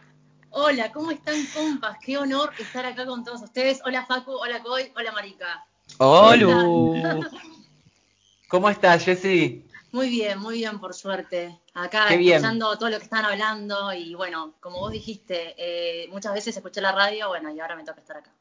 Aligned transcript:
Hola, 0.57 0.89
¿cómo 0.93 1.11
están, 1.11 1.35
compas? 1.53 1.97
Qué 2.01 2.17
honor 2.17 2.53
estar 2.57 2.85
acá 2.85 3.05
con 3.05 3.25
todos 3.25 3.41
ustedes. 3.41 3.81
Hola, 3.83 4.05
Facu, 4.05 4.31
hola, 4.31 4.63
Coy, 4.63 4.89
hola, 4.95 5.11
Marica. 5.11 5.65
Olu. 5.97 6.93
¿Cómo 8.47 8.69
estás, 8.69 9.03
Jessie? 9.03 9.67
Muy 9.91 10.07
bien, 10.07 10.39
muy 10.39 10.59
bien, 10.59 10.79
por 10.79 10.93
suerte. 10.93 11.59
Acá 11.73 12.05
Qué 12.07 12.15
bien. 12.15 12.37
escuchando 12.37 12.77
todo 12.77 12.89
lo 12.89 12.99
que 12.99 13.03
están 13.03 13.25
hablando 13.25 13.91
y 13.91 14.15
bueno, 14.15 14.55
como 14.61 14.79
vos 14.79 14.93
dijiste, 14.93 15.55
eh, 15.57 16.07
muchas 16.07 16.33
veces 16.33 16.55
escuché 16.55 16.79
la 16.79 16.93
radio, 16.93 17.27
bueno, 17.27 17.53
y 17.53 17.59
ahora 17.59 17.75
me 17.75 17.83
toca 17.83 17.99
estar 17.99 18.15
acá. 18.15 18.31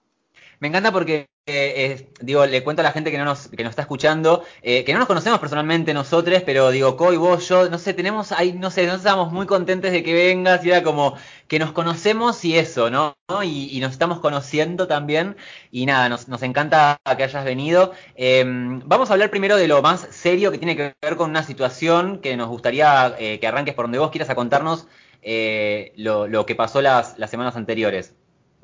Me 0.60 0.68
encanta 0.68 0.92
porque, 0.92 1.26
eh, 1.46 2.08
digo, 2.20 2.46
le 2.46 2.64
cuento 2.64 2.80
a 2.80 2.84
la 2.84 2.92
gente 2.92 3.10
que 3.10 3.18
no 3.18 3.26
nos, 3.26 3.48
que 3.48 3.62
nos 3.62 3.70
está 3.70 3.82
escuchando, 3.82 4.44
eh, 4.62 4.82
que 4.82 4.94
no 4.94 4.98
nos 4.98 5.08
conocemos 5.08 5.38
personalmente 5.40 5.92
nosotros, 5.92 6.42
pero 6.42 6.70
digo, 6.70 6.96
Coy, 6.96 7.18
vos, 7.18 7.46
yo, 7.48 7.68
no 7.68 7.78
sé, 7.78 7.92
tenemos 7.92 8.32
ahí, 8.32 8.54
no 8.54 8.70
sé, 8.70 8.86
nos 8.86 8.96
estamos 8.96 9.30
muy 9.30 9.44
contentes 9.46 9.92
de 9.92 10.02
que 10.02 10.14
vengas 10.14 10.64
y 10.64 10.70
era 10.70 10.82
como 10.82 11.16
que 11.46 11.58
nos 11.58 11.72
conocemos 11.72 12.42
y 12.46 12.56
eso, 12.56 12.88
¿no? 12.88 13.14
Y, 13.42 13.76
y 13.76 13.80
nos 13.80 13.92
estamos 13.92 14.20
conociendo 14.20 14.86
también 14.88 15.36
y 15.70 15.84
nada, 15.84 16.08
nos, 16.08 16.28
nos 16.28 16.42
encanta 16.42 16.96
que 17.16 17.24
hayas 17.24 17.44
venido. 17.44 17.92
Eh, 18.16 18.42
vamos 18.46 19.10
a 19.10 19.12
hablar 19.12 19.30
primero 19.30 19.58
de 19.58 19.68
lo 19.68 19.82
más 19.82 20.08
serio 20.10 20.50
que 20.50 20.58
tiene 20.58 20.76
que 20.76 20.94
ver 21.02 21.16
con 21.16 21.28
una 21.28 21.42
situación 21.42 22.20
que 22.20 22.36
nos 22.38 22.48
gustaría 22.48 23.14
eh, 23.18 23.38
que 23.38 23.46
arranques 23.46 23.74
por 23.74 23.84
donde 23.84 23.98
vos 23.98 24.10
quieras 24.10 24.30
a 24.30 24.34
contarnos 24.34 24.86
lo, 25.96 26.26
lo 26.26 26.46
que 26.46 26.54
pasó 26.54 26.80
las, 26.82 27.18
las 27.18 27.30
semanas 27.30 27.56
anteriores. 27.56 28.14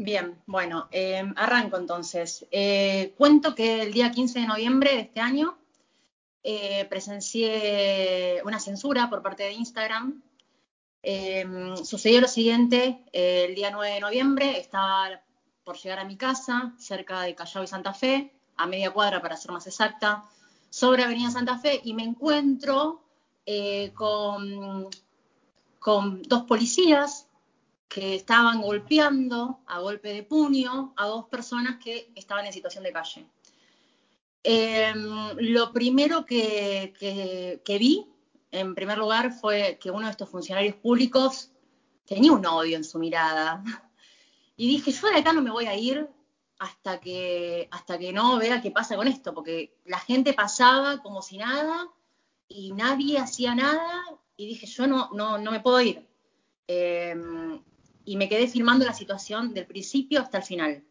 Bien, 0.02 0.40
bueno, 0.46 0.88
eh, 0.92 1.22
arranco 1.36 1.76
entonces. 1.76 2.46
Eh, 2.50 3.12
cuento 3.18 3.54
que 3.54 3.82
el 3.82 3.92
día 3.92 4.10
15 4.10 4.40
de 4.40 4.46
noviembre 4.46 4.92
de 4.94 5.00
este 5.00 5.20
año 5.20 5.58
eh, 6.42 6.86
presencié 6.88 8.40
una 8.42 8.58
censura 8.58 9.10
por 9.10 9.20
parte 9.20 9.42
de 9.42 9.52
Instagram. 9.52 10.22
Sucedió 11.84 12.22
lo 12.22 12.28
siguiente, 12.28 13.04
el 13.12 13.54
día 13.54 13.70
9 13.70 13.96
de 13.96 14.00
noviembre 14.00 14.58
estaba 14.58 15.20
por 15.64 15.76
llegar 15.76 15.98
a 15.98 16.06
mi 16.06 16.16
casa, 16.16 16.72
cerca 16.78 17.20
de 17.20 17.34
Callao 17.34 17.64
y 17.64 17.66
Santa 17.66 17.92
Fe, 17.92 18.32
a 18.56 18.66
media 18.66 18.92
cuadra 18.92 19.20
para 19.20 19.36
ser 19.36 19.52
más 19.52 19.66
exacta, 19.66 20.24
sobre 20.70 21.04
Avenida 21.04 21.30
Santa 21.30 21.58
Fe, 21.58 21.78
y 21.84 21.92
me 21.92 22.04
encuentro 22.04 23.02
con 25.78 26.22
dos 26.22 26.42
policías 26.44 27.26
que 27.90 28.14
estaban 28.14 28.62
golpeando 28.62 29.58
a 29.66 29.80
golpe 29.80 30.12
de 30.12 30.22
puño 30.22 30.94
a 30.96 31.06
dos 31.06 31.24
personas 31.26 31.76
que 31.82 32.12
estaban 32.14 32.46
en 32.46 32.52
situación 32.52 32.84
de 32.84 32.92
calle. 32.92 33.26
Eh, 34.44 34.94
lo 35.38 35.72
primero 35.72 36.24
que, 36.24 36.94
que- 37.00 37.78
vi, 37.78 38.06
en 38.52 38.76
primer 38.76 38.96
lugar, 38.96 39.32
fue 39.32 39.76
que 39.80 39.90
uno 39.90 40.06
de 40.06 40.12
estos 40.12 40.28
funcionarios 40.30 40.76
públicos 40.76 41.50
tenía 42.06 42.30
un 42.30 42.46
odio 42.46 42.76
en 42.76 42.84
su 42.84 42.96
mirada. 43.00 43.62
Y 44.56 44.68
dije, 44.68 44.92
yo 44.92 45.08
de 45.08 45.16
acá 45.16 45.32
no 45.32 45.42
me 45.42 45.50
voy 45.50 45.66
a 45.66 45.74
ir 45.74 46.06
hasta 46.60 47.00
que, 47.00 47.66
hasta 47.72 47.98
que 47.98 48.12
no 48.12 48.38
vea 48.38 48.62
qué 48.62 48.70
pasa 48.70 48.94
con 48.94 49.08
esto, 49.08 49.34
porque 49.34 49.74
la 49.84 49.98
gente 49.98 50.32
pasaba 50.32 51.02
como 51.02 51.22
si 51.22 51.38
nada 51.38 51.88
y 52.46 52.72
nadie 52.72 53.18
hacía 53.18 53.54
nada 53.54 54.04
y 54.36 54.46
dije, 54.46 54.66
yo 54.66 54.86
no, 54.86 55.10
no, 55.12 55.38
no 55.38 55.50
me 55.50 55.60
puedo 55.60 55.80
ir. 55.80 56.06
Eh, 56.68 57.16
y 58.10 58.16
me 58.16 58.28
quedé 58.28 58.48
filmando 58.48 58.84
la 58.84 58.92
situación 58.92 59.54
del 59.54 59.66
principio 59.66 60.20
hasta 60.20 60.38
el 60.38 60.42
final. 60.42 60.82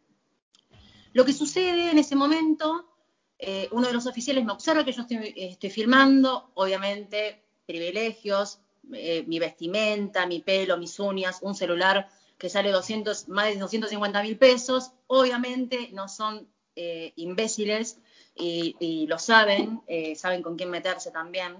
Lo 1.12 1.26
que 1.26 1.34
sucede 1.34 1.92
en 1.92 1.98
ese 1.98 2.16
momento, 2.16 2.96
eh, 3.38 3.68
uno 3.74 3.88
de 3.88 3.94
los 3.94 4.08
oficiales 4.08 4.46
me 4.46 4.54
observa 4.54 4.86
que 4.86 4.94
yo 4.94 5.02
estoy, 5.02 5.34
estoy 5.36 5.70
filmando, 5.70 6.52
obviamente 6.54 7.44
privilegios, 7.66 8.62
eh, 8.94 9.26
mi 9.28 9.38
vestimenta, 9.38 10.26
mi 10.28 10.40
pelo, 10.40 10.78
mis 10.78 10.98
uñas, 10.98 11.40
un 11.42 11.56
celular 11.56 12.08
que 12.38 12.48
sale 12.48 12.72
200, 12.72 13.28
más 13.28 13.48
de 13.48 13.58
250 13.58 14.24
mil 14.24 14.38
pesos, 14.38 14.94
obviamente 15.08 15.90
no 15.92 16.08
son 16.08 16.48
eh, 16.78 17.12
imbéciles 17.18 18.00
y, 18.34 19.08
lo 19.08 19.20
saben, 19.20 19.82
saben 20.16 20.42
con 20.42 20.56
quién 20.56 20.70
meterse 20.70 21.12
también. 21.12 21.58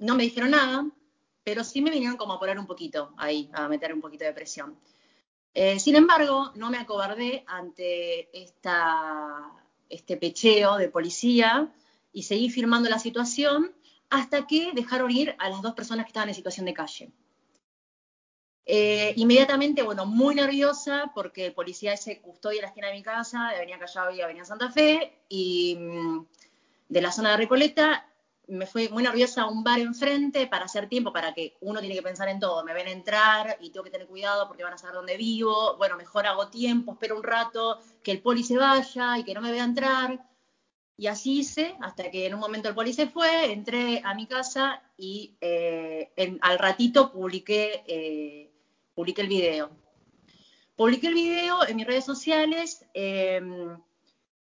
No 0.00 0.14
me 0.14 0.22
dijeron 0.22 0.52
nada, 0.52 0.86
pero 1.48 1.64
sí 1.64 1.80
me 1.80 1.90
vinieron 1.90 2.18
como 2.18 2.34
a 2.34 2.38
poner 2.38 2.58
un 2.58 2.66
poquito 2.66 3.14
ahí, 3.16 3.48
a 3.54 3.68
meter 3.68 3.94
un 3.94 4.02
poquito 4.02 4.22
de 4.22 4.34
presión. 4.34 4.78
Eh, 5.54 5.80
sin 5.80 5.96
embargo, 5.96 6.52
no 6.56 6.68
me 6.68 6.76
acobardé 6.76 7.42
ante 7.46 8.28
este 9.88 10.16
pecheo 10.18 10.76
de 10.76 10.90
policía 10.90 11.72
y 12.12 12.24
seguí 12.24 12.50
filmando 12.50 12.90
la 12.90 12.98
situación 12.98 13.72
hasta 14.10 14.46
que 14.46 14.72
dejaron 14.74 15.10
ir 15.10 15.36
a 15.38 15.48
las 15.48 15.62
dos 15.62 15.72
personas 15.72 16.04
que 16.04 16.10
estaban 16.10 16.28
en 16.28 16.34
situación 16.34 16.66
de 16.66 16.74
calle. 16.74 17.12
Eh, 18.66 19.14
inmediatamente, 19.16 19.82
bueno, 19.82 20.04
muy 20.04 20.34
nerviosa 20.34 21.12
porque 21.14 21.46
el 21.46 21.54
policía 21.54 21.94
ese 21.94 22.20
custodia 22.20 22.60
la 22.60 22.68
esquina 22.68 22.88
de 22.88 22.92
mi 22.92 23.02
casa, 23.02 23.48
de 23.48 23.56
Avenida 23.56 23.78
Callao 23.78 24.10
y 24.10 24.20
Avenida 24.20 24.44
Santa 24.44 24.70
Fe, 24.70 25.22
y 25.30 25.76
mm, 25.80 26.26
de 26.90 27.00
la 27.00 27.10
zona 27.10 27.30
de 27.30 27.38
Recoleta, 27.38 28.06
me 28.48 28.66
fui 28.66 28.88
muy 28.88 29.02
nerviosa 29.02 29.42
a 29.42 29.46
un 29.46 29.62
bar 29.62 29.78
enfrente 29.78 30.46
para 30.46 30.64
hacer 30.64 30.88
tiempo, 30.88 31.12
para 31.12 31.34
que 31.34 31.56
uno 31.60 31.80
tiene 31.80 31.94
que 31.94 32.02
pensar 32.02 32.28
en 32.28 32.40
todo. 32.40 32.64
Me 32.64 32.72
ven 32.74 32.88
entrar 32.88 33.58
y 33.60 33.70
tengo 33.70 33.84
que 33.84 33.90
tener 33.90 34.06
cuidado 34.06 34.48
porque 34.48 34.64
van 34.64 34.72
a 34.72 34.78
saber 34.78 34.94
dónde 34.94 35.16
vivo. 35.16 35.76
Bueno, 35.76 35.96
mejor 35.96 36.26
hago 36.26 36.48
tiempo, 36.48 36.92
espero 36.92 37.16
un 37.16 37.22
rato, 37.22 37.80
que 38.02 38.10
el 38.10 38.22
poli 38.22 38.42
se 38.42 38.56
vaya 38.56 39.18
y 39.18 39.24
que 39.24 39.34
no 39.34 39.40
me 39.40 39.52
vea 39.52 39.64
entrar. 39.64 40.24
Y 40.96 41.06
así 41.06 41.38
hice, 41.40 41.76
hasta 41.80 42.10
que 42.10 42.26
en 42.26 42.34
un 42.34 42.40
momento 42.40 42.68
el 42.68 42.74
poli 42.74 42.92
se 42.92 43.06
fue, 43.06 43.52
entré 43.52 44.02
a 44.04 44.14
mi 44.14 44.26
casa 44.26 44.82
y 44.96 45.36
eh, 45.40 46.10
al 46.40 46.58
ratito 46.58 47.12
publiqué, 47.12 47.84
eh, 47.86 48.50
publiqué 48.94 49.22
el 49.22 49.28
video. 49.28 49.70
Publiqué 50.74 51.08
el 51.08 51.14
video 51.14 51.66
en 51.66 51.76
mis 51.76 51.86
redes 51.86 52.04
sociales 52.04 52.84
eh, 52.94 53.40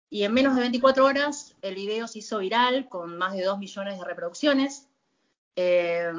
y 0.09 0.23
en 0.23 0.33
menos 0.33 0.55
de 0.55 0.61
24 0.61 1.05
horas 1.05 1.55
el 1.61 1.75
video 1.75 2.07
se 2.07 2.19
hizo 2.19 2.39
viral 2.39 2.87
con 2.89 3.17
más 3.17 3.33
de 3.33 3.43
2 3.43 3.57
millones 3.57 3.99
de 3.99 4.05
reproducciones. 4.05 4.87
Eh, 5.55 6.11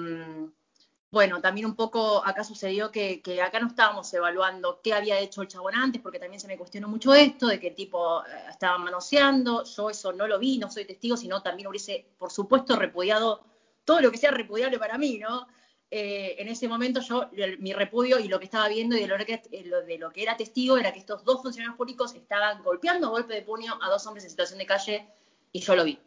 bueno, 1.11 1.41
también 1.41 1.67
un 1.67 1.77
poco 1.77 2.23
acá 2.27 2.45
sucedió 2.45 2.91
que, 2.91 3.23
acá 3.43 3.61
no 3.61 3.69
estábamos 3.69 4.13
evaluando 4.13 4.81
qué 4.83 4.93
había 4.93 5.19
hecho 5.19 5.41
el 5.41 5.49
chabón 5.49 5.75
antes, 5.75 6.03
porque 6.03 6.19
también 6.19 6.41
se 6.41 6.47
me 6.47 6.59
cuestionó 6.59 6.89
mucho 6.89 7.15
esto, 7.15 7.47
de 7.47 7.55
el 7.55 7.75
tipo 7.75 8.23
eh, 8.27 8.29
estaba 8.51 8.77
manoseando, 8.77 9.65
yo 9.65 9.89
eso 9.89 10.13
no 10.13 10.27
lo 10.27 10.39
vi, 10.39 10.59
no 10.59 10.71
soy 10.71 10.85
testigo, 10.85 11.17
sino 11.17 11.43
también 11.43 11.69
hubiese, 11.69 12.07
por 12.19 12.31
supuesto, 12.31 12.77
repudiado 12.77 13.45
todo 13.85 14.01
lo 14.01 14.11
que 14.11 14.19
sea 14.19 14.33
repudiable 14.33 14.79
para 14.79 14.99
mí, 14.99 15.19
¿no? 15.19 15.47
Eh, 15.91 16.37
en 16.39 16.49
ese 16.49 16.67
momento 16.67 17.01
yo, 17.01 17.31
mi 17.59 17.73
repudio 17.73 18.19
y 18.19 18.27
lo 18.27 18.39
que 18.39 18.47
estaba 18.47 18.69
viendo 18.69 18.97
y 18.97 19.01
de 19.01 19.07
lo, 19.07 19.17
que, 19.25 19.41
eh, 19.53 19.71
de 19.87 19.99
lo 19.99 20.11
que 20.11 20.23
era 20.23 20.37
testigo 20.37 20.77
era 20.77 20.93
que 20.93 20.99
estos 20.99 21.25
dos 21.25 21.43
funcionarios 21.43 21.77
públicos 21.77 22.15
estaban 22.15 22.63
golpeando 22.63 23.07
a 23.07 23.11
golpe 23.11 23.35
de 23.35 23.43
puño 23.43 23.79
a 23.81 23.89
dos 23.89 24.05
hombres 24.07 24.25
en 24.25 24.31
situación 24.31 24.59
de 24.59 24.67
calle 24.67 25.07
y 25.53 25.61
yo 25.61 25.77
lo 25.77 25.85
vi. 25.85 25.99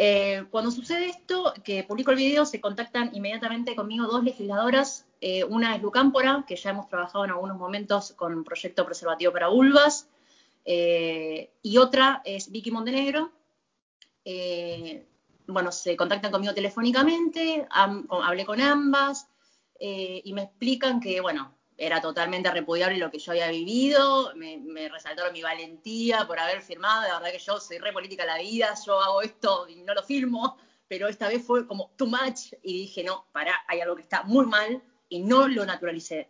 Eh, 0.00 0.44
cuando 0.52 0.70
sucede 0.70 1.06
esto, 1.06 1.52
que 1.64 1.82
publico 1.82 2.12
el 2.12 2.16
video, 2.16 2.46
se 2.46 2.60
contactan 2.60 3.10
inmediatamente 3.14 3.74
conmigo 3.74 4.06
dos 4.06 4.22
legisladoras. 4.22 5.04
Eh, 5.20 5.42
una 5.42 5.74
es 5.74 5.82
Lucámpora, 5.82 6.44
que 6.46 6.54
ya 6.54 6.70
hemos 6.70 6.88
trabajado 6.88 7.24
en 7.24 7.32
algunos 7.32 7.56
momentos 7.58 8.12
con 8.12 8.32
un 8.32 8.44
proyecto 8.44 8.86
preservativo 8.86 9.32
para 9.32 9.48
vulvas. 9.48 10.08
Eh, 10.64 11.50
y 11.62 11.78
otra 11.78 12.22
es 12.24 12.52
Vicky 12.52 12.70
Montenegro. 12.70 13.32
Bueno, 15.48 15.72
se 15.72 15.96
contactan 15.96 16.30
conmigo 16.30 16.54
telefónicamente, 16.54 17.66
hablé 17.70 18.44
con 18.44 18.60
ambas 18.60 19.28
y 19.80 20.32
me 20.34 20.42
explican 20.42 21.00
que, 21.00 21.20
bueno, 21.20 21.58
era 21.78 22.00
totalmente 22.00 22.50
repudiable 22.50 22.98
lo 22.98 23.10
que 23.10 23.20
yo 23.20 23.32
había 23.32 23.48
vivido, 23.48 24.32
me, 24.34 24.88
resaltaron 24.88 25.32
mi 25.32 25.42
valentía 25.42 26.26
por 26.26 26.38
haber 26.38 26.60
firmado, 26.60 27.02
de 27.02 27.12
verdad 27.12 27.30
que 27.30 27.38
yo 27.38 27.60
soy 27.60 27.78
re 27.78 27.92
política 27.92 28.26
la 28.26 28.38
vida, 28.38 28.74
yo 28.84 29.00
hago 29.00 29.22
esto 29.22 29.68
y 29.68 29.82
no 29.82 29.94
lo 29.94 30.02
firmo, 30.02 30.56
pero 30.88 31.06
esta 31.06 31.28
vez 31.28 31.44
fue 31.44 31.66
como 31.68 31.92
too 31.96 32.08
much 32.08 32.52
y 32.62 32.80
dije, 32.80 33.04
no, 33.04 33.26
para, 33.32 33.54
hay 33.68 33.80
algo 33.80 33.94
que 33.94 34.02
está 34.02 34.24
muy 34.24 34.44
mal 34.44 34.82
y 35.08 35.20
no 35.20 35.46
lo 35.46 35.64
naturalicé. 35.64 36.28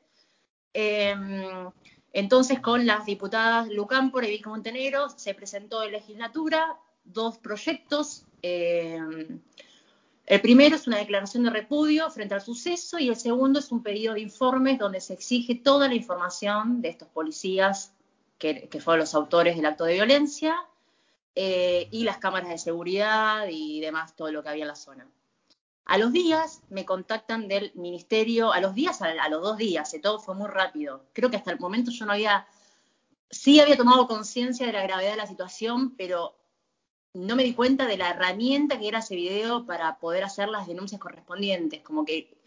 Em, 0.74 1.70
entonces, 2.12 2.60
con 2.60 2.86
las 2.86 3.06
diputadas 3.06 3.68
Lucámpora 3.68 4.26
y 4.26 4.32
Vicky 4.32 4.48
Montenegro 4.48 5.08
se 5.08 5.34
presentó 5.34 5.82
en 5.82 5.92
legislatura 5.92 6.78
dos 7.12 7.38
proyectos. 7.38 8.24
Em, 8.42 9.40
el 10.26 10.40
primero 10.40 10.76
es 10.76 10.86
una 10.86 10.98
declaración 10.98 11.44
de 11.44 11.50
repudio 11.50 12.10
frente 12.10 12.34
al 12.34 12.42
suceso 12.42 12.98
y 12.98 13.08
el 13.08 13.16
segundo 13.16 13.58
es 13.60 13.72
un 13.72 13.82
pedido 13.82 14.14
de 14.14 14.20
informes 14.20 14.78
donde 14.78 15.00
se 15.00 15.14
exige 15.14 15.54
toda 15.54 15.88
la 15.88 15.94
información 15.94 16.82
de 16.82 16.90
estos 16.90 17.08
policías 17.08 17.92
que, 18.38 18.68
fueron 18.80 19.00
los 19.00 19.14
autores 19.14 19.56
del 19.56 19.66
acto 19.66 19.84
de 19.84 19.94
violencia 19.94 20.56
eh, 21.34 21.88
y 21.90 22.04
las 22.04 22.18
cámaras 22.18 22.50
de 22.50 22.58
seguridad 22.58 23.46
y 23.50 23.80
demás, 23.80 24.14
todo 24.14 24.30
lo 24.30 24.42
que 24.42 24.50
había 24.50 24.64
en 24.64 24.68
la 24.68 24.76
zona. 24.76 25.08
A 25.86 25.96
los 25.96 26.12
días 26.12 26.60
me 26.68 26.84
contactan 26.84 27.48
del 27.48 27.72
ministerio, 27.74 28.52
a 28.52 28.60
los 28.60 28.74
días, 28.74 29.00
a, 29.00 29.28
los 29.30 29.42
dos 29.42 29.56
días, 29.56 29.92
eh, 29.94 29.98
todo 29.98 30.20
fue 30.20 30.34
muy 30.34 30.48
rápido. 30.48 31.06
Creo 31.14 31.30
que 31.30 31.38
hasta 31.38 31.50
el 31.50 31.58
momento 31.58 31.90
yo 31.90 32.04
no 32.04 32.12
había, 32.12 32.46
sí 33.30 33.58
había 33.58 33.78
tomado 33.78 34.06
conciencia 34.06 34.66
de 34.66 34.74
la 34.74 34.82
gravedad 34.82 35.12
de 35.12 35.16
la 35.16 35.26
situación, 35.26 35.96
pero 35.96 36.37
no 37.14 37.36
me 37.36 37.44
di 37.44 37.54
cuenta 37.54 37.86
de 37.86 37.96
la 37.96 38.10
herramienta 38.10 38.78
que 38.78 38.88
era 38.88 38.98
ese 39.00 39.16
video 39.16 39.66
para 39.66 39.98
poder 39.98 40.24
hacer 40.24 40.48
las 40.48 40.66
denuncias 40.66 41.00
correspondientes. 41.00 41.82
Como 41.82 42.04
que 42.04 42.38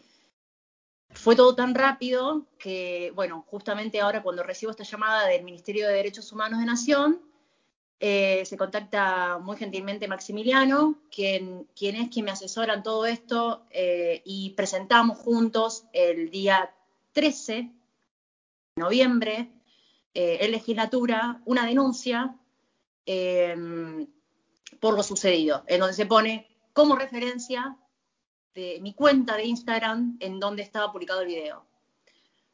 fue 1.10 1.36
todo 1.36 1.54
tan 1.54 1.74
rápido 1.74 2.46
que, 2.58 3.12
bueno, 3.14 3.44
justamente 3.48 4.00
ahora 4.00 4.22
cuando 4.22 4.42
recibo 4.42 4.70
esta 4.70 4.84
llamada 4.84 5.26
del 5.26 5.44
Ministerio 5.44 5.86
de 5.86 5.94
Derechos 5.94 6.32
Humanos 6.32 6.60
de 6.60 6.66
Nación, 6.66 7.20
eh, 8.00 8.44
se 8.46 8.56
contacta 8.56 9.38
muy 9.38 9.56
gentilmente 9.56 10.08
Maximiliano, 10.08 10.98
quien, 11.14 11.68
es 11.78 12.08
quien 12.08 12.24
me 12.24 12.32
asesora 12.32 12.74
en 12.74 12.82
todo 12.82 13.06
esto, 13.06 13.64
eh, 13.70 14.22
y 14.24 14.50
presentamos 14.50 15.18
juntos 15.18 15.84
el 15.92 16.30
día 16.30 16.74
13 17.12 17.52
de 17.54 17.70
noviembre 18.76 19.52
eh, 20.14 20.38
en 20.40 20.50
legislatura 20.50 21.40
una 21.44 21.64
denuncia 21.66 22.36
por 24.82 24.96
lo 24.96 25.04
sucedido, 25.04 25.62
en 25.68 25.78
donde 25.78 25.94
se 25.94 26.06
pone 26.06 26.48
como 26.72 26.96
referencia 26.96 27.76
de 28.52 28.80
mi 28.82 28.94
cuenta 28.94 29.36
de 29.36 29.44
Instagram 29.44 30.16
en 30.18 30.40
donde 30.40 30.62
estaba 30.62 30.90
publicado 30.90 31.20
el 31.20 31.28
video. 31.28 31.64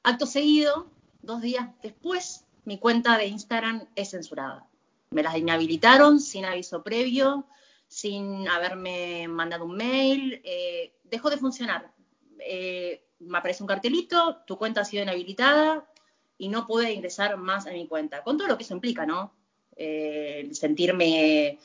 Acto 0.03 0.27
seguido, 0.27 0.91
dos 1.23 1.41
días 1.41 1.71
después, 1.83 2.45
mi 2.67 2.79
cuenta 2.79 3.17
de 3.17 3.29
Instagram 3.29 3.89
es 3.95 4.11
censurada. 4.11 4.69
Me 5.09 5.23
las 5.23 5.39
inhabilitaron 5.39 6.21
sin 6.21 6.45
aviso 6.45 6.83
previo, 6.83 7.47
sin 7.87 8.47
haberme 8.47 9.27
mandado 9.27 9.65
un 9.65 9.79
mail, 9.79 10.43
eh, 10.45 10.93
dejó 11.05 11.31
de 11.31 11.39
funcionar. 11.39 11.95
Eh, 12.41 13.07
me 13.21 13.39
aparece 13.39 13.63
un 13.63 13.69
cartelito, 13.69 14.43
tu 14.47 14.59
cuenta 14.59 14.83
ha 14.83 14.85
sido 14.85 15.03
inhabilitada 15.03 15.91
y 16.37 16.51
no 16.51 16.67
pude 16.67 16.93
ingresar 16.93 17.39
más 17.39 17.67
a 17.67 17.71
mi 17.71 17.87
cuenta, 17.87 18.23
con 18.23 18.37
todo 18.37 18.49
lo 18.49 18.59
que 18.59 18.65
eso 18.65 18.75
implica, 18.75 19.07
¿no? 19.07 19.33
Eh, 19.75 20.51
sentirme 20.53 21.59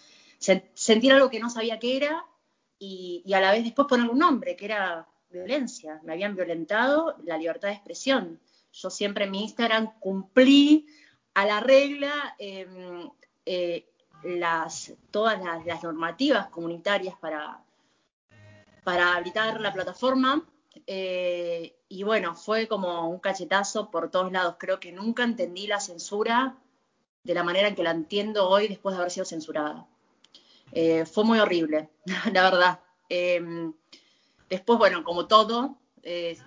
sentir 0.74 1.14
algo 1.14 1.30
que 1.30 1.40
no 1.40 1.50
sabía 1.50 1.80
que 1.80 1.96
era 1.96 2.26
y, 2.80 3.24
a 3.34 3.40
la 3.40 3.52
vez 3.52 3.64
después 3.64 3.88
poner 3.88 4.10
un 4.10 4.20
nombre, 4.20 4.56
que 4.56 4.66
era 4.66 5.08
violencia. 5.30 6.02
Me 6.04 6.14
habían 6.14 6.36
violentado 6.36 7.16
la 7.24 7.38
libertad 7.38 7.70
de 7.70 7.76
expresión. 7.76 8.40
Yo 8.74 8.90
siempre 8.90 9.26
en 9.26 9.32
mi 9.32 9.44
Instagram 9.44 10.00
cumplí 10.00 10.88
a 11.34 11.46
la 11.46 11.60
regla 11.60 12.36
em, 12.38 13.10
eh, 13.46 13.90
las, 14.24 14.94
todas 15.12 15.42
las, 15.66 15.84
normativas 15.84 16.48
comunitarias 16.48 17.16
para, 17.18 17.64
para 18.84 19.16
habilitar 19.16 19.62
la 19.62 19.74
plataforma. 19.74 20.46
Eh, 20.86 21.76
y 21.88 22.04
bueno, 22.04 22.36
fue 22.36 22.68
como 22.68 23.08
un 23.10 23.20
cachetazo 23.20 23.90
por 23.92 24.12
todos 24.12 24.32
lados. 24.32 24.56
Creo 24.60 24.80
que 24.80 24.92
nunca 24.92 25.24
entendí 25.24 25.68
la 25.68 25.80
censura 25.80 26.58
de 27.24 27.34
la 27.34 27.44
manera 27.44 27.70
en 27.70 27.76
que 27.76 27.84
la 27.84 27.92
entiendo 27.92 28.50
hoy 28.50 28.68
después 28.68 28.96
de 28.96 29.00
haber 29.00 29.12
sido 29.12 29.26
censurada. 29.26 29.88
Eh, 30.76 31.06
fue 31.06 31.24
muy 31.24 31.40
horrible, 31.40 31.90
la 32.34 32.44
verdad. 32.44 32.80
Em, 33.08 33.74
después, 34.50 34.80
bueno, 34.80 35.04
como 35.04 35.28
todo, 35.28 35.78
eh, 36.02 36.38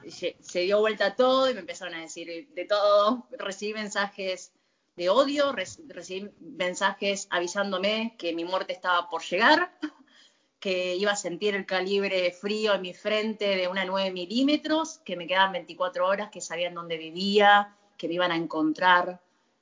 se, 0.41 0.61
dio 0.61 0.81
vuelta 0.81 1.15
todo 1.15 1.49
y 1.49 1.55
me 1.55 1.61
empezaron 1.61 1.95
a 1.95 2.01
decir 2.01 2.49
de 2.49 2.65
todo. 2.65 3.29
Recibí 3.39 3.73
mensajes 3.73 4.53
de 4.97 5.11
odio, 5.11 5.53
recibí 5.53 6.31
mensajes 6.41 7.29
avisándome 7.31 8.17
que 8.19 8.35
mi 8.35 8.45
muerte 8.45 8.73
estaba 8.73 9.09
por 9.09 9.23
llegar, 9.23 9.79
que 10.59 10.97
iba 10.97 11.13
a 11.13 11.17
sentir 11.17 11.55
el 11.55 11.65
calibre 11.65 12.33
frío 12.33 12.75
en 12.75 12.83
mi 12.83 12.95
frente 12.95 13.57
de 13.57 13.69
una 13.69 13.85
9 13.85 14.11
milímetros, 14.11 14.99
que 15.05 15.17
me 15.17 15.29
quedaban 15.29 15.53
24 15.53 16.05
horas, 16.05 16.31
que 16.31 16.41
sabían 16.41 16.75
dónde 16.75 16.97
vivía, 16.97 17.77
que 17.97 18.09
me 18.09 18.15
iban 18.15 18.33
a 18.33 18.37
encontrar. 18.37 19.21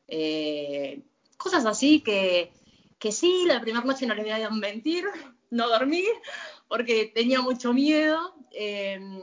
Eh, 0.09 1.03
cosas 1.37 1.67
así 1.67 2.01
que 2.01 2.53
que 3.05 3.13
sí, 3.13 3.45
la 3.47 3.61
primera 3.61 3.85
noche 3.85 4.07
no 4.07 4.15
les 4.15 4.25
voy 4.25 4.33
a 4.33 4.49
mentir, 4.49 5.05
no 5.51 5.69
dormí 5.69 6.07
porque 6.69 7.13
tenía 7.15 7.43
mucho 7.43 7.75
miedo 7.75 8.35
em, 8.51 9.21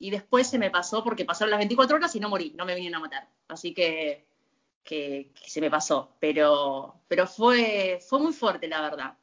y 0.00 0.10
después 0.10 0.48
se 0.48 0.58
me 0.58 0.68
pasó 0.68 1.04
porque 1.04 1.24
pasaron 1.24 1.52
las 1.52 1.60
24 1.60 1.94
horas 1.94 2.16
y 2.16 2.18
no 2.18 2.28
morí, 2.28 2.52
no 2.56 2.64
me 2.64 2.74
vinieron 2.74 2.96
a 2.96 3.04
matar. 3.04 3.28
Así 3.46 3.72
que, 3.72 4.26
que, 4.82 5.30
se 5.46 5.60
me 5.60 5.70
pasó, 5.70 6.16
pero, 6.18 7.02
pero 7.06 7.28
fue, 7.28 8.00
fue 8.04 8.18
muy 8.18 8.32
fuerte 8.32 8.66
la 8.66 8.80
verdad. 8.80 9.16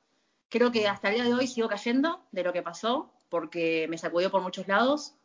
Creo 0.48 0.72
que 0.72 0.88
hasta 0.88 1.10
el 1.10 1.16
día 1.16 1.24
de 1.26 1.34
hoy 1.34 1.48
sigo 1.48 1.68
cayendo 1.68 2.24
de 2.32 2.44
lo 2.44 2.54
que 2.54 2.62
pasó 2.62 3.12
porque 3.28 3.88
me 3.90 3.98
sacudió 3.98 4.32
por 4.32 4.42
muchos 4.42 4.70
lados 4.70 5.16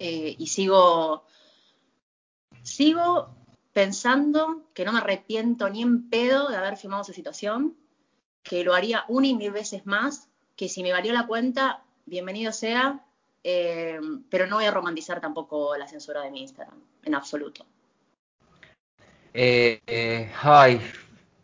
eh, 0.00 0.34
y 0.36 0.48
sigo, 0.48 1.26
sigo 2.60 3.37
pensando 3.78 4.64
que 4.74 4.84
no 4.84 4.90
me 4.90 4.98
arrepiento 4.98 5.70
ni 5.70 5.82
en 5.82 6.10
pedo 6.10 6.48
de 6.48 6.56
haber 6.56 6.76
filmado 6.76 7.02
esa 7.02 7.12
situación, 7.12 7.76
que 8.42 8.64
lo 8.64 8.74
haría 8.74 9.04
una 9.06 9.28
y 9.28 9.36
mil 9.36 9.52
veces 9.52 9.86
más, 9.86 10.26
que 10.56 10.68
si 10.68 10.82
me 10.82 10.90
valió 10.90 11.12
la 11.12 11.28
cuenta, 11.28 11.84
bienvenido 12.04 12.50
sea, 12.50 13.04
eh, 13.44 14.00
pero 14.28 14.48
no 14.48 14.56
voy 14.56 14.64
a 14.64 14.72
romantizar 14.72 15.20
tampoco 15.20 15.76
la 15.76 15.86
censura 15.86 16.22
de 16.22 16.32
mi 16.32 16.40
Instagram, 16.40 16.74
en 17.04 17.14
absoluto. 17.14 17.66
Eh, 19.32 19.80
eh, 19.86 20.32
ay, 20.42 20.80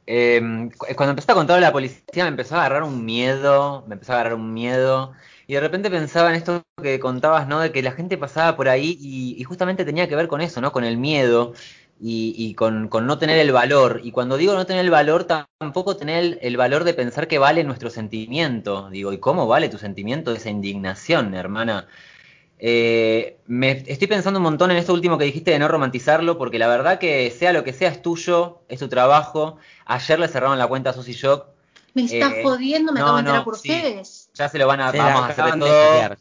em, 0.04 0.72
cuando 0.96 1.10
empezó 1.10 1.30
a 1.30 1.36
contar 1.36 1.60
la 1.60 1.70
policía 1.70 2.24
me 2.24 2.30
empezó 2.30 2.56
a 2.56 2.64
agarrar 2.64 2.82
un 2.82 3.04
miedo, 3.04 3.84
me 3.86 3.94
empezó 3.94 4.10
a 4.10 4.16
agarrar 4.16 4.34
un 4.34 4.52
miedo. 4.52 5.12
Y 5.46 5.54
de 5.54 5.60
repente 5.60 5.88
pensaba 5.88 6.30
en 6.30 6.36
esto 6.36 6.62
que 6.82 6.98
contabas, 6.98 7.46
¿no? 7.46 7.60
De 7.60 7.70
que 7.70 7.82
la 7.82 7.92
gente 7.92 8.16
pasaba 8.16 8.56
por 8.56 8.68
ahí 8.68 8.96
y 8.98 9.44
justamente 9.44 9.84
tenía 9.84 10.08
que 10.08 10.16
ver 10.16 10.26
con 10.26 10.40
eso, 10.40 10.62
¿no? 10.62 10.72
Con 10.72 10.84
el 10.84 10.96
miedo 10.96 11.52
y, 12.06 12.54
con, 12.54 12.90
no 12.90 13.18
tener 13.18 13.38
el 13.38 13.50
valor. 13.50 14.02
Y 14.04 14.10
cuando 14.10 14.36
digo 14.36 14.52
no 14.52 14.66
tener 14.66 14.84
el 14.84 14.90
valor, 14.90 15.24
tampoco 15.24 15.96
tener 15.96 16.38
el, 16.42 16.56
valor 16.58 16.84
de 16.84 16.92
pensar 16.92 17.28
que 17.28 17.38
vale 17.38 17.64
nuestro 17.64 17.88
sentimiento. 17.88 18.90
Digo, 18.90 19.14
¿y 19.14 19.18
cómo 19.18 19.46
vale 19.46 19.70
tu 19.70 19.78
sentimiento? 19.78 20.32
Esa 20.32 20.50
indignación, 20.50 21.34
hermana. 21.34 21.88
Eh, 22.58 23.38
me 23.46 23.84
estoy 23.86 24.06
pensando 24.06 24.38
un 24.38 24.44
montón 24.44 24.70
en 24.70 24.76
esto 24.76 24.92
último 24.92 25.16
que 25.16 25.24
dijiste 25.24 25.52
de 25.52 25.58
no 25.58 25.66
romantizarlo, 25.66 26.36
porque 26.36 26.58
la 26.58 26.68
verdad 26.68 26.98
que 26.98 27.30
sea 27.30 27.54
lo 27.54 27.64
que 27.64 27.72
sea 27.72 27.88
es 27.88 28.02
tuyo, 28.02 28.60
es 28.68 28.80
tu 28.80 28.88
trabajo. 28.88 29.56
Ayer 29.86 30.18
le 30.18 30.28
cerraron 30.28 30.58
la 30.58 30.66
cuenta 30.66 30.90
a 30.90 30.92
Susy 30.92 31.14
Shock. 31.14 31.46
Me 31.94 32.04
está 32.04 32.36
eh, 32.36 32.42
jodiendo, 32.42 32.92
me 32.92 33.00
acabo 33.00 33.16
de 33.16 33.20
enterar 33.20 33.44
por 33.44 33.54
ustedes. 33.54 34.28
Ya 34.34 34.50
se 34.50 34.58
lo 34.58 34.66
van 34.66 34.82
a, 34.82 34.92
vamos 34.92 35.22
a 35.22 35.26
hacer 35.28 35.44
de 35.54 35.58
todo. 35.58 36.16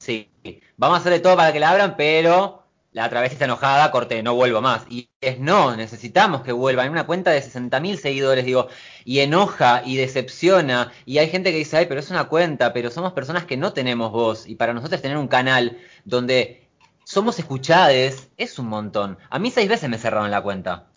Sí, 0.00 0.28
vamos 0.76 0.98
a 0.98 1.00
hacer 1.00 1.12
de 1.12 1.20
todo 1.20 1.36
para 1.36 1.52
que 1.52 1.60
la 1.60 1.70
abran, 1.70 1.94
pero 1.96 2.57
la 2.98 3.06
otra 3.06 3.20
vez 3.20 3.40
enojada, 3.40 3.92
corte, 3.92 4.24
no 4.24 4.34
vuelvo 4.34 4.60
más. 4.60 4.82
Y 4.90 5.08
es 5.20 5.38
no, 5.38 5.76
necesitamos 5.76 6.42
que 6.42 6.50
vuelva. 6.50 6.84
En 6.84 6.90
una 6.90 7.06
cuenta 7.06 7.30
de 7.30 7.40
60.000 7.40 7.96
seguidores, 7.96 8.44
digo, 8.44 8.66
y 9.04 9.20
enoja 9.20 9.82
y 9.84 9.96
decepciona. 9.96 10.90
Y 11.06 11.18
hay 11.18 11.28
gente 11.28 11.52
que 11.52 11.58
dice, 11.58 11.76
ay, 11.76 11.86
pero 11.86 12.00
es 12.00 12.10
una 12.10 12.24
cuenta, 12.24 12.72
pero 12.72 12.90
somos 12.90 13.12
personas 13.12 13.44
que 13.44 13.56
no 13.56 13.72
tenemos 13.72 14.10
voz. 14.10 14.48
Y 14.48 14.56
para 14.56 14.74
nosotros 14.74 15.00
tener 15.00 15.16
un 15.16 15.28
canal 15.28 15.78
donde 16.04 16.68
somos 17.04 17.38
escuchades 17.38 18.30
es 18.36 18.58
un 18.58 18.66
montón. 18.66 19.16
A 19.30 19.38
mí 19.38 19.52
seis 19.52 19.68
veces 19.68 19.88
me 19.88 19.98
cerraron 19.98 20.32
la 20.32 20.42
cuenta. 20.42 20.87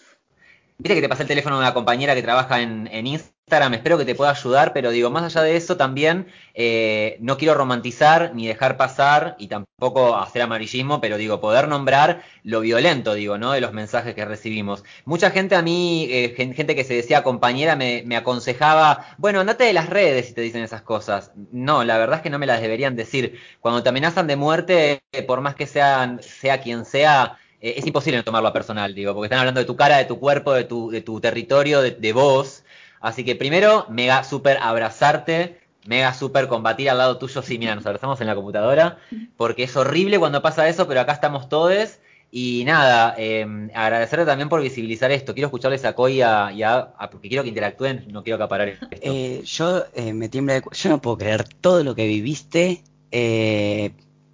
Viste 0.82 0.96
que 0.96 1.02
te 1.02 1.10
pasé 1.10 1.22
el 1.22 1.28
teléfono 1.28 1.58
de 1.58 1.62
una 1.62 1.76
compañera 1.76 2.16
que 2.16 2.24
trabaja 2.24 2.60
en, 2.60 2.90
en 2.92 3.06
Instagram, 3.06 3.76
espero 3.76 4.00
que 4.00 4.06
te 4.06 4.16
pueda 4.16 4.32
ayudar, 4.32 4.74
pero 4.74 4.90
digo, 4.90 5.12
más 5.12 5.22
allá 5.22 5.44
de 5.44 5.56
eso 5.56 5.78
también 5.78 6.26
eh, 6.56 7.18
no 7.20 7.38
quiero 7.38 7.54
romantizar 7.54 8.34
ni 8.34 8.48
dejar 8.48 8.78
pasar 8.78 9.36
y 9.38 9.48
tampoco 9.48 10.18
hacer 10.18 10.42
amarillismo, 10.42 11.00
pero 11.00 11.18
digo, 11.18 11.40
poder 11.40 11.68
nombrar 11.68 12.24
lo 12.42 12.62
violento, 12.62 13.14
digo, 13.14 13.38
¿no? 13.38 13.52
De 13.52 13.62
los 13.62 13.74
mensajes 13.74 14.16
que 14.16 14.26
recibimos. 14.26 14.84
Mucha 15.06 15.30
gente 15.30 15.56
a 15.56 15.62
mí, 15.62 16.08
eh, 16.10 16.34
gente 16.36 16.76
que 16.76 16.84
se 16.84 16.96
decía 16.96 17.22
compañera, 17.22 17.76
me, 17.76 18.16
aconsejaba, 18.18 19.06
bueno, 19.20 19.40
andate 19.40 19.66
de 19.66 19.74
las 19.74 19.88
redes 19.88 20.30
si 20.30 20.34
te 20.34 20.42
dicen 20.42 20.64
esas 20.64 20.82
cosas. 20.82 21.32
No, 21.52 21.84
la 21.84 22.00
verdad 22.00 22.18
es 22.18 22.24
que 22.24 22.32
no 22.32 22.40
me 22.40 22.48
las 22.48 22.60
deberían 22.60 22.96
decir. 22.96 23.40
Cuando 23.60 23.84
te 23.84 23.90
amenazan 23.90 24.26
de 24.26 24.36
muerte, 24.36 25.04
eh, 25.12 25.22
por 25.22 25.42
más 25.42 25.54
que 25.54 25.68
sea 25.68 26.18
quien 26.64 26.86
sea, 26.86 27.38
eh, 27.62 27.76
es 27.78 27.86
imposible 27.86 28.18
no 28.18 28.24
tomarlo 28.24 28.50
a 28.50 28.54
personal, 28.54 28.94
digo, 28.94 29.14
porque 29.14 29.28
están 29.28 29.40
hablando 29.40 29.60
de 29.62 29.66
tu 29.66 29.76
cara, 29.76 29.98
de 29.98 30.06
tu 30.06 30.20
cuerpo, 30.20 30.54
de 30.54 30.66
tu, 30.66 30.90
de 30.90 31.02
tu 31.02 31.22
territorio, 31.22 31.82
de, 31.82 31.92
de 31.92 32.14
vos. 32.14 32.64
Así 33.00 33.24
que 33.24 33.36
primero, 33.36 33.86
mega 33.90 34.24
súper 34.24 34.58
abrazarte, 34.62 35.60
mega 35.86 36.14
súper 36.14 36.48
combatir 36.48 36.90
al 36.90 36.98
lado 36.98 37.18
tuyo. 37.18 37.42
Sí, 37.42 37.58
mira, 37.58 37.76
nos 37.76 37.86
abrazamos 37.86 38.22
en 38.22 38.28
la 38.28 38.36
computadora, 38.36 39.00
porque 39.38 39.64
es 39.64 39.76
horrible 39.76 40.20
cuando 40.20 40.42
pasa 40.42 40.68
eso, 40.68 40.88
pero 40.88 41.02
acá 41.02 41.14
estamos 41.14 41.50
todos. 41.50 42.00
Y 42.34 42.64
nada, 42.66 43.14
eh, 43.18 43.46
agradecerte 43.74 44.26
también 44.26 44.48
por 44.48 44.62
visibilizar 44.62 45.12
esto. 45.12 45.34
Quiero 45.34 45.48
escucharles 45.48 45.84
a 45.84 45.90
a, 45.90 46.94
a 46.98 47.10
porque 47.10 47.28
quiero 47.28 47.44
que 47.44 47.50
interactúen, 47.50 48.06
no 48.08 48.24
quiero 48.24 48.36
acaparar 48.36 48.70
esto. 48.70 48.88
Eh, 48.92 49.42
yo 49.44 49.84
eh, 49.94 50.14
me 50.14 50.30
tiembla 50.30 50.54
de, 50.54 50.64
yo 50.72 50.90
no 50.90 51.02
puedo 51.02 51.18
creer 51.18 51.44
todo 51.44 51.84
lo 51.84 51.94
que 51.94 52.08
viviste. 52.08 52.84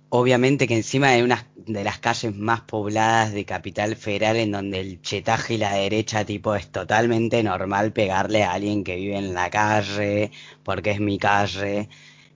Obviamente 0.09 0.67
que 0.67 0.75
encima 0.75 1.11
de 1.11 1.23
una 1.23 1.47
de 1.55 1.83
las 1.83 1.99
calles 1.99 2.33
más 2.35 2.61
pobladas 2.61 3.33
de 3.33 3.43
Capital 3.45 3.95
Federal, 3.97 4.37
en 4.37 4.51
donde 4.51 4.79
el 4.79 5.01
chetaje 5.01 5.55
y 5.55 5.57
la 5.57 5.73
derecha, 5.73 6.23
tipo, 6.25 6.55
es 6.55 6.71
totalmente 6.71 7.43
normal 7.43 7.91
pegarle 7.91 8.43
a 8.43 8.53
alguien 8.53 8.83
que 8.85 8.95
vive 8.95 9.17
en 9.17 9.33
la 9.33 9.49
calle, 9.49 10.31
porque 10.63 10.91
es 10.91 10.99
mi 11.01 11.17
calle. 11.19 11.89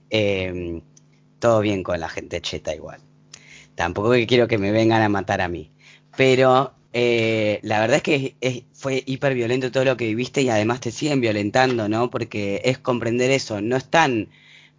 Eh, 0.09 0.81
todo 1.39 1.61
bien 1.61 1.83
con 1.83 1.99
la 1.99 2.09
gente 2.09 2.41
cheta 2.41 2.75
igual. 2.75 3.01
Tampoco 3.75 4.11
que 4.11 4.27
quiero 4.27 4.47
que 4.47 4.57
me 4.57 4.71
vengan 4.71 5.01
a 5.01 5.09
matar 5.09 5.41
a 5.41 5.47
mí. 5.47 5.71
Pero 6.15 6.73
eh, 6.93 7.59
la 7.63 7.79
verdad 7.79 7.97
es 7.97 8.03
que 8.03 8.35
es, 8.41 8.63
fue 8.73 9.03
hiper 9.05 9.33
violento 9.33 9.71
todo 9.71 9.85
lo 9.85 9.97
que 9.97 10.07
viviste 10.07 10.41
y 10.41 10.49
además 10.49 10.81
te 10.81 10.91
siguen 10.91 11.21
violentando, 11.21 11.89
¿no? 11.89 12.09
Porque 12.09 12.61
es 12.65 12.77
comprender 12.79 13.31
eso, 13.31 13.61
no 13.61 13.77
están 13.77 14.29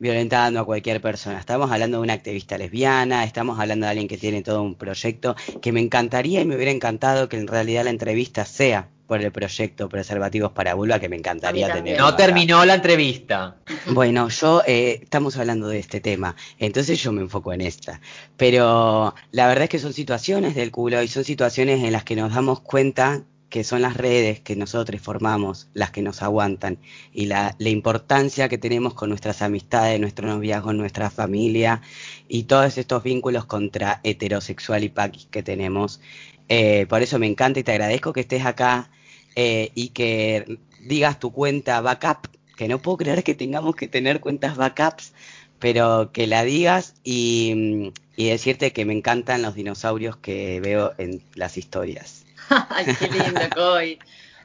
violentando 0.02 0.58
a 0.58 0.64
cualquier 0.64 1.00
persona. 1.00 1.38
Estamos 1.38 1.70
hablando 1.70 1.98
de 1.98 2.02
una 2.02 2.14
activista 2.14 2.58
lesbiana, 2.58 3.22
estamos 3.22 3.60
hablando 3.60 3.86
de 3.86 3.90
alguien 3.90 4.08
que 4.08 4.18
tiene 4.18 4.42
todo 4.42 4.60
un 4.60 4.74
proyecto 4.74 5.36
que 5.60 5.70
me 5.70 5.78
encantaría 5.78 6.40
y 6.40 6.44
me 6.44 6.56
hubiera 6.56 6.72
encantado 6.72 7.28
que 7.28 7.38
en 7.38 7.46
realidad 7.46 7.84
la 7.84 7.90
entrevista 7.90 8.44
sea 8.44 8.88
por 9.06 9.20
el 9.22 9.30
proyecto 9.30 9.88
Preservativos 9.88 10.50
para 10.50 10.74
Vulva, 10.74 10.98
que 10.98 11.08
me 11.08 11.14
encantaría 11.14 11.72
tener. 11.72 11.98
No 11.98 12.16
terminó 12.16 12.64
la 12.64 12.74
entrevista. 12.74 13.56
Bueno, 13.92 14.28
yo 14.28 14.62
eh, 14.66 15.00
estamos 15.02 15.36
hablando 15.36 15.68
de 15.68 15.78
este 15.78 16.00
tema, 16.00 16.34
entonces 16.58 17.02
yo 17.02 17.12
me 17.12 17.20
enfoco 17.20 17.52
en 17.52 17.60
esta. 17.60 18.00
Pero 18.36 19.14
la 19.32 19.46
verdad 19.48 19.64
es 19.64 19.70
que 19.70 19.78
son 19.78 19.92
situaciones 19.92 20.54
del 20.54 20.70
culo 20.70 21.02
y 21.02 21.08
son 21.08 21.24
situaciones 21.24 21.82
en 21.82 21.92
las 21.92 22.04
que 22.04 22.16
nos 22.16 22.32
damos 22.32 22.60
cuenta 22.60 23.22
que 23.52 23.64
son 23.64 23.82
las 23.82 23.98
redes 23.98 24.40
que 24.40 24.56
nosotros 24.56 24.98
formamos 25.02 25.68
las 25.74 25.90
que 25.90 26.00
nos 26.00 26.22
aguantan 26.22 26.78
y 27.12 27.26
la, 27.26 27.54
la, 27.58 27.68
importancia 27.68 28.48
que 28.48 28.56
tenemos 28.56 28.94
con 28.94 29.10
nuestras 29.10 29.42
amistades, 29.42 30.00
nuestro 30.00 30.26
noviazgo, 30.26 30.72
nuestra 30.72 31.10
familia 31.10 31.82
y 32.28 32.44
todos 32.44 32.78
estos 32.78 33.02
vínculos 33.02 33.44
contra 33.44 34.00
heterosexual 34.04 34.84
y 34.84 34.88
paquis 34.88 35.26
que 35.26 35.42
tenemos. 35.42 36.00
Eh, 36.48 36.86
por 36.88 37.02
eso 37.02 37.18
me 37.18 37.26
encanta 37.26 37.60
y 37.60 37.62
te 37.62 37.72
agradezco 37.72 38.14
que 38.14 38.20
estés 38.20 38.46
acá 38.46 38.90
eh, 39.36 39.70
y 39.74 39.90
que 39.90 40.58
digas 40.80 41.20
tu 41.20 41.30
cuenta 41.30 41.82
backup, 41.82 42.28
que 42.56 42.68
no 42.68 42.80
puedo 42.80 42.96
creer 42.96 43.22
que 43.22 43.34
tengamos 43.34 43.76
que 43.76 43.86
tener 43.86 44.20
cuentas 44.20 44.56
backups, 44.56 45.12
pero 45.58 46.10
que 46.10 46.26
la 46.26 46.42
digas 46.42 46.94
y, 47.04 47.92
y 48.16 48.28
decirte 48.30 48.72
que 48.72 48.86
me 48.86 48.94
encantan 48.94 49.42
los 49.42 49.54
dinosaurios 49.54 50.16
que 50.16 50.58
veo 50.60 50.94
en 50.96 51.22
las 51.34 51.58
historias. 51.58 52.21
Ay, 52.70 52.86
qué 52.98 53.08
lindo, 53.08 53.40
Coy. 53.54 53.98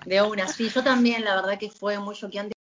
De 0.05 0.21
una, 0.21 0.47
sí, 0.47 0.69
yo 0.69 0.83
también, 0.83 1.23
la 1.23 1.35
verdad 1.35 1.57
que 1.57 1.69
fue 1.69 1.99
muy 1.99 2.15
choqueante. 2.15 2.53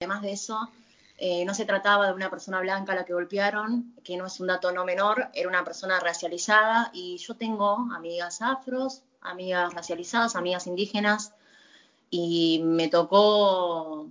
Además 0.00 0.22
de 0.22 0.32
eso, 0.32 0.70
eh, 1.16 1.44
no 1.44 1.54
se 1.54 1.64
trataba 1.64 2.06
de 2.06 2.12
una 2.12 2.30
persona 2.30 2.60
blanca 2.60 2.92
a 2.92 2.96
la 2.96 3.04
que 3.04 3.12
golpearon, 3.12 3.94
que 4.04 4.16
no 4.16 4.26
es 4.26 4.38
un 4.38 4.46
dato 4.46 4.70
no 4.72 4.84
menor, 4.84 5.30
era 5.34 5.48
una 5.48 5.64
persona 5.64 5.98
racializada 5.98 6.90
y 6.92 7.16
yo 7.16 7.34
tengo 7.34 7.88
amigas 7.94 8.42
afros, 8.42 9.02
amigas 9.22 9.72
racializadas, 9.74 10.36
amigas 10.36 10.66
indígenas 10.66 11.32
y 12.10 12.60
me 12.62 12.88
tocó, 12.88 14.08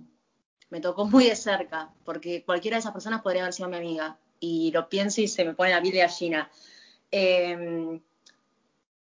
me 0.70 0.80
tocó 0.80 1.06
muy 1.06 1.26
de 1.26 1.36
cerca, 1.36 1.90
porque 2.04 2.44
cualquiera 2.44 2.76
de 2.76 2.80
esas 2.80 2.92
personas 2.92 3.22
podría 3.22 3.42
haber 3.42 3.54
sido 3.54 3.68
mi 3.68 3.76
amiga 3.76 4.18
y 4.40 4.72
lo 4.72 4.88
pienso 4.88 5.20
y 5.20 5.28
se 5.28 5.44
me 5.44 5.54
pone 5.54 5.70
la 5.70 5.80
piel 5.80 5.94
de 5.94 6.00
gallina. 6.00 6.50
Eh, 7.10 8.00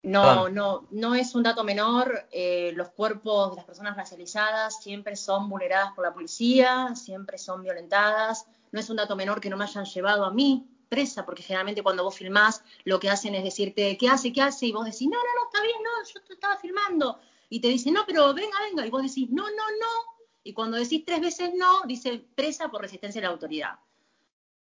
no, 0.03 0.49
no, 0.49 0.87
no 0.91 1.15
es 1.15 1.35
un 1.35 1.43
dato 1.43 1.63
menor. 1.63 2.27
Eh, 2.31 2.71
los 2.75 2.89
cuerpos 2.89 3.51
de 3.51 3.55
las 3.57 3.65
personas 3.65 3.97
racializadas 3.97 4.81
siempre 4.81 5.15
son 5.15 5.49
vulneradas 5.49 5.93
por 5.93 6.05
la 6.05 6.13
policía, 6.13 6.95
siempre 6.95 7.37
son 7.37 7.63
violentadas. 7.63 8.47
No 8.71 8.79
es 8.79 8.89
un 8.89 8.95
dato 8.95 9.15
menor 9.15 9.41
que 9.41 9.49
no 9.49 9.57
me 9.57 9.65
hayan 9.65 9.85
llevado 9.85 10.23
a 10.23 10.31
mí 10.31 10.67
presa, 10.87 11.25
porque 11.25 11.43
generalmente 11.43 11.83
cuando 11.83 12.03
vos 12.03 12.15
filmás 12.15 12.63
lo 12.83 12.99
que 12.99 13.09
hacen 13.09 13.35
es 13.35 13.43
decirte, 13.43 13.97
¿qué 13.97 14.09
hace? 14.09 14.33
¿Qué 14.33 14.41
hace? 14.41 14.67
Y 14.67 14.71
vos 14.71 14.85
decís, 14.85 15.07
no, 15.07 15.17
no, 15.17 15.23
no, 15.35 15.45
está 15.45 15.61
bien, 15.61 15.77
no, 15.83 16.09
yo 16.11 16.21
te 16.21 16.33
estaba 16.33 16.57
filmando. 16.57 17.19
Y 17.49 17.59
te 17.59 17.67
dicen, 17.67 17.93
no, 17.93 18.05
pero 18.05 18.33
venga, 18.33 18.57
venga. 18.61 18.85
Y 18.85 18.89
vos 18.89 19.03
decís, 19.03 19.29
no, 19.29 19.43
no, 19.43 19.49
no. 19.79 20.19
Y 20.43 20.53
cuando 20.53 20.77
decís 20.77 21.03
tres 21.05 21.21
veces 21.21 21.51
no, 21.55 21.81
dice 21.85 22.25
presa 22.35 22.69
por 22.69 22.81
resistencia 22.81 23.19
a 23.19 23.23
la 23.23 23.29
autoridad. 23.29 23.79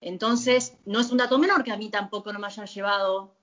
Entonces, 0.00 0.76
no 0.86 1.00
es 1.00 1.10
un 1.10 1.18
dato 1.18 1.38
menor 1.38 1.62
que 1.62 1.72
a 1.72 1.76
mí 1.76 1.90
tampoco 1.90 2.32
no 2.32 2.38
me 2.38 2.46
hayan 2.46 2.66
llevado 2.66 3.36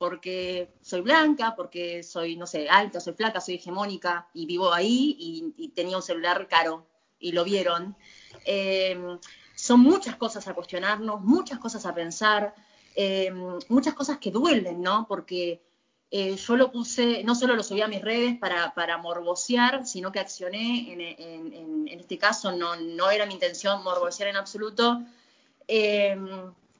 porque 0.00 0.72
soy 0.80 1.02
blanca, 1.02 1.54
porque 1.54 2.02
soy, 2.02 2.34
no 2.34 2.46
sé, 2.46 2.70
alta, 2.70 3.00
soy 3.00 3.12
flaca, 3.12 3.38
soy 3.38 3.56
hegemónica 3.56 4.30
y 4.32 4.46
vivo 4.46 4.72
ahí 4.72 5.14
y, 5.58 5.68
tenía 5.74 5.98
un 5.98 6.02
celular 6.02 6.48
caro 6.48 6.86
y 7.18 7.32
lo 7.32 7.44
vieron. 7.44 7.94
Eh, 8.46 8.98
son 9.54 9.80
muchas 9.80 10.16
cosas 10.16 10.48
a 10.48 10.54
cuestionarnos, 10.54 11.20
muchas 11.20 11.58
cosas 11.58 11.84
a 11.84 11.94
pensar, 11.94 12.54
eh, 12.96 13.30
muchas 13.68 13.92
cosas 13.92 14.16
que 14.16 14.30
duelen, 14.30 14.80
¿no? 14.80 15.04
Porque 15.06 15.60
eh, 16.10 16.34
yo 16.34 16.56
lo 16.56 16.72
puse, 16.72 17.22
no 17.22 17.34
solo 17.34 17.54
lo 17.54 17.62
subí 17.62 17.82
a 17.82 17.88
mis 17.88 18.00
redes 18.00 18.38
para, 18.38 18.72
para 18.72 18.96
morbosear, 18.96 19.86
sino 19.86 20.10
que 20.10 20.18
accioné, 20.18 20.94
en, 20.94 21.88
este 21.88 22.16
caso 22.16 22.52
no, 22.52 23.10
era 23.10 23.26
mi 23.26 23.34
intención 23.34 23.84
morbosear 23.84 24.30
en 24.30 24.36
absoluto. 24.36 25.02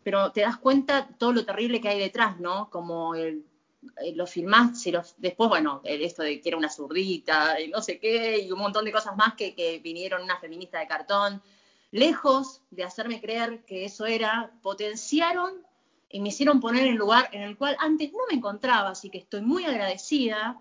Pero 0.03 0.33
te 0.33 0.43
das 0.43 0.57
cuenta 0.57 1.09
todo 1.19 1.33
lo 1.33 1.45
terrible 1.45 1.81
que 1.81 1.89
hay 1.89 1.99
detrás, 1.99 2.41
¿no? 2.41 2.71
Como 2.71 3.15
el, 3.15 3.45
el, 3.99 4.17
lo 4.17 4.27
filmás, 4.27 4.81
si 4.81 4.91
los, 4.91 5.15
después, 5.19 5.49
bueno, 5.49 5.81
esto 5.85 6.23
de 6.23 6.41
que 6.41 6.49
era 6.49 6.59
una 6.59 6.71
zurdita, 6.71 7.61
y 7.61 7.69
no 7.69 7.83
sé 7.83 7.99
qué, 7.99 8.39
y 8.41 8.51
un 8.51 8.59
montón 8.59 8.85
de 8.85 8.93
cosas 8.93 9.17
más 9.17 9.35
que, 9.35 9.55
que 9.55 9.79
vinieron 9.79 10.23
una 10.23 10.39
feminista 10.39 10.79
de 10.79 10.87
cartón. 10.87 11.43
Lejos 11.91 12.63
de 12.71 12.85
hacerme 12.85 13.21
creer 13.21 13.65
que 13.65 13.85
eso 13.85 14.07
era, 14.07 14.53
potenciaron 14.63 15.55
y 16.09 16.21
me 16.21 16.29
hicieron 16.29 16.61
poner 16.61 16.87
en 16.87 16.93
el 16.93 16.99
lugar 16.99 17.29
en 17.33 17.43
el 17.43 17.57
cual 17.57 17.77
antes 17.79 18.13
no 18.13 18.21
me 18.29 18.37
encontraba, 18.37 18.91
así 18.91 19.11
que 19.11 19.19
estoy 19.19 19.43
muy 19.43 19.65
agradecida 19.65 20.61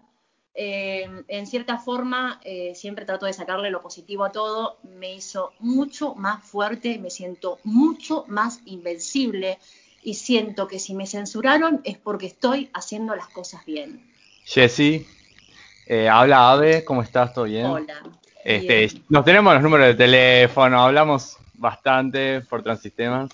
eh, 0.62 1.10
en 1.30 1.48
cierta 1.48 1.78
forma, 1.78 2.42
eh, 2.44 2.74
siempre 2.76 3.06
trato 3.06 3.26
de 3.26 3.32
sacarle 3.32 3.72
lo 3.72 3.82
positivo 3.82 4.26
a 4.26 4.34
todo, 4.34 4.78
me 4.84 5.14
hizo 5.14 5.54
mucho 5.60 6.16
más 6.16 6.44
fuerte, 6.44 7.00
me 7.00 7.10
siento 7.10 7.60
mucho 7.64 8.26
más 8.28 8.60
invencible 8.66 9.58
y 10.04 10.16
siento 10.16 10.68
que 10.68 10.78
si 10.80 10.96
me 10.96 11.08
censuraron 11.08 11.80
es 11.86 11.98
porque 11.98 12.26
estoy 12.26 12.70
haciendo 12.74 13.16
las 13.16 13.30
cosas 13.30 13.64
bien. 13.64 14.12
Jessy, 14.44 15.08
eh, 15.88 16.10
habla 16.10 16.52
Ave, 16.52 16.84
¿cómo 16.84 17.04
estás? 17.04 17.34
¿Todo 17.34 17.46
bien? 17.46 17.66
Hola. 17.66 18.04
Este, 18.44 18.88
bien. 18.88 19.06
Nos 19.08 19.24
tenemos 19.24 19.54
los 19.54 19.64
números 19.64 19.88
de 19.88 19.96
teléfono, 19.96 20.82
hablamos 20.82 21.38
bastante 21.54 22.42
por 22.42 22.64
Transistemas. 22.64 23.30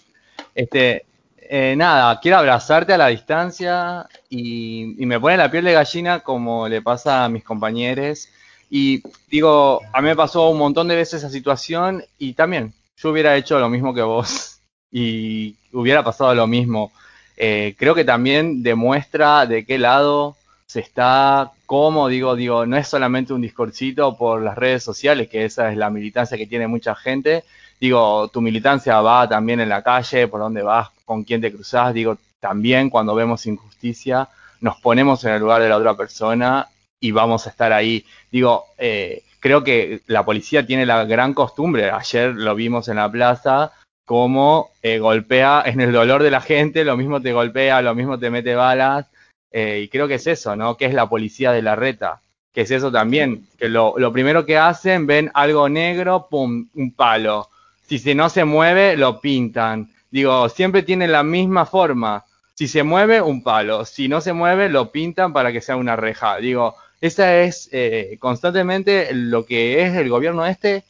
Este, 0.53 1.08
eh, 1.38 1.75
nada, 1.75 2.20
quiero 2.20 2.38
abrazarte 2.38 2.94
a 2.94 3.00
la 3.00 3.08
distancia 3.08 4.08
y, 4.38 5.06
me 5.06 5.20
pone 5.20 5.38
la 5.38 5.50
piel 5.50 5.65
de 5.65 5.74
gallina 5.74 6.20
como 6.20 6.68
le 6.68 6.82
pasa 6.82 7.25
a 7.25 7.30
mis 7.30 7.44
compañeros. 7.44 8.27
Y 8.70 9.01
digo, 9.30 9.82
a 9.94 10.01
mí 10.01 10.08
me 10.08 10.15
pasó 10.15 10.50
un 10.50 10.58
montón 10.58 10.88
de 10.88 10.96
veces 10.96 11.22
esa 11.22 11.30
situación 11.30 12.04
y 12.18 12.34
también 12.34 12.74
yo 12.98 13.12
hubiera 13.12 13.36
hecho 13.38 13.60
lo 13.60 13.70
mismo 13.70 13.94
que 13.94 14.01
vos 14.01 14.60
y 14.92 15.56
hubiera 15.72 16.04
pasado 16.04 16.36
lo 16.36 16.48
mismo. 16.48 16.92
Eh, 17.38 17.75
creo 17.77 17.96
que 17.96 18.06
también 18.06 18.63
demuestra 18.63 19.46
de 19.46 19.65
qué 19.65 19.77
lado 19.77 20.36
se 20.65 20.80
está, 20.80 21.51
cómo, 21.65 22.08
digo, 22.08 22.36
digo, 22.36 22.65
no 22.65 22.77
es 22.77 22.88
solamente 22.88 23.34
un 23.34 23.42
discursito 23.42 24.18
por 24.18 24.42
las 24.42 24.58
redes 24.58 24.84
sociales, 24.84 25.30
que 25.30 25.46
esa 25.46 25.72
es 25.72 25.77
la 25.77 25.89
militancia 25.89 26.38
que 26.38 26.48
tiene 26.48 26.68
mucha 26.68 26.96
gente, 26.96 27.44
digo, 27.80 28.27
tu 28.30 28.42
militancia 28.42 29.00
va 29.01 29.30
también 29.30 29.60
en 29.60 29.70
la 29.70 29.82
calle, 29.84 30.27
por 30.27 30.39
dónde 30.39 30.63
vas, 30.63 30.89
con 31.06 31.24
quién 31.24 31.42
te 31.42 31.51
cruzás, 31.51 31.94
digo, 31.94 32.18
también 32.45 32.91
cuando 32.91 33.15
vemos 33.15 33.47
injusticia 33.47 34.29
nos 34.61 34.79
ponemos 34.79 35.23
en 35.23 35.33
el 35.33 35.41
lugar 35.41 35.63
de 35.63 35.69
la 35.69 35.77
otra 35.77 35.97
persona 35.97 36.67
y 36.99 37.09
vamos 37.09 37.47
a 37.47 37.49
estar 37.49 37.73
ahí. 37.73 38.05
Digo, 38.31 38.65
eh, 38.77 39.23
creo 39.39 39.63
que 39.63 40.01
la 40.05 40.23
policía 40.23 40.63
tiene 40.63 40.85
la 40.85 41.05
gran 41.05 41.33
costumbre, 41.33 41.89
ayer 41.89 42.35
lo 42.35 42.53
vimos 42.53 42.87
en 42.87 42.97
la 42.97 43.11
plaza, 43.11 43.71
como 44.05 44.69
eh, 44.83 44.99
golpea 44.99 45.63
en 45.65 45.81
el 45.81 45.91
dolor 45.91 46.21
de 46.21 46.29
la 46.29 46.39
gente, 46.39 46.85
lo 46.85 46.95
mismo 46.97 47.19
te 47.19 47.33
golpea, 47.33 47.81
lo 47.81 47.95
mismo 47.95 48.19
te 48.19 48.29
mete 48.29 48.53
balas, 48.53 49.07
eh, 49.51 49.81
y 49.83 49.87
creo 49.87 50.07
que 50.07 50.15
es 50.15 50.27
eso, 50.27 50.55
¿no? 50.55 50.77
Que 50.77 50.85
es 50.85 50.93
la 50.93 51.09
policía 51.09 51.51
de 51.51 51.63
la 51.63 51.75
reta, 51.75 52.21
que 52.53 52.61
es 52.61 52.69
eso 52.69 52.91
también, 52.91 53.47
que 53.57 53.69
lo, 53.69 53.95
lo 53.97 54.13
primero 54.13 54.45
que 54.45 54.59
hacen, 54.59 55.07
ven 55.07 55.31
algo 55.33 55.67
negro, 55.67 56.27
pum, 56.29 56.67
un 56.75 56.91
palo. 56.91 57.49
Si 57.87 58.13
no 58.13 58.29
se 58.29 58.45
mueve, 58.45 58.97
lo 58.97 59.19
pintan. 59.19 59.89
Digo, 60.15 60.47
siempre 60.47 60.83
tiene 60.83 61.09
la 61.09 61.23
misma 61.23 61.65
forma. 61.65 62.23
Si 62.57 62.67
se 62.67 62.83
mueve, 62.83 63.21
un 63.21 63.43
palo. 63.43 63.85
Si 63.85 64.07
no 64.07 64.21
se 64.21 64.33
mueve, 64.33 64.69
lo 64.69 64.91
pintan 64.91 65.33
para 65.33 65.51
que 65.51 65.62
sea 65.62 65.75
una 65.75 65.95
reja. 65.95 66.38
Digo, 66.38 66.75
esa 67.01 67.41
es 67.41 67.69
eh, 67.71 68.17
constantemente 68.19 69.13
lo 69.13 69.45
que 69.45 69.83
es 69.83 69.93
el 69.95 70.09
gobierno 70.09 70.45
este. 70.45 70.85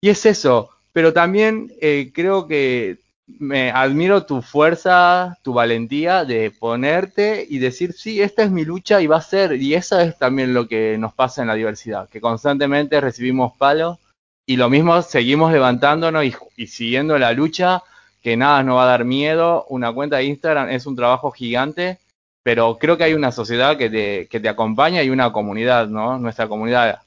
Y 0.00 0.08
es 0.08 0.24
eso. 0.24 0.70
Pero 0.92 1.12
también 1.12 1.72
eh, 1.80 2.12
creo 2.14 2.46
que 2.46 2.98
me 3.26 3.70
admiro 3.70 4.26
tu 4.26 4.42
fuerza, 4.42 5.38
tu 5.42 5.52
valentía 5.52 6.24
de 6.24 6.50
ponerte 6.50 7.46
y 7.48 7.58
decir, 7.58 7.92
sí, 7.92 8.22
esta 8.22 8.42
es 8.42 8.50
mi 8.50 8.64
lucha 8.64 9.00
y 9.02 9.06
va 9.06 9.16
a 9.16 9.22
ser. 9.22 9.54
Y 9.60 9.74
eso 9.74 9.98
es 10.00 10.16
también 10.18 10.54
lo 10.54 10.66
que 10.66 10.96
nos 10.98 11.12
pasa 11.14 11.42
en 11.42 11.48
la 11.48 11.54
diversidad, 11.54 12.08
que 12.08 12.20
constantemente 12.20 13.00
recibimos 13.00 13.56
palos 13.56 13.98
y 14.46 14.56
lo 14.56 14.70
mismo 14.70 15.00
seguimos 15.02 15.52
levantándonos 15.52 16.24
y, 16.24 16.34
y 16.56 16.66
siguiendo 16.66 17.18
la 17.18 17.32
lucha 17.32 17.82
que 18.24 18.38
nada 18.38 18.62
nos 18.62 18.78
va 18.78 18.84
a 18.84 18.86
dar 18.86 19.04
miedo. 19.04 19.66
Una 19.68 19.92
cuenta 19.92 20.16
de 20.16 20.24
Instagram 20.24 20.70
es 20.70 20.86
un 20.86 20.96
trabajo 20.96 21.30
gigante, 21.30 21.98
pero 22.42 22.78
creo 22.78 22.96
que 22.96 23.04
hay 23.04 23.12
una 23.12 23.30
sociedad 23.30 23.76
que 23.76 23.90
te, 23.90 24.28
que 24.28 24.40
te 24.40 24.48
acompaña 24.48 25.02
y 25.02 25.10
una 25.10 25.30
comunidad, 25.30 25.88
¿no? 25.88 26.18
Nuestra 26.18 26.48
comunidad, 26.48 27.02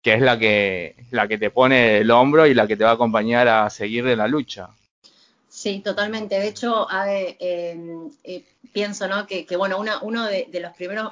que 0.00 0.14
es 0.14 0.20
la 0.20 0.38
que, 0.38 0.94
la 1.10 1.26
que 1.26 1.38
te 1.38 1.50
pone 1.50 1.98
el 1.98 2.10
hombro 2.12 2.46
y 2.46 2.54
la 2.54 2.68
que 2.68 2.76
te 2.76 2.84
va 2.84 2.90
a 2.90 2.94
acompañar 2.94 3.48
a 3.48 3.68
seguir 3.68 4.06
en 4.06 4.18
la 4.18 4.28
lucha. 4.28 4.68
Sí, 5.48 5.80
totalmente. 5.80 6.38
De 6.38 6.46
hecho, 6.46 6.86
eh, 7.04 7.36
eh, 7.40 8.44
pienso, 8.72 9.08
¿no? 9.08 9.26
Que, 9.26 9.44
que 9.44 9.56
bueno, 9.56 9.76
una, 9.80 10.00
uno 10.02 10.24
de, 10.24 10.46
de 10.52 10.60
los 10.60 10.72
primeros, 10.74 11.10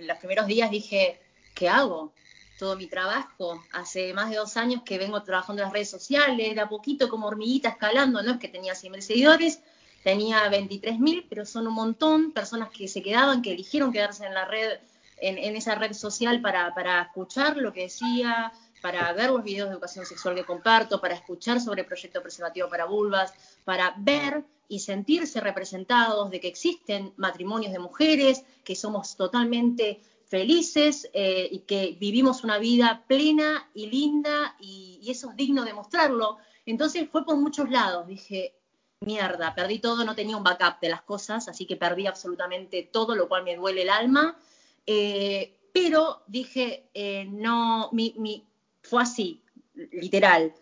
los 0.00 0.16
primeros 0.16 0.48
días 0.48 0.68
dije, 0.68 1.20
¿qué 1.54 1.68
hago? 1.68 2.12
Todo 2.58 2.76
mi 2.76 2.86
trabajo. 2.86 3.62
Hace 3.72 4.12
más 4.14 4.30
de 4.30 4.36
dos 4.36 4.56
años 4.56 4.82
que 4.84 4.98
vengo 4.98 5.22
trabajando 5.22 5.62
en 5.62 5.66
las 5.66 5.72
redes 5.72 5.90
sociales, 5.90 6.54
de 6.54 6.60
a 6.60 6.68
poquito 6.68 7.08
como 7.08 7.26
hormiguita 7.26 7.70
escalando, 7.70 8.22
no 8.22 8.32
es 8.32 8.38
que 8.38 8.48
tenía 8.48 8.74
100.000 8.74 9.00
seguidores, 9.00 9.60
tenía 10.02 10.50
23.000, 10.50 11.26
pero 11.28 11.44
son 11.44 11.66
un 11.66 11.74
montón, 11.74 12.32
personas 12.32 12.70
que 12.70 12.88
se 12.88 13.02
quedaban, 13.02 13.42
que 13.42 13.52
eligieron 13.52 13.92
quedarse 13.92 14.24
en 14.24 14.34
la 14.34 14.44
red, 14.44 14.78
en, 15.18 15.56
esa 15.56 15.74
red 15.74 15.92
social 15.92 16.40
para, 16.40 16.74
para 16.74 17.02
escuchar 17.02 17.56
lo 17.56 17.72
que 17.72 17.82
decía, 17.82 18.52
para 18.82 19.12
ver 19.12 19.30
los 19.30 19.42
videos 19.42 19.68
de 19.68 19.74
educación 19.74 20.06
sexual 20.06 20.34
que 20.34 20.44
comparto, 20.44 21.00
para 21.00 21.14
escuchar 21.14 21.60
sobre 21.60 21.82
el 21.82 21.86
proyecto 21.86 22.22
preservativo 22.22 22.68
para 22.68 22.84
vulvas, 22.84 23.32
para 23.64 23.94
ver 23.98 24.44
y 24.68 24.80
sentirse 24.80 25.40
representados 25.40 26.30
de 26.30 26.40
que 26.40 26.48
existen 26.48 27.12
matrimonios 27.16 27.72
de 27.72 27.78
mujeres, 27.78 28.44
que 28.64 28.74
somos 28.74 29.16
totalmente 29.16 30.00
felices 30.26 31.08
eh, 31.12 31.48
y 31.50 31.60
que 31.60 31.96
vivimos 31.98 32.42
una 32.42 32.58
vida 32.58 33.04
plena 33.06 33.70
y 33.74 33.86
linda 33.86 34.56
y, 34.60 35.00
eso 35.08 35.30
es 35.30 35.36
digno 35.36 35.64
de 35.64 35.72
mostrarlo. 35.72 36.38
Entonces 36.64 37.08
fue 37.10 37.24
por 37.24 37.36
muchos 37.36 37.70
lados. 37.70 38.08
Dije, 38.08 38.56
mierda, 39.00 39.54
perdí 39.54 39.78
todo, 39.78 40.04
no 40.04 40.16
tenía 40.16 40.36
un 40.36 40.42
backup 40.42 40.80
de 40.80 40.88
las 40.88 41.02
cosas, 41.02 41.48
así 41.48 41.64
que 41.64 41.76
perdí 41.76 42.08
absolutamente 42.08 42.82
todo, 42.92 43.14
lo 43.14 43.28
cual 43.28 43.44
me 43.44 43.54
duele 43.54 43.82
el 43.82 43.90
alma. 43.90 44.36
Eh, 44.84 45.56
pero 45.72 46.22
dije, 46.26 46.88
eh, 46.92 47.24
no, 47.24 47.90
mi, 47.92 48.14
mi, 48.18 48.44
fue 48.82 49.02
así, 49.02 49.40
literal. 49.74 50.52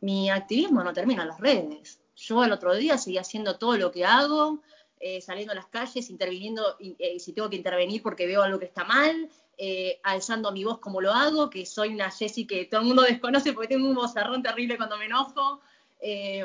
Mi 0.00 0.30
activismo 0.30 0.82
no 0.82 0.92
termina 0.92 1.22
en 1.22 1.28
las 1.28 1.40
redes. 1.40 2.00
Yo 2.16 2.42
el 2.42 2.50
otro 2.50 2.74
día 2.74 2.98
seguí 2.98 3.18
haciendo 3.18 3.56
todo 3.56 3.76
lo 3.76 3.92
que 3.92 4.04
hago, 4.04 4.62
eh, 5.00 5.20
saliendo 5.20 5.52
a 5.52 5.56
las 5.56 5.66
calles, 5.66 6.10
interviniendo, 6.10 6.76
eh, 6.80 7.18
si 7.18 7.32
tengo 7.32 7.50
que 7.50 7.56
intervenir 7.56 8.02
porque 8.02 8.26
veo 8.26 8.42
algo 8.42 8.58
que 8.58 8.64
está 8.64 8.84
mal, 8.84 9.28
eh, 9.58 10.00
alzando 10.02 10.52
mi 10.52 10.64
voz 10.64 10.78
como 10.78 11.00
lo 11.00 11.12
hago, 11.12 11.48
que 11.48 11.64
soy 11.64 11.94
una 11.94 12.10
Jessie 12.10 12.46
que 12.46 12.66
todo 12.66 12.80
el 12.80 12.86
mundo 12.86 13.02
desconoce 13.08 13.52
porque 13.52 13.68
tengo 13.68 13.88
un 13.88 13.94
vozarrón 13.94 14.42
terrible 14.42 14.76
cuando 14.76 14.98
me 14.98 15.06
enojo. 15.06 15.60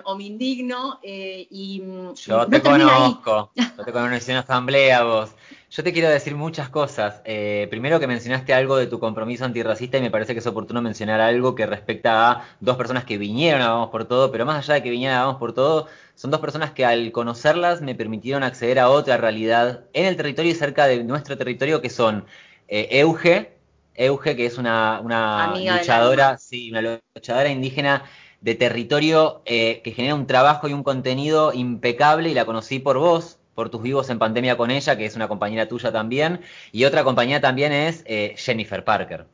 O 0.04 0.16
me 0.16 0.24
indigno 0.24 1.00
y 1.04 1.84
yo 2.16 2.38
no 2.38 2.48
te 2.48 2.62
conozco, 2.62 3.52
yo 3.56 3.84
te 3.86 3.92
conozco 3.92 4.32
en 4.32 4.38
asamblea 4.38 5.04
vos. 5.04 5.32
Yo 5.72 5.86
te 5.86 5.94
quiero 5.94 6.10
decir 6.10 6.36
muchas 6.36 6.68
cosas. 6.68 7.22
Eh, 7.24 7.68
primero 7.70 7.98
que 7.98 8.06
mencionaste 8.06 8.54
algo 8.54 8.76
de 8.76 8.88
tu 8.88 9.00
compromiso 9.00 9.46
antirracista 9.46 9.98
y 9.98 10.02
me 10.02 10.12
parece 10.12 10.34
que 10.34 10.40
es 10.40 10.48
oportuno 10.48 10.82
mencionar 10.82 11.22
algo 11.22 11.56
que 11.56 11.66
respecta 11.66 12.30
a 12.30 12.46
dos 12.60 12.76
personas 12.76 13.06
que 13.06 13.18
vinieron 13.18 13.62
a 13.62 13.70
Vamos 13.70 13.90
por 13.90 14.04
Todo, 14.04 14.34
pero 14.34 14.46
más 14.46 14.58
allá 14.58 14.74
de 14.74 14.84
que 14.84 14.90
vinieran 14.90 15.20
a 15.20 15.26
Vamos 15.26 15.40
por 15.40 15.54
Todo, 15.54 15.88
son 16.16 16.30
dos 16.30 16.42
personas 16.42 16.72
que 16.72 16.84
al 16.84 17.14
conocerlas 17.14 17.80
me 17.82 17.96
permitieron 17.96 18.44
acceder 18.44 18.80
a 18.80 18.90
otra 18.90 19.16
realidad 19.16 19.86
en 19.94 20.08
el 20.08 20.18
territorio 20.18 20.52
y 20.52 20.56
cerca 20.56 20.88
de 20.88 21.06
nuestro 21.06 21.38
territorio 21.38 21.82
que 21.82 21.90
son 21.90 22.26
eh, 22.68 22.90
Euge, 22.92 23.58
Euge 23.96 24.36
que 24.36 24.46
es 24.46 24.58
una, 24.58 25.00
una 25.00 25.56
luchadora, 25.56 26.38
sí, 26.38 26.70
una 26.70 27.00
luchadora 27.16 27.48
indígena 27.48 28.04
de 28.42 28.56
territorio 28.56 29.42
eh, 29.46 29.82
que 29.84 29.92
genera 29.92 30.16
un 30.16 30.28
trabajo 30.28 30.68
y 30.68 30.74
un 30.74 30.84
contenido 30.84 31.54
impecable 31.54 32.30
y 32.30 32.34
la 32.34 32.46
conocí 32.46 32.80
por 32.80 32.98
vos, 32.98 33.38
por 33.56 33.70
tus 33.70 33.84
vivos 33.84 34.10
en 34.10 34.20
pandemia 34.20 34.58
con 34.58 34.72
ella, 34.72 34.98
que 34.98 35.06
es 35.06 35.16
una 35.16 35.28
compañera 35.28 35.68
tuya 35.68 35.92
también, 35.92 36.42
y 36.72 36.86
otra 36.86 37.04
compañera 37.04 37.40
también 37.40 37.72
es 37.72 38.04
eh, 38.08 38.34
Jennifer 38.38 38.84
Parker, 38.84 39.28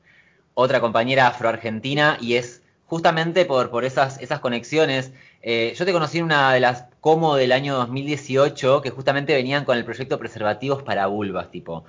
otra 0.53 0.81
compañera 0.81 1.27
afroargentina, 1.27 2.17
y 2.19 2.35
es 2.35 2.61
justamente 2.85 3.45
por, 3.45 3.69
por 3.69 3.85
esas, 3.85 4.19
esas 4.21 4.39
conexiones. 4.39 5.11
Eh, 5.41 5.73
yo 5.77 5.85
te 5.85 5.93
conocí 5.93 6.17
en 6.17 6.25
una 6.25 6.53
de 6.53 6.59
las 6.59 6.85
como 6.99 7.35
del 7.35 7.51
año 7.51 7.75
2018, 7.75 8.81
que 8.81 8.89
justamente 8.89 9.33
venían 9.33 9.63
con 9.65 9.77
el 9.77 9.85
proyecto 9.85 10.19
Preservativos 10.19 10.83
para 10.83 11.07
Vulvas, 11.07 11.51
tipo. 11.51 11.85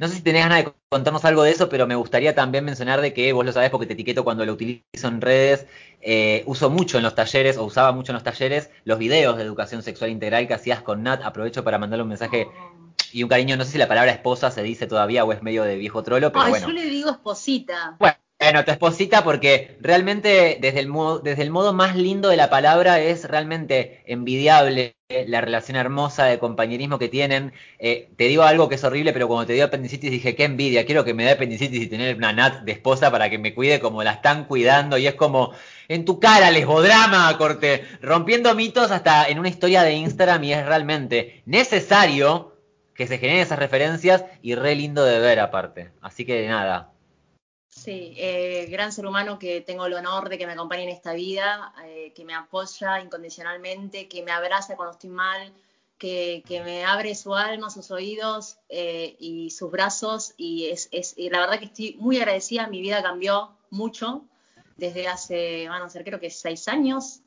No 0.00 0.08
sé 0.08 0.14
si 0.14 0.22
tenés 0.22 0.44
ganas 0.44 0.64
de 0.64 0.72
contarnos 0.88 1.26
algo 1.26 1.42
de 1.42 1.50
eso, 1.50 1.68
pero 1.68 1.86
me 1.86 1.94
gustaría 1.94 2.34
también 2.34 2.64
mencionar 2.64 3.02
de 3.02 3.12
que 3.12 3.34
vos 3.34 3.44
lo 3.44 3.52
sabés 3.52 3.68
porque 3.68 3.86
te 3.86 3.92
etiqueto 3.92 4.24
cuando 4.24 4.46
lo 4.46 4.54
utilizo 4.54 5.08
en 5.08 5.20
redes. 5.20 5.66
Eh, 6.00 6.42
uso 6.46 6.70
mucho 6.70 6.96
en 6.96 7.04
los 7.04 7.14
talleres, 7.14 7.58
o 7.58 7.64
usaba 7.64 7.92
mucho 7.92 8.12
en 8.12 8.14
los 8.14 8.22
talleres, 8.22 8.70
los 8.84 8.98
videos 8.98 9.36
de 9.36 9.42
educación 9.42 9.82
sexual 9.82 10.08
integral 10.08 10.48
que 10.48 10.54
hacías 10.54 10.80
con 10.80 11.02
Nat. 11.02 11.20
Aprovecho 11.22 11.64
para 11.64 11.76
mandarle 11.76 12.04
un 12.04 12.08
mensaje 12.08 12.48
y 13.12 13.22
un 13.22 13.28
cariño. 13.28 13.58
No 13.58 13.64
sé 13.66 13.72
si 13.72 13.78
la 13.78 13.88
palabra 13.88 14.10
esposa 14.10 14.50
se 14.50 14.62
dice 14.62 14.86
todavía 14.86 15.22
o 15.22 15.34
es 15.34 15.42
medio 15.42 15.64
de 15.64 15.76
viejo 15.76 16.02
trolo, 16.02 16.32
pero 16.32 16.46
Ay, 16.46 16.50
bueno. 16.52 16.68
Yo 16.68 16.72
le 16.72 16.86
digo 16.86 17.10
esposita. 17.10 17.96
Bueno. 17.98 18.16
Bueno, 18.40 18.64
tu 18.64 18.70
esposita, 18.70 19.22
porque 19.22 19.76
realmente 19.80 20.56
desde 20.62 20.80
el, 20.80 20.88
modo, 20.88 21.18
desde 21.18 21.42
el 21.42 21.50
modo 21.50 21.74
más 21.74 21.94
lindo 21.94 22.30
de 22.30 22.38
la 22.38 22.48
palabra 22.48 22.98
es 22.98 23.28
realmente 23.28 24.02
envidiable 24.06 24.96
la 25.26 25.42
relación 25.42 25.76
hermosa 25.76 26.24
de 26.24 26.38
compañerismo 26.38 26.98
que 26.98 27.10
tienen. 27.10 27.52
Eh, 27.78 28.08
te 28.16 28.24
digo 28.24 28.42
algo 28.44 28.70
que 28.70 28.76
es 28.76 28.84
horrible, 28.84 29.12
pero 29.12 29.28
cuando 29.28 29.46
te 29.46 29.52
dio 29.52 29.66
apendicitis 29.66 30.10
dije, 30.10 30.34
qué 30.34 30.44
envidia, 30.44 30.86
quiero 30.86 31.04
que 31.04 31.12
me 31.12 31.24
dé 31.24 31.32
apendicitis 31.32 31.82
y 31.82 31.86
tener 31.88 32.16
una 32.16 32.32
Nat 32.32 32.62
de 32.62 32.72
esposa 32.72 33.10
para 33.10 33.28
que 33.28 33.36
me 33.38 33.54
cuide 33.54 33.78
como 33.78 34.02
la 34.02 34.12
están 34.12 34.46
cuidando. 34.46 34.96
Y 34.96 35.06
es 35.06 35.16
como, 35.16 35.52
en 35.88 36.06
tu 36.06 36.18
cara, 36.18 36.50
lesbodrama, 36.50 37.36
corte, 37.36 37.84
rompiendo 38.00 38.54
mitos 38.54 38.90
hasta 38.90 39.28
en 39.28 39.38
una 39.38 39.50
historia 39.50 39.82
de 39.82 39.92
Instagram 39.92 40.44
y 40.44 40.54
es 40.54 40.64
realmente 40.64 41.42
necesario 41.44 42.56
que 42.94 43.06
se 43.06 43.18
generen 43.18 43.42
esas 43.42 43.58
referencias 43.58 44.24
y 44.40 44.54
re 44.54 44.74
lindo 44.76 45.04
de 45.04 45.18
ver 45.18 45.40
aparte. 45.40 45.90
Así 46.00 46.24
que 46.24 46.48
nada, 46.48 46.89
Sí, 47.70 48.14
eh, 48.16 48.66
gran 48.68 48.92
ser 48.92 49.06
humano 49.06 49.38
que 49.38 49.60
tengo 49.60 49.86
el 49.86 49.94
honor 49.94 50.28
de 50.28 50.36
que 50.36 50.46
me 50.46 50.52
acompañe 50.52 50.82
en 50.82 50.90
esta 50.90 51.12
vida, 51.12 51.72
eh, 51.86 52.12
que 52.14 52.24
me 52.24 52.34
apoya 52.34 53.00
incondicionalmente, 53.00 54.08
que 54.08 54.22
me 54.24 54.32
abraza 54.32 54.76
cuando 54.76 54.92
estoy 54.92 55.10
mal, 55.10 55.52
que, 55.96 56.42
que 56.46 56.62
me 56.62 56.84
abre 56.84 57.14
su 57.14 57.34
alma, 57.34 57.70
sus 57.70 57.90
oídos 57.92 58.58
eh, 58.68 59.16
y 59.20 59.50
sus 59.50 59.70
brazos. 59.70 60.34
Y 60.36 60.66
es, 60.66 60.88
es 60.90 61.14
y 61.16 61.30
la 61.30 61.40
verdad 61.40 61.60
que 61.60 61.66
estoy 61.66 61.96
muy 62.00 62.18
agradecida, 62.18 62.66
mi 62.66 62.80
vida 62.80 63.02
cambió 63.02 63.56
mucho 63.70 64.24
desde 64.76 65.06
hace, 65.06 65.68
van 65.68 65.82
a 65.82 65.88
ser 65.88 66.04
creo 66.04 66.18
que 66.18 66.30
seis 66.30 66.66
años, 66.68 67.20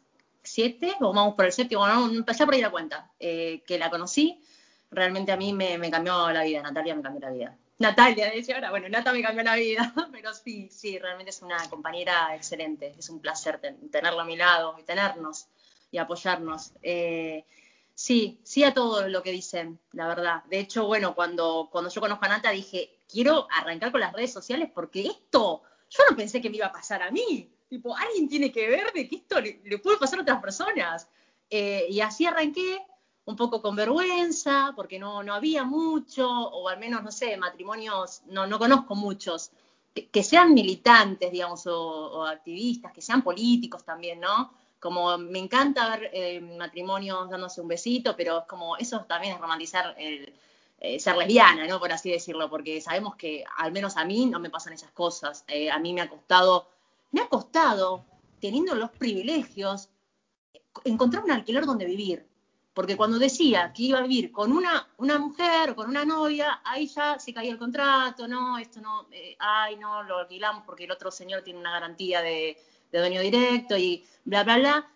siete, 0.43 0.93
o 0.99 1.13
vamos 1.13 1.36
por 1.36 1.45
el 1.45 1.53
séptimo, 1.53 1.88
no, 1.88 2.10
empecé 2.10 2.43
a 2.43 2.45
perder 2.47 2.63
la 2.63 2.71
cuenta, 2.71 3.12
que 3.17 3.77
la 3.79 3.89
conocí. 3.89 4.43
Realmente 4.91 5.32
a 5.32 5.38
mí 5.38 5.53
me, 5.53 5.77
me 5.77 5.89
cambió 5.89 6.29
la 6.32 6.43
vida, 6.43 6.62
Natalia 6.62 6.95
me 6.95 7.01
cambió 7.01 7.21
la 7.21 7.32
vida. 7.32 7.58
Natalia, 7.79 8.31
decía 8.31 8.55
ahora, 8.55 8.69
bueno, 8.69 8.88
Nata 8.89 9.12
me 9.12 9.21
cambió 9.21 9.43
la 9.43 9.55
vida, 9.55 9.93
pero 10.12 10.33
sí, 10.33 10.69
sí, 10.71 10.99
realmente 10.99 11.31
es 11.31 11.41
una 11.41 11.69
compañera 11.69 12.36
excelente, 12.36 12.93
es 12.97 13.09
un 13.09 13.19
placer 13.19 13.59
ten, 13.59 13.89
tenerla 13.89 14.21
a 14.21 14.25
mi 14.25 14.36
lado 14.38 14.75
y 14.79 14.83
tenernos 14.83 15.47
y 15.91 15.97
apoyarnos. 15.97 16.73
Eh, 16.81 17.45
sí, 17.93 18.39
sí 18.43 18.63
a 18.63 18.73
todo 18.73 19.07
lo 19.07 19.23
que 19.23 19.31
dicen, 19.31 19.79
la 19.91 20.07
verdad. 20.07 20.43
De 20.45 20.59
hecho, 20.59 20.86
bueno, 20.86 21.15
cuando, 21.15 21.69
cuando 21.71 21.89
yo 21.89 22.01
conozco 22.01 22.25
a 22.25 22.29
Nata 22.29 22.51
dije, 22.51 22.99
quiero 23.07 23.47
arrancar 23.51 23.91
con 23.91 24.01
las 24.01 24.13
redes 24.13 24.31
sociales 24.31 24.69
porque 24.73 25.07
esto, 25.07 25.63
yo 25.89 26.03
no 26.09 26.15
pensé 26.15 26.41
que 26.41 26.49
me 26.49 26.57
iba 26.57 26.67
a 26.67 26.71
pasar 26.71 27.01
a 27.01 27.12
mí. 27.12 27.49
Tipo, 27.69 27.95
alguien 27.95 28.29
tiene 28.29 28.51
que 28.51 28.67
ver 28.67 28.91
de 28.93 29.07
que 29.07 29.15
esto 29.15 29.41
le, 29.41 29.62
le 29.63 29.77
puede 29.79 29.97
pasar 29.97 30.19
a 30.19 30.21
otras 30.21 30.41
personas. 30.41 31.07
Eh, 31.49 31.88
y 31.89 32.01
así 32.01 32.25
arranqué, 32.25 32.83
un 33.25 33.36
poco 33.36 33.62
con 33.62 33.75
vergüenza, 33.75 34.73
porque 34.75 34.99
no, 34.99 35.23
no 35.23 35.33
había 35.33 35.63
mucho, 35.63 36.29
o 36.29 36.67
al 36.67 36.79
menos, 36.79 37.03
no 37.03 37.12
sé, 37.12 37.38
matrimonios, 37.38 38.21
no, 38.27 38.47
no 38.47 38.59
conozco 38.59 38.95
muchos, 38.95 39.51
que, 39.93 40.23
sean 40.23 40.53
militantes, 40.53 41.31
digamos, 41.31 41.67
o, 41.67 41.79
o 41.79 42.25
activistas, 42.25 42.91
que 42.91 43.01
sean 43.01 43.21
políticos 43.21 43.83
también, 43.83 44.19
¿no? 44.19 44.51
Como 44.79 45.17
me 45.17 45.39
encanta 45.39 45.89
ver 45.89 46.09
eh, 46.13 46.41
matrimonios 46.41 47.29
dándose 47.29 47.62
un 47.62 47.67
besito, 47.69 48.15
pero 48.17 48.39
es 48.39 48.45
como, 48.45 48.75
eso 48.77 49.05
también 49.07 49.36
es 49.36 49.39
romantizar 49.39 49.95
el, 49.97 50.33
eh, 50.86 50.99
ser 50.99 51.15
lesbiana, 51.15 51.65
¿no? 51.65 51.79
Por 51.79 51.93
así 51.93 52.12
decirlo, 52.12 52.49
porque 52.49 52.81
sabemos 52.81 53.15
que 53.15 53.45
al 53.55 53.71
menos 53.71 53.95
a 53.95 54.03
mí 54.03 54.25
no 54.25 54.41
me 54.41 54.49
pasan 54.49 54.73
esas 54.73 54.91
cosas. 54.91 55.45
Eh, 55.47 55.71
a 55.71 55.79
mí 55.79 55.93
me 55.93 56.01
ha 56.01 56.09
costado, 56.09 56.67
me 57.12 57.21
ha 57.21 57.29
costado, 57.29 58.03
teniendo 58.41 58.75
los 58.75 58.89
privilegios, 58.91 59.88
encontrar 60.83 61.23
un 61.23 61.31
alquiler 61.31 61.65
donde 61.65 61.86
vivir. 61.86 62.27
Porque 62.73 62.97
cuando 62.97 63.19
decía 63.19 63.71
que 63.71 63.83
iba 63.83 63.99
a 63.99 64.01
vivir 64.01 64.31
con 64.31 64.51
una, 64.51 64.88
una 64.97 65.19
mujer 65.19 65.71
o 65.71 65.75
con 65.75 65.89
una 65.89 66.05
novia, 66.05 66.62
ahí 66.65 66.88
ya 66.88 67.19
se 67.19 67.33
caía 67.33 67.51
el 67.51 67.59
contrato, 67.59 68.27
no, 68.27 68.57
esto 68.57 68.81
no, 68.81 69.07
eh, 69.12 69.36
ay, 69.38 69.75
no, 69.75 70.01
lo 70.03 70.19
alquilamos 70.19 70.63
porque 70.65 70.86
el 70.86 70.91
otro 70.91 71.12
señor 71.12 71.43
tiene 71.43 71.59
una 71.59 71.71
garantía 71.71 72.21
de, 72.21 72.57
de 72.91 72.99
dueño 72.99 73.21
directo 73.21 73.77
y 73.77 74.03
bla, 74.25 74.43
bla, 74.43 74.57
bla. 74.57 74.89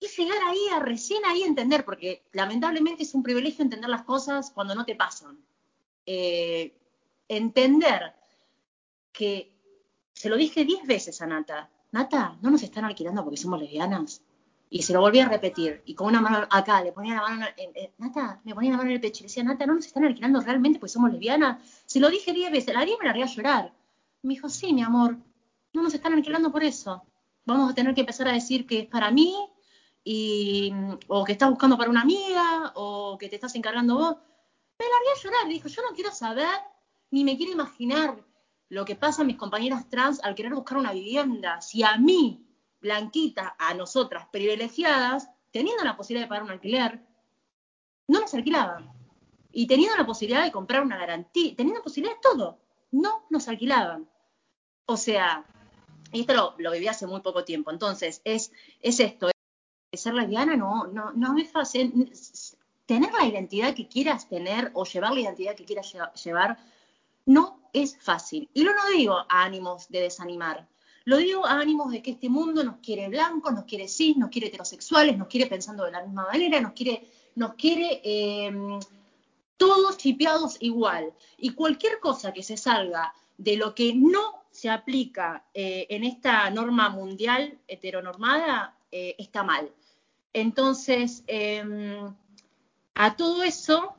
Y 0.00 0.06
llegar 0.06 0.38
ahí 0.46 0.68
a 0.72 0.80
recién 0.80 1.24
ahí 1.24 1.42
entender, 1.42 1.84
porque 1.84 2.24
lamentablemente 2.32 3.02
es 3.02 3.14
un 3.14 3.22
privilegio 3.22 3.62
entender 3.62 3.90
las 3.90 4.02
cosas 4.02 4.50
cuando 4.50 4.74
no 4.74 4.84
te 4.84 4.94
pasan. 4.94 5.38
Eh, 6.06 6.74
entender 7.26 8.14
que 9.12 9.52
se 10.12 10.28
lo 10.28 10.36
dije 10.36 10.64
diez 10.64 10.86
veces 10.86 11.20
a 11.20 11.26
Nata, 11.26 11.70
Nata, 11.90 12.36
no 12.42 12.50
nos 12.50 12.62
están 12.62 12.84
alquilando 12.84 13.24
porque 13.24 13.36
somos 13.36 13.60
lesbianas. 13.60 14.22
Y 14.70 14.82
se 14.82 14.92
lo 14.92 15.00
volví 15.00 15.20
a 15.20 15.28
repetir. 15.28 15.82
Y 15.86 15.94
con 15.94 16.08
una 16.08 16.20
mano 16.20 16.46
acá, 16.50 16.82
le 16.82 16.92
ponía 16.92 17.14
la 17.14 17.22
mano 17.22 17.46
en, 17.56 17.90
Nata, 17.98 18.40
me 18.44 18.54
ponía 18.54 18.72
la 18.72 18.76
mano 18.76 18.90
en 18.90 18.96
el 18.96 19.00
pecho 19.00 19.20
y 19.20 19.22
le 19.22 19.28
decía, 19.28 19.44
Nata, 19.44 19.66
no 19.66 19.74
nos 19.74 19.86
están 19.86 20.04
alquilando 20.04 20.40
realmente 20.40 20.78
porque 20.78 20.92
somos 20.92 21.10
lesbianas. 21.10 21.82
Se 21.86 22.00
lo 22.00 22.10
dije 22.10 22.32
diez 22.32 22.50
veces, 22.50 22.74
la 22.74 22.84
diez 22.84 22.98
me 22.98 23.06
largué 23.06 23.22
a 23.22 23.26
llorar. 23.26 23.72
Me 24.22 24.34
dijo, 24.34 24.48
sí, 24.48 24.72
mi 24.72 24.82
amor, 24.82 25.16
no 25.72 25.82
nos 25.82 25.94
están 25.94 26.12
alquilando 26.12 26.50
por 26.52 26.62
eso. 26.62 27.02
Vamos 27.46 27.70
a 27.70 27.74
tener 27.74 27.94
que 27.94 28.00
empezar 28.00 28.28
a 28.28 28.32
decir 28.32 28.66
que 28.66 28.80
es 28.80 28.86
para 28.86 29.10
mí, 29.10 29.34
y, 30.04 30.72
o 31.08 31.24
que 31.24 31.32
estás 31.32 31.50
buscando 31.50 31.76
para 31.76 31.90
una 31.90 32.00
amiga, 32.00 32.72
o 32.74 33.18
que 33.18 33.28
te 33.28 33.36
estás 33.36 33.54
encargando 33.54 33.96
vos. 33.96 34.16
Me 34.78 34.84
largué 34.84 35.10
a 35.14 35.22
llorar, 35.22 35.48
dijo, 35.48 35.68
yo 35.68 35.82
no 35.82 35.94
quiero 35.94 36.12
saber, 36.12 36.48
ni 37.10 37.24
me 37.24 37.36
quiero 37.36 37.52
imaginar 37.52 38.16
lo 38.70 38.84
que 38.84 38.96
pasa 38.96 39.22
a 39.22 39.24
mis 39.24 39.36
compañeras 39.36 39.88
trans 39.88 40.22
al 40.22 40.34
querer 40.34 40.54
buscar 40.54 40.78
una 40.78 40.92
vivienda. 40.92 41.60
Si 41.60 41.82
a 41.82 41.96
mí, 41.96 42.47
blanquita, 42.80 43.56
a 43.58 43.74
nosotras, 43.74 44.28
privilegiadas, 44.30 45.28
teniendo 45.50 45.84
la 45.84 45.96
posibilidad 45.96 46.26
de 46.26 46.28
pagar 46.28 46.44
un 46.44 46.50
alquiler, 46.50 47.00
no 48.06 48.20
nos 48.20 48.34
alquilaban. 48.34 48.92
Y 49.52 49.66
teniendo 49.66 49.96
la 49.96 50.06
posibilidad 50.06 50.44
de 50.44 50.52
comprar 50.52 50.82
una 50.82 50.98
garantía, 50.98 51.54
teniendo 51.56 51.80
la 51.80 51.84
posibilidad 51.84 52.16
de 52.16 52.22
todo, 52.22 52.58
no 52.90 53.26
nos 53.30 53.48
alquilaban. 53.48 54.08
O 54.86 54.96
sea, 54.96 55.44
y 56.12 56.20
esto 56.20 56.54
lo, 56.58 56.70
viví 56.72 56.88
hace 56.88 57.06
muy 57.06 57.20
poco 57.20 57.44
tiempo. 57.44 57.70
Entonces, 57.70 58.20
es, 58.24 58.52
es 58.80 59.00
esto, 59.00 59.30
ser 59.92 60.14
lesbiana 60.14 60.56
no, 60.56 60.86
no, 60.86 61.12
no 61.12 61.36
es 61.38 61.50
fácil. 61.50 62.12
Tener 62.86 63.12
la 63.12 63.26
identidad 63.26 63.74
que 63.74 63.88
quieras 63.88 64.28
tener 64.28 64.70
o 64.74 64.84
llevar 64.84 65.12
la 65.12 65.20
identidad 65.20 65.54
que 65.54 65.64
quieras 65.64 65.94
llevar 66.24 66.58
no 67.26 67.60
es 67.72 67.98
fácil. 67.98 68.48
Y 68.54 68.64
no 68.64 68.72
digo 68.94 69.14
a 69.14 69.44
ánimos 69.44 69.88
de 69.88 70.00
desanimar. 70.00 70.66
Lo 71.08 71.16
digo 71.16 71.46
a 71.46 71.58
ánimos 71.58 71.90
de 71.90 72.02
que 72.02 72.10
este 72.10 72.28
mundo 72.28 72.62
nos 72.62 72.80
quiere 72.80 73.08
blancos, 73.08 73.54
nos 73.54 73.64
quiere 73.64 73.88
cis, 73.88 74.14
nos 74.18 74.28
quiere 74.28 74.48
heterosexuales, 74.48 75.16
nos 75.16 75.26
quiere 75.26 75.46
pensando 75.46 75.86
de 75.86 75.92
la 75.92 76.02
misma 76.02 76.26
manera, 76.26 76.60
nos 76.60 76.72
quiere, 76.72 77.08
nos 77.34 77.54
quiere 77.54 78.02
eh, 78.04 78.52
todos 79.56 79.96
chipeados 79.96 80.58
igual. 80.60 81.14
Y 81.38 81.54
cualquier 81.54 81.98
cosa 81.98 82.34
que 82.34 82.42
se 82.42 82.58
salga 82.58 83.14
de 83.38 83.56
lo 83.56 83.74
que 83.74 83.94
no 83.94 84.44
se 84.50 84.68
aplica 84.68 85.46
eh, 85.54 85.86
en 85.88 86.04
esta 86.04 86.50
norma 86.50 86.90
mundial 86.90 87.58
heteronormada 87.68 88.76
eh, 88.92 89.14
está 89.16 89.42
mal. 89.42 89.72
Entonces, 90.34 91.24
eh, 91.26 92.02
a 92.92 93.16
todo 93.16 93.44
eso, 93.44 93.94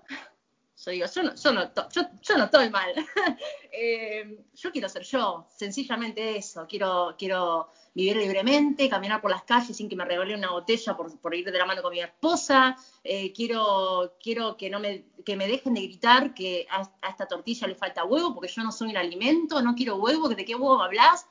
yo 0.85 0.91
digo, 0.91 1.07
yo 1.11 2.37
no 2.37 2.43
estoy 2.43 2.69
mal. 2.69 2.93
eh, 3.81 4.45
yo 4.55 4.71
quiero 4.73 4.89
ser 4.89 5.03
yo, 5.03 5.47
sencillamente 5.55 6.35
eso. 6.35 6.67
Quiero, 6.67 7.15
quiero 7.17 7.69
vivir 7.93 8.17
libremente, 8.17 8.89
caminar 8.89 9.21
por 9.21 9.31
las 9.31 9.43
calles 9.43 9.77
sin 9.77 9.87
que 9.87 9.95
me 9.95 10.03
regale 10.03 10.35
una 10.35 10.51
botella 10.51 10.97
por, 10.97 11.33
ir 11.35 11.49
de 11.49 11.57
la 11.57 11.65
mano 11.65 11.81
con 11.81 11.93
mi 11.93 12.01
esposa. 12.01 12.75
Eh, 13.05 13.31
quiero, 13.31 14.17
quiero 14.21 14.57
que 14.57 14.69
no 14.69 14.81
me, 14.81 15.05
que 15.25 15.37
me 15.37 15.47
dejen 15.47 15.75
de 15.75 15.83
gritar 15.83 16.33
que 16.33 16.67
a, 16.69 16.81
esta 17.07 17.25
tortilla 17.25 17.67
le 17.67 17.75
falta 17.75 18.03
huevo 18.03 18.33
porque 18.33 18.49
yo 18.49 18.63
no 18.63 18.73
soy 18.73 18.89
un 18.89 18.97
alimento, 18.97 19.61
no 19.61 19.75
quiero 19.75 19.95
huevo, 19.95 20.27
¿de 20.27 20.43
qué 20.43 20.55
huevo 20.55 20.81
hablas? 20.81 21.25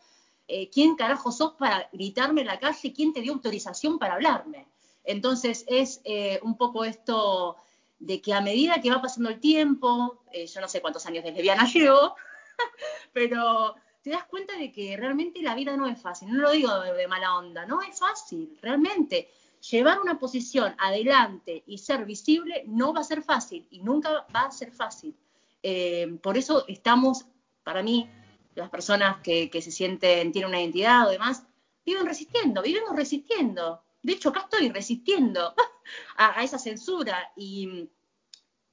Eh, 0.46 0.70
¿Quién 0.70 0.96
carajo 0.96 1.30
sos 1.30 1.52
para 1.52 1.90
gritarme 1.92 2.40
en 2.40 2.46
la 2.46 2.58
calle? 2.58 2.94
¿Quién 2.94 3.12
te 3.12 3.20
dio 3.20 3.34
autorización 3.34 3.98
para 3.98 4.14
hablarme? 4.14 4.66
Entonces 5.04 5.66
es 5.68 6.00
un 6.42 6.56
poco 6.56 6.86
esto 6.86 7.56
de 7.98 8.22
que 8.22 8.32
a 8.32 8.40
medida 8.40 8.80
que 8.80 8.90
va 8.90 9.02
pasando 9.02 9.28
el 9.28 9.38
tiempo, 9.38 10.22
yo 10.32 10.60
no 10.60 10.68
sé 10.68 10.80
cuántos 10.80 11.04
años 11.06 11.24
de 11.24 11.32
lesbiana 11.32 11.66
llevo, 11.66 12.14
pero 13.12 13.74
te 14.02 14.10
das 14.10 14.24
cuenta 14.24 14.56
de 14.56 14.72
que 14.72 14.96
realmente 14.96 15.42
la 15.42 15.54
vida 15.54 15.76
no 15.76 15.86
es 15.86 16.00
fácil. 16.00 16.28
No 16.28 16.42
lo 16.42 16.50
digo 16.50 16.80
de, 16.80 17.08
mala 17.08 17.36
onda, 17.36 17.66
no 17.66 17.82
es 17.82 17.98
fácil, 17.98 18.58
realmente. 18.62 19.28
Llevar 19.70 20.00
una 20.00 20.18
posición 20.18 20.74
adelante 20.78 21.64
y 21.66 21.78
ser 21.78 22.04
visible 22.04 22.62
no 22.66 22.92
va 22.92 23.00
a 23.00 23.04
ser 23.04 23.22
fácil 23.22 23.66
y 23.70 23.80
nunca 23.80 24.24
va 24.34 24.42
a 24.42 24.50
ser 24.52 24.70
fácil. 24.70 25.16
Eh, 25.62 26.16
por 26.22 26.38
eso 26.38 26.64
estamos, 26.68 27.26
para 27.64 27.82
mí, 27.82 28.08
las 28.54 28.70
personas 28.70 29.20
que, 29.20 29.50
que, 29.50 29.60
se 29.60 29.72
sienten, 29.72 30.30
tienen 30.30 30.48
una 30.48 30.60
identidad 30.60 31.08
o 31.08 31.10
demás, 31.10 31.44
viven 31.84 32.06
resistiendo, 32.06 32.62
vivimos 32.62 32.94
resistiendo. 32.94 33.82
De 34.00 34.12
hecho, 34.12 34.28
acá 34.28 34.42
estoy 34.42 34.68
resistiendo 34.68 35.54
a 36.16 36.44
esa 36.44 36.58
censura 36.58 37.32
y, 37.36 37.90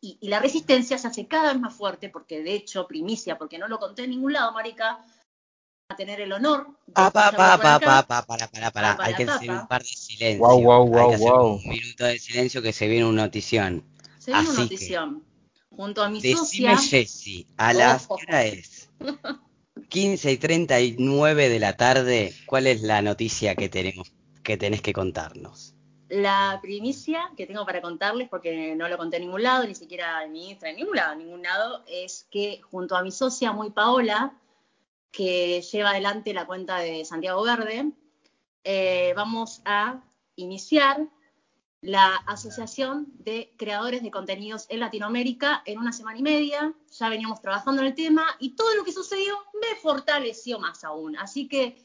y, 0.06 0.18
y, 0.22 0.28
la 0.30 0.40
resistencia 0.40 0.98
se 0.98 1.08
hace 1.08 1.28
cada 1.28 1.52
vez 1.52 1.60
más 1.60 1.74
fuerte 1.74 2.10
porque, 2.10 2.44
de 2.44 2.54
hecho, 2.54 2.88
primicia, 2.88 3.38
porque 3.38 3.58
no 3.58 3.68
lo 3.68 3.80
conté 3.80 4.04
en 4.04 4.12
ningún 4.12 4.34
lado, 4.34 4.52
Marica, 4.52 5.04
a 5.90 5.96
tener 5.96 6.22
el 6.22 6.32
honor. 6.32 6.68
Ah, 6.94 7.12
pa, 7.12 7.32
pa, 7.32 7.58
pa, 7.58 7.80
pa, 7.80 8.04
pa, 8.08 8.26
para, 8.26 8.48
para, 8.48 8.72
para. 8.72 8.98
Hay 9.00 9.16
que 9.16 9.24
hacer 9.24 9.50
un 9.52 9.68
par 9.68 9.82
de 9.82 9.88
silencio. 9.88 10.46
Wow, 10.46 10.62
wow, 10.62 10.88
wow, 10.88 11.00
Hay 11.00 11.10
que 11.10 11.16
hacer 11.16 11.32
wow. 11.32 11.56
un 11.56 11.70
minuto 11.70 12.06
de 12.06 12.20
silencio 12.20 12.62
que 12.62 12.74
se 12.74 12.88
viene 12.88 13.06
una 13.06 13.24
notición. 13.24 13.84
Se 14.20 14.32
viene 14.32 14.40
Así 14.40 14.50
una 14.50 14.56
que, 14.58 14.64
notición. 14.64 15.24
Junto 15.70 16.04
a 16.04 16.10
mi 16.10 16.22
Decime, 16.22 16.38
socia. 16.38 16.78
Jessy, 16.78 17.48
a 17.58 17.74
las 17.74 18.06
Ojo. 18.06 18.18
¿qué 18.18 18.26
hora 18.28 18.46
es? 18.46 18.90
15 19.90 20.32
y 20.32 20.38
39 20.38 21.50
de 21.50 21.60
la 21.60 21.76
tarde, 21.76 22.34
¿cuál 22.46 22.68
es 22.68 22.82
la 22.82 23.02
noticia 23.02 23.56
que 23.56 23.70
tenemos 23.70 24.12
que 24.42 24.58
tenés 24.58 24.82
que 24.82 24.94
contarnos? 24.94 25.75
La 26.08 26.60
primicia 26.62 27.32
que 27.36 27.48
tengo 27.48 27.66
para 27.66 27.82
contarles, 27.82 28.30
porque 28.30 28.76
no 28.76 28.88
lo 28.88 28.98
conté 28.98 29.18
en 29.18 29.24
ningún 29.24 29.44
lado, 29.44 29.66
ni 29.66 29.74
siquiera 29.74 30.24
en 30.24 30.34
mi 30.34 30.50
Instagram, 30.50 30.72
en 30.72 30.80
ningún 30.80 30.96
lado, 30.96 31.16
ningún 31.16 31.42
lado, 31.42 31.84
es 31.88 32.28
que 32.30 32.62
junto 32.62 32.96
a 32.96 33.02
mi 33.02 33.12
socia 33.12 33.52
muy 33.52 33.72
Paola, 33.72 34.38
que 35.12 35.62
lleva 35.62 35.92
adelante 35.92 36.34
la 36.34 36.46
cuenta 36.46 36.78
de 36.78 37.06
Santiago 37.06 37.42
Verde, 37.44 37.92
eh, 38.64 39.14
vamos 39.16 39.62
a 39.66 40.04
iniciar 40.36 41.08
la 41.82 42.16
Asociación 42.26 43.08
de 43.20 43.54
Creadores 43.58 44.02
de 44.02 44.12
Contenidos 44.12 44.66
en 44.70 44.80
Latinoamérica 44.80 45.62
en 45.66 45.78
una 45.80 45.94
semana 45.94 46.18
y 46.18 46.24
media. 46.24 46.74
Ya 46.92 47.10
veníamos 47.10 47.42
trabajando 47.42 47.82
en 47.82 47.88
el 47.88 47.96
tema 47.96 48.26
y 48.40 48.56
todo 48.56 48.74
lo 48.76 48.84
que 48.84 48.92
sucedió 48.92 49.36
me 49.54 49.80
fortaleció 49.80 50.60
más 50.60 50.84
aún. 50.84 51.16
Así 51.16 51.48
que 51.48 51.78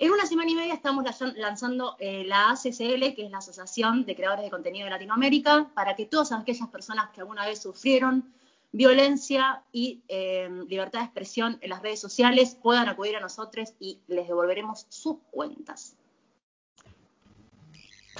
en 0.00 0.12
una 0.12 0.26
semana 0.26 0.50
y 0.50 0.54
media 0.54 0.74
estamos 0.74 1.04
lanzando 1.36 1.96
eh, 1.98 2.22
la 2.24 2.50
ACCL, 2.50 3.14
que 3.14 3.24
es 3.24 3.30
la 3.30 3.38
Asociación 3.38 4.04
de 4.04 4.14
Creadores 4.14 4.44
de 4.44 4.50
Contenido 4.50 4.84
de 4.84 4.90
Latinoamérica, 4.90 5.70
para 5.74 5.96
que 5.96 6.06
todas 6.06 6.30
aquellas 6.30 6.68
personas 6.68 7.10
que 7.10 7.20
alguna 7.20 7.44
vez 7.44 7.60
sufrieron 7.60 8.32
violencia 8.70 9.62
y 9.72 10.02
eh, 10.06 10.48
libertad 10.68 11.00
de 11.00 11.06
expresión 11.06 11.58
en 11.62 11.70
las 11.70 11.82
redes 11.82 12.00
sociales 12.00 12.56
puedan 12.62 12.88
acudir 12.88 13.16
a 13.16 13.20
nosotros 13.20 13.74
y 13.80 13.98
les 14.06 14.28
devolveremos 14.28 14.86
sus 14.88 15.16
cuentas. 15.32 15.96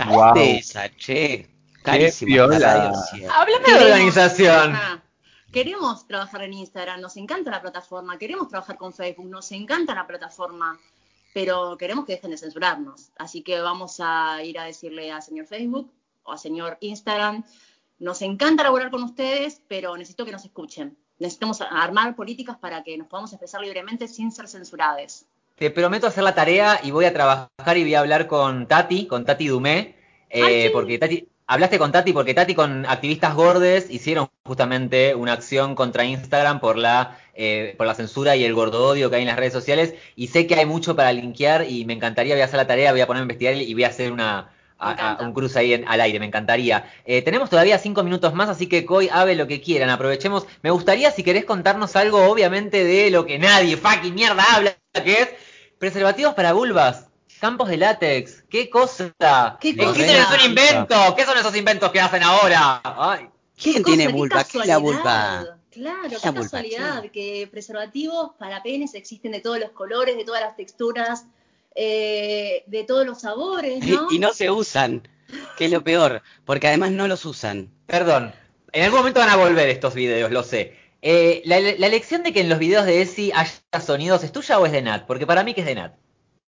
Wow. 0.05 0.35
esa, 0.37 0.89
che. 0.97 1.49
Carísima. 1.83 2.45
Háblame 2.45 3.73
de 3.73 3.85
organización. 3.85 4.77
Queremos 5.53 6.07
trabajar 6.07 6.43
en 6.43 6.55
Instagram, 6.55 7.01
nos 7.01 7.17
encanta 7.17 7.51
la 7.51 7.63
plataforma, 7.63 8.19
queremos 8.19 8.49
trabajar 8.49 8.77
con 8.77 8.93
Facebook, 8.93 9.27
nos 9.27 9.51
encanta 9.53 9.95
la 9.95 10.07
plataforma, 10.07 10.79
pero 11.33 11.77
queremos 11.77 12.05
que 12.05 12.13
dejen 12.15 12.31
de 12.31 12.39
censurarnos. 12.39 13.11
Así 13.19 13.43
que 13.43 13.61
vamos 13.61 13.97
a 14.01 14.43
ir 14.43 14.59
a 14.59 14.65
decirle 14.65 15.13
a 15.13 15.21
señor 15.21 15.47
Facebook 15.47 15.93
o 16.23 16.33
a 16.33 16.39
señor 16.39 16.79
Instagram, 16.81 17.45
nos 17.99 18.23
encanta 18.23 18.63
laborar 18.63 18.91
con 18.91 19.03
ustedes, 19.03 19.61
pero 19.67 19.97
necesito 19.97 20.25
que 20.25 20.33
nos 20.33 20.45
escuchen. 20.45 20.97
Necesitamos 21.19 21.61
armar 21.61 22.15
políticas 22.15 22.57
para 22.57 22.85
que 22.85 22.97
nos 22.97 23.09
podamos 23.09 23.33
expresar 23.33 23.61
libremente 23.61 24.07
sin 24.07 24.31
ser 24.31 24.47
censurados. 24.47 25.25
Te 25.57 25.71
prometo 25.71 26.07
hacer 26.07 26.23
la 26.23 26.35
tarea 26.35 26.81
y 26.85 26.93
voy 26.93 27.07
a 27.07 27.13
trabajar 27.13 27.77
y 27.77 27.83
voy 27.83 27.95
a 27.95 28.01
hablar 28.01 28.29
con 28.29 28.69
Tati, 28.69 29.07
con 29.07 29.25
Tati 29.25 29.49
Dumé, 29.49 29.97
eh, 30.31 30.43
Ay, 30.43 30.63
sí. 30.63 30.69
porque 30.73 30.99
Tati, 30.99 31.27
hablaste 31.49 31.79
con 31.79 31.91
Tati 31.91 32.13
porque 32.13 32.35
Tati 32.35 32.55
con 32.55 32.87
activistas 32.87 33.35
gordes 33.35 33.91
hicieron 33.91 34.29
justamente 34.45 35.15
una 35.17 35.33
acción 35.33 35.75
contra 35.75 36.05
Instagram 36.05 36.61
por 36.61 36.77
la, 36.79 37.19
eh, 37.35 37.75
por 37.77 37.87
la 37.87 37.95
censura 37.95 38.37
y 38.37 38.45
el 38.45 38.55
gordodio 38.55 39.11
que 39.11 39.17
hay 39.17 39.23
en 39.23 39.29
las 39.29 39.37
redes 39.39 39.53
sociales. 39.55 39.95
Y 40.15 40.29
sé 40.29 40.47
que 40.47 40.55
hay 40.55 40.67
mucho 40.67 40.95
para 40.95 41.13
linkear 41.13 41.67
y 41.69 41.85
me 41.85 41.95
encantaría, 41.95 42.35
voy 42.35 42.43
a 42.43 42.45
hacer 42.45 42.59
la 42.59 42.67
tarea, 42.67 42.93
voy 42.93 43.01
a 43.01 43.07
ponerme 43.07 43.23
a 43.23 43.27
investigar 43.27 43.55
y 43.57 43.75
voy 43.75 43.85
a 43.85 43.89
hacer 43.89 44.13
una, 44.13 44.51
a- 44.79 45.13
a- 45.15 45.23
un 45.25 45.33
cruce 45.33 45.59
ahí 45.59 45.73
en- 45.73 45.89
al 45.89 46.01
aire, 46.01 46.21
me 46.21 46.27
encantaría. 46.27 46.89
Eh, 47.05 47.23
tenemos 47.23 47.51
todavía 47.51 47.79
cinco 47.79 48.05
minutos 48.05 48.33
más, 48.35 48.49
así 48.49 48.67
que 48.69 48.85
Coy, 48.85 49.09
Ave, 49.11 49.35
lo 49.35 49.47
que 49.49 49.61
quieran, 49.61 49.91
aprovechemos. 49.91 50.47
Me 50.63 50.71
gustaría, 50.71 51.11
si 51.11 51.23
querés 51.25 51.45
contarnos 51.47 51.97
algo, 51.97 52.29
obviamente, 52.31 52.85
de 52.85 53.11
lo 53.11 53.27
que 53.27 53.39
nadie 53.39 53.77
fucking 53.77 54.15
mierda 54.15 54.45
habla, 54.55 54.77
que 55.05 55.13
es 55.23 55.29
preservativos 55.79 56.35
para 56.35 56.53
vulvas. 56.53 57.08
Campos 57.41 57.69
de 57.69 57.77
látex, 57.77 58.45
qué 58.49 58.69
cosa. 58.69 59.13
Qué 59.61 59.71
¿En 59.71 59.77
cosa. 59.77 59.95
qué 59.95 60.19
es 60.19 60.27
un 60.31 60.51
invento? 60.51 61.15
¿Qué 61.17 61.25
son 61.25 61.39
esos 61.39 61.55
inventos 61.57 61.91
que 61.93 62.01
hacen 62.01 62.23
ahora? 62.23 62.81
Ay. 62.85 63.29
¿Quién 63.61 63.77
Qué 63.77 63.83
tiene 63.85 64.05
cosa, 64.05 64.13
qué 64.13 64.19
vulva? 64.19 64.45
¿Qué 64.45 64.59
es 64.59 64.67
la 64.67 64.79
vulva? 64.79 65.03
casualidad. 65.03 65.55
Claro, 65.71 66.01
¿Qué 66.23 66.31
vulva? 66.31 66.43
casualidad 66.43 67.03
¿Qué? 67.03 67.11
que 67.11 67.49
preservativos 67.51 68.31
para 68.39 68.63
penes 68.63 68.95
existen 68.95 69.33
de 69.33 69.41
todos 69.41 69.59
los 69.59 69.71
colores, 69.71 70.17
de 70.17 70.25
todas 70.25 70.41
las 70.41 70.57
texturas, 70.57 71.27
eh, 71.75 72.65
de 72.67 72.85
todos 72.85 73.07
los 73.07 73.21
sabores, 73.21 73.85
¿no? 73.87 74.09
Y 74.11 74.19
no 74.19 74.33
se 74.33 74.51
usan, 74.51 75.07
que 75.57 75.67
es 75.67 75.71
lo 75.71 75.83
peor, 75.85 76.23
porque 76.45 76.67
además 76.69 76.91
no 76.93 77.07
los 77.07 77.25
usan. 77.25 77.71
Perdón, 77.87 78.33
en 78.73 78.85
algún 78.85 79.01
momento 79.01 79.21
van 79.21 79.31
a 79.31 79.37
volver 79.37 79.69
estos 79.69 79.95
videos, 79.95 80.31
lo 80.33 80.43
sé. 80.43 80.77
Eh, 81.03 81.43
la, 81.45 81.61
la 81.61 81.87
elección 81.87 82.25
de 82.25 82.33
que 82.33 82.41
en 82.41 82.49
los 82.49 82.59
videos 82.59 82.85
de 82.85 83.03
Esi 83.03 83.31
haya 83.33 83.53
sonidos, 83.85 84.25
¿es 84.25 84.33
tuya 84.33 84.59
o 84.59 84.67
es 84.67 84.73
de 84.73 84.83
Nat? 84.83 85.07
Porque 85.07 85.27
para 85.27 85.45
mí 85.45 85.55
que 85.55 85.61
es 85.61 85.67
de 85.67 85.77
Nat. 85.77 85.95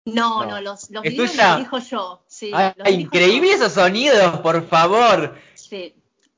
No, 0.06 0.44
No. 0.44 0.52
no, 0.52 0.62
los, 0.62 0.90
los 0.92 1.04
¿Es 1.04 1.12
videos 1.12 1.32
tuya? 1.32 1.48
los 1.50 1.58
dirijo 1.58 1.80
yo. 1.80 2.22
Sí, 2.28 2.52
Ay, 2.54 2.74
los 2.78 2.90
increíble 2.90 3.50
yo. 3.50 3.56
esos 3.56 3.74
sonidos, 3.74 4.40
por 4.40 4.66
favor. 4.68 5.36
Sí. 5.56 5.96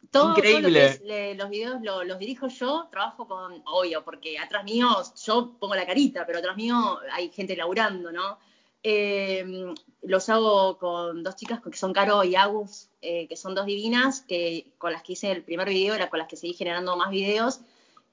Todo, 0.10 0.24
todo 0.24 0.30
lo 0.30 0.36
que 0.36 0.52
Increíble. 0.52 0.86
es, 0.86 1.02
le- 1.02 1.36
los 1.36 1.50
videos 1.50 1.82
lo- 1.82 2.04
los 2.06 2.18
dirijo 2.18 2.48
yo, 2.48 2.88
trabajo 2.90 3.28
con, 3.28 3.62
obvio, 3.66 4.06
porque 4.06 4.40
atrás 4.40 4.64
mío 4.64 4.88
yo 5.26 5.58
pongo 5.60 5.76
la 5.76 5.86
carita, 5.86 6.26
pero 6.26 6.40
atrás 6.40 6.56
mío 6.56 6.98
hay 7.12 7.30
gente 7.30 7.58
laburando, 7.58 8.12
¿no? 8.14 8.40
Eh, 8.84 9.74
los 10.04 10.30
hago 10.30 10.78
con 10.78 11.24
dos 11.24 11.36
chicas 11.36 11.60
que 11.62 11.76
son 11.76 11.92
Caro 11.92 12.24
y 12.24 12.36
Agus, 12.38 12.88
eh, 13.02 13.28
que 13.28 13.36
son 13.36 13.54
dos 13.54 13.66
divinas, 13.66 14.22
que 14.22 14.72
con 14.78 14.94
las 14.94 15.04
que 15.04 15.12
hice 15.14 15.30
el 15.30 15.44
primer 15.44 15.68
video, 15.68 15.94
era 15.94 16.10
con 16.10 16.20
las 16.20 16.30
que 16.30 16.38
seguí 16.38 16.54
generando 16.54 16.96
más 16.96 17.10
videos. 17.10 17.60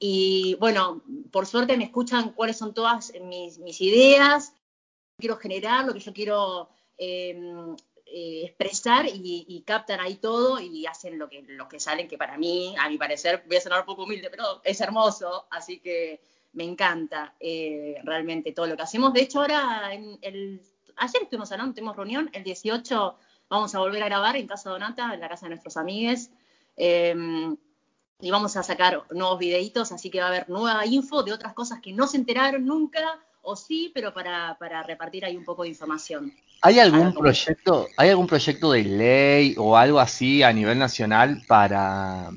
Y 0.00 0.56
bueno, 0.58 1.00
por 1.30 1.46
suerte 1.46 1.76
me 1.76 1.84
escuchan 1.84 2.30
cuáles 2.30 2.58
son 2.58 2.74
todas 2.74 3.12
mis, 3.22 3.58
mis 3.60 3.80
ideas, 3.80 4.52
quiero 5.16 5.36
generar, 5.36 5.84
lo 5.84 5.92
que 5.92 6.00
yo 6.00 6.12
quiero 6.12 6.68
eh, 6.98 7.36
eh, 8.06 8.42
expresar 8.44 9.06
y, 9.06 9.62
captan 9.66 10.00
ahí 10.00 10.16
todo 10.16 10.60
y 10.60 10.86
hacen 10.86 11.18
lo 11.18 11.28
que, 11.28 11.42
lo 11.42 11.68
que 11.68 11.80
salen, 11.80 12.08
que 12.08 12.18
para 12.18 12.36
mí, 12.36 12.74
a 12.78 12.88
mi 12.88 12.98
parecer, 12.98 13.44
voy 13.46 13.56
a 13.56 13.60
sonar 13.60 13.80
un 13.80 13.86
poco 13.86 14.04
humilde, 14.04 14.30
pero 14.30 14.60
es 14.64 14.80
hermoso, 14.80 15.46
así 15.50 15.80
que 15.80 16.20
me 16.52 16.64
encanta 16.64 17.34
eh, 17.40 17.96
realmente 18.04 18.52
todo 18.52 18.66
lo 18.66 18.76
que 18.76 18.82
hacemos. 18.82 19.12
De 19.12 19.22
hecho, 19.22 19.40
ahora, 19.40 19.88
ayer 19.88 21.22
estuvimos 21.22 21.50
hablando, 21.52 21.74
tuvimos 21.74 21.96
reunión, 21.96 22.30
el 22.32 22.44
18 22.44 23.16
vamos 23.48 23.74
a 23.74 23.78
volver 23.78 24.02
a 24.02 24.06
grabar 24.06 24.36
en 24.36 24.46
Casa 24.46 24.70
Donata, 24.70 25.14
en 25.14 25.20
la 25.20 25.28
casa 25.28 25.46
de 25.46 25.50
nuestros 25.50 25.76
amigues. 25.76 26.30
eh, 26.76 27.14
y 28.20 28.30
vamos 28.30 28.56
a 28.56 28.62
sacar 28.62 29.02
nuevos 29.10 29.38
videitos, 29.38 29.92
así 29.92 30.10
que 30.10 30.20
va 30.20 30.26
a 30.26 30.28
haber 30.28 30.48
nueva 30.48 30.86
info 30.86 31.22
de 31.22 31.32
otras 31.32 31.52
cosas 31.52 31.80
que 31.80 31.92
no 31.92 32.06
se 32.06 32.16
enteraron 32.16 32.64
nunca, 32.64 33.18
o 33.44 33.56
sí, 33.56 33.90
pero 33.94 34.12
para, 34.12 34.56
para 34.58 34.82
repartir 34.82 35.24
ahí 35.24 35.36
un 35.36 35.44
poco 35.44 35.62
de 35.62 35.68
información. 35.70 36.32
¿Hay 36.62 36.78
algún 36.78 37.12
proyecto, 37.12 37.88
hay 37.96 38.08
algún 38.08 38.26
proyecto 38.26 38.72
de 38.72 38.84
ley 38.84 39.54
o 39.58 39.76
algo 39.76 40.00
así 40.00 40.42
a 40.42 40.52
nivel 40.52 40.78
nacional 40.78 41.42
para, 41.46 42.30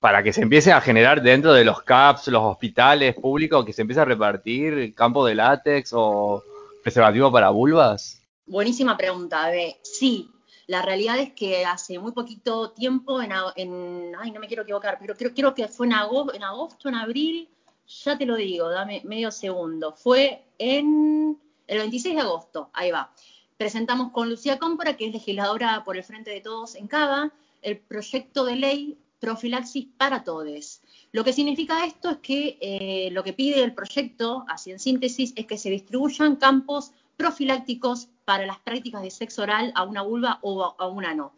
para 0.00 0.22
que 0.22 0.32
se 0.32 0.42
empiece 0.42 0.72
a 0.72 0.80
generar 0.80 1.20
dentro 1.22 1.52
de 1.52 1.64
los 1.64 1.82
CAPS, 1.82 2.28
los 2.28 2.42
hospitales 2.44 3.14
públicos, 3.14 3.64
que 3.66 3.72
se 3.72 3.82
empiece 3.82 4.00
a 4.00 4.06
repartir 4.06 4.94
campo 4.94 5.26
de 5.26 5.34
látex 5.34 5.90
o 5.92 6.42
preservativo 6.82 7.30
para 7.30 7.50
vulvas? 7.50 8.22
Buenísima 8.46 8.96
pregunta, 8.96 9.48
Bebe. 9.50 9.76
Sí, 9.82 10.30
la 10.66 10.80
realidad 10.82 11.18
es 11.18 11.32
que 11.32 11.64
hace 11.66 11.98
muy 11.98 12.12
poquito 12.12 12.70
tiempo, 12.70 13.20
en, 13.20 13.32
en- 13.56 14.12
ay, 14.18 14.30
no 14.30 14.40
me 14.40 14.46
quiero 14.46 14.62
equivocar, 14.62 14.96
pero 14.98 15.14
creo, 15.14 15.34
creo 15.34 15.54
que 15.54 15.68
fue 15.68 15.86
en 15.86 15.92
agosto, 15.94 16.34
en 16.34 16.42
agosto, 16.42 16.88
en 16.88 16.94
abril, 16.94 17.48
ya 17.88 18.18
te 18.18 18.26
lo 18.26 18.36
digo, 18.36 18.68
dame 18.68 19.02
medio 19.04 19.30
segundo. 19.30 19.92
Fue 19.92 20.44
en 20.58 21.38
el 21.66 21.78
26 21.78 22.14
de 22.14 22.20
agosto, 22.20 22.70
ahí 22.72 22.90
va. 22.90 23.12
Presentamos 23.56 24.12
con 24.12 24.28
Lucía 24.28 24.58
Cómpora, 24.58 24.96
que 24.96 25.06
es 25.06 25.12
legisladora 25.12 25.82
por 25.84 25.96
el 25.96 26.04
Frente 26.04 26.30
de 26.30 26.40
Todos 26.40 26.74
en 26.74 26.86
Cava, 26.86 27.32
el 27.62 27.78
proyecto 27.78 28.44
de 28.44 28.56
ley 28.56 28.98
profilaxis 29.18 29.88
para 29.96 30.22
todes. 30.22 30.80
Lo 31.10 31.24
que 31.24 31.32
significa 31.32 31.84
esto 31.84 32.10
es 32.10 32.18
que 32.18 32.58
eh, 32.60 33.10
lo 33.10 33.24
que 33.24 33.32
pide 33.32 33.64
el 33.64 33.74
proyecto, 33.74 34.44
así 34.48 34.70
en 34.70 34.78
síntesis, 34.78 35.32
es 35.34 35.46
que 35.46 35.58
se 35.58 35.70
distribuyan 35.70 36.36
campos 36.36 36.92
profilácticos 37.16 38.08
para 38.24 38.46
las 38.46 38.60
prácticas 38.60 39.02
de 39.02 39.10
sexo 39.10 39.42
oral 39.42 39.72
a 39.74 39.82
una 39.82 40.02
vulva 40.02 40.38
o 40.42 40.76
a, 40.78 40.86
una 40.86 41.14
no. 41.14 41.32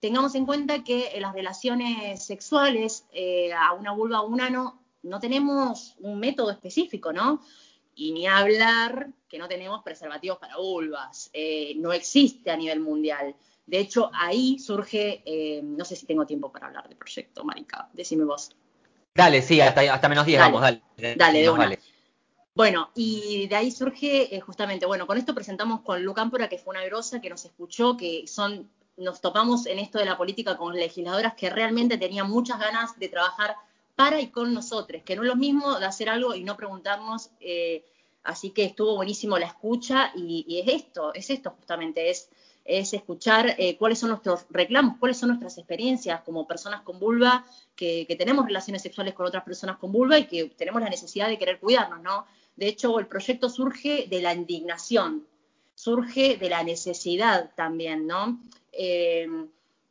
Tengamos 0.00 0.34
en 0.34 0.46
cuenta 0.46 0.82
que 0.82 1.10
en 1.14 1.22
las 1.22 1.34
relaciones 1.34 2.24
sexuales 2.24 3.04
eh, 3.12 3.52
a 3.52 3.72
una 3.72 3.92
vulva 3.92 4.22
o 4.22 4.28
un 4.28 4.40
ano 4.40 4.80
no 5.02 5.20
tenemos 5.20 5.94
un 6.00 6.18
método 6.18 6.50
específico, 6.50 7.12
¿no? 7.12 7.42
Y 7.94 8.12
ni 8.12 8.26
hablar 8.26 9.08
que 9.28 9.38
no 9.38 9.48
tenemos 9.48 9.82
preservativos 9.82 10.38
para 10.38 10.56
vulvas. 10.56 11.30
Eh, 11.32 11.74
no 11.76 11.92
existe 11.92 12.50
a 12.50 12.56
nivel 12.56 12.80
mundial. 12.80 13.34
De 13.66 13.78
hecho, 13.78 14.10
ahí 14.14 14.58
surge, 14.58 15.22
eh, 15.24 15.60
no 15.62 15.84
sé 15.84 15.96
si 15.96 16.06
tengo 16.06 16.26
tiempo 16.26 16.52
para 16.52 16.66
hablar 16.66 16.88
del 16.88 16.96
proyecto, 16.98 17.44
Marica, 17.44 17.88
decime 17.92 18.24
vos. 18.24 18.54
Dale, 19.14 19.42
sí, 19.42 19.60
hasta, 19.60 19.80
hasta 19.92 20.08
menos 20.08 20.26
10 20.26 20.38
Dale. 20.38 20.52
vamos, 20.52 20.60
dale. 20.60 21.16
Dale, 21.16 21.38
de 21.40 21.46
Nos 21.46 21.54
una. 21.54 21.64
vale. 21.64 21.80
Bueno, 22.54 22.90
y 22.94 23.46
de 23.48 23.56
ahí 23.56 23.70
surge 23.70 24.34
eh, 24.34 24.40
justamente, 24.40 24.86
bueno, 24.86 25.06
con 25.06 25.18
esto 25.18 25.34
presentamos 25.34 25.80
con 25.82 26.02
Lu 26.02 26.14
Cámpora, 26.14 26.48
que 26.48 26.58
fue 26.58 26.70
una 26.74 26.84
grosa 26.84 27.20
que 27.20 27.28
nos 27.28 27.44
escuchó, 27.44 27.96
que 27.98 28.26
son, 28.26 28.70
nos 28.96 29.20
topamos 29.20 29.66
en 29.66 29.78
esto 29.78 29.98
de 29.98 30.06
la 30.06 30.16
política 30.16 30.56
con 30.56 30.74
legisladoras 30.74 31.34
que 31.34 31.50
realmente 31.50 31.98
tenían 31.98 32.30
muchas 32.30 32.58
ganas 32.58 32.98
de 32.98 33.08
trabajar 33.08 33.56
para 33.96 34.20
y 34.20 34.28
con 34.28 34.52
nosotros, 34.52 35.02
que 35.04 35.16
no 35.16 35.22
es 35.22 35.28
lo 35.28 35.36
mismo 35.36 35.78
de 35.78 35.86
hacer 35.86 36.08
algo 36.08 36.34
y 36.34 36.44
no 36.44 36.56
preguntarnos, 36.56 37.30
eh, 37.40 37.84
así 38.22 38.50
que 38.50 38.64
estuvo 38.64 38.94
buenísimo 38.94 39.38
la 39.38 39.46
escucha 39.46 40.12
y, 40.14 40.60
es 40.60 40.82
esto, 40.82 41.14
es 41.14 41.30
esto 41.30 41.50
justamente, 41.50 42.10
es, 42.10 42.28
es 42.64 42.92
escuchar 42.92 43.54
eh, 43.58 43.76
cuáles 43.78 43.98
son 43.98 44.10
nuestros 44.10 44.44
reclamos, 44.50 44.98
cuáles 44.98 45.16
son 45.16 45.30
nuestras 45.30 45.56
experiencias 45.56 46.20
como 46.20 46.46
personas 46.46 46.82
con 46.82 47.00
vulva, 47.00 47.46
que, 47.74 48.06
que 48.06 48.16
tenemos 48.16 48.44
relaciones 48.44 48.82
sexuales 48.82 49.14
con 49.14 49.26
otras 49.26 49.44
personas 49.44 49.78
con 49.78 49.90
vulva 49.90 50.18
y 50.18 50.26
que 50.26 50.50
tenemos 50.50 50.82
la 50.82 50.90
necesidad 50.90 51.28
de 51.28 51.38
querer 51.38 51.58
cuidarnos, 51.58 52.02
¿no? 52.02 52.26
De 52.54 52.68
hecho, 52.68 52.98
el 52.98 53.06
proyecto 53.06 53.48
surge 53.48 54.06
de 54.08 54.20
la 54.20 54.34
indignación, 54.34 55.26
surge 55.74 56.36
de 56.36 56.50
la 56.50 56.62
necesidad 56.62 57.50
también, 57.54 58.06
¿no? 58.06 58.40
Eh, 58.72 59.28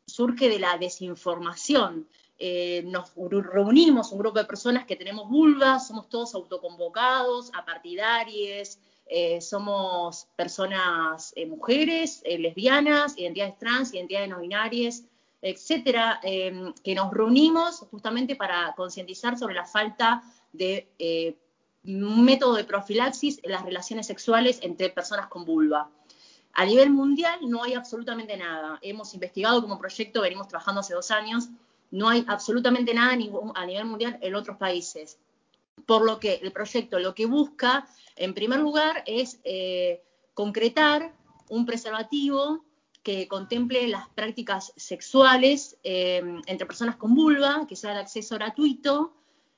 surge 0.06 0.50
de 0.50 0.60
la 0.60 0.78
desinformación. 0.78 2.08
Eh, 2.38 2.84
nos 2.86 3.14
reunimos 3.16 4.12
un 4.12 4.20
grupo 4.20 4.40
de 4.40 4.46
personas 4.46 4.86
que 4.86 4.96
tenemos 4.96 5.30
vulvas, 5.30 5.88
somos 5.88 6.10
todos 6.10 6.36
autoconvocados, 6.36 7.52
apartidarios, 7.54 8.78
eh, 9.08 9.40
somos 9.40 10.28
personas 10.36 11.32
eh, 11.36 11.46
mujeres, 11.46 12.22
eh, 12.26 12.38
lesbianas, 12.38 13.18
identidades 13.18 13.58
trans, 13.58 13.94
identidades 13.94 14.30
no 14.30 14.40
binarias, 14.40 15.04
etcétera, 15.42 16.20
eh, 16.24 16.74
que 16.84 16.96
nos 16.96 17.14
reunimos 17.14 17.80
justamente 17.92 18.36
para 18.36 18.74
concientizar 18.76 19.38
sobre 19.38 19.54
la 19.54 19.66
falta 19.66 20.24
de 20.52 20.90
eh, 20.98 21.38
un 21.84 22.26
método 22.26 22.56
de 22.56 22.64
profilaxis 22.64 23.40
en 23.44 23.52
las 23.52 23.64
relaciones 23.64 24.08
sexuales 24.08 24.60
entre 24.64 24.90
personas 24.90 25.28
con 25.28 25.46
vulva. 25.46 25.90
A 26.54 26.66
nivel 26.66 26.90
mundial 26.90 27.40
no 27.44 27.64
hay 27.64 27.76
absolutamente 27.76 28.36
nada. 28.38 28.80
Hemos 28.82 29.14
investigado 29.14 29.62
como 29.62 29.78
proyecto, 29.78 30.22
venimos 30.22 30.48
trabajando 30.48 30.82
hace 30.82 30.96
dos 30.96 31.12
años, 31.12 31.50
no 31.92 32.10
hay 32.10 32.26
absolutamente 32.28 32.94
nada 32.94 33.14
a 33.14 33.66
nivel 33.66 33.86
mundial 33.86 34.18
en 34.22 34.36
otros 34.36 34.58
países. 34.58 35.20
Por 35.86 36.06
lo 36.06 36.20
que 36.20 36.36
el 36.36 36.52
proyecto 36.52 37.00
lo 37.00 37.14
que 37.14 37.26
busca, 37.26 37.88
en 38.16 38.34
primer 38.34 38.60
lugar, 38.60 39.04
es 39.06 39.40
eh, 39.44 40.04
concretar 40.34 41.14
un 41.50 41.66
preservativo 41.66 42.64
que 43.04 43.28
contemple 43.28 43.88
las 43.88 44.10
prácticas 44.10 44.74
sexuales 44.76 45.78
eh, 45.84 46.24
entre 46.48 46.66
personas 46.66 46.96
con 46.96 47.14
vulva, 47.14 47.68
que 47.68 47.76
sea 47.76 47.94
de 47.94 48.00
acceso 48.00 48.36
gratuito, 48.36 49.14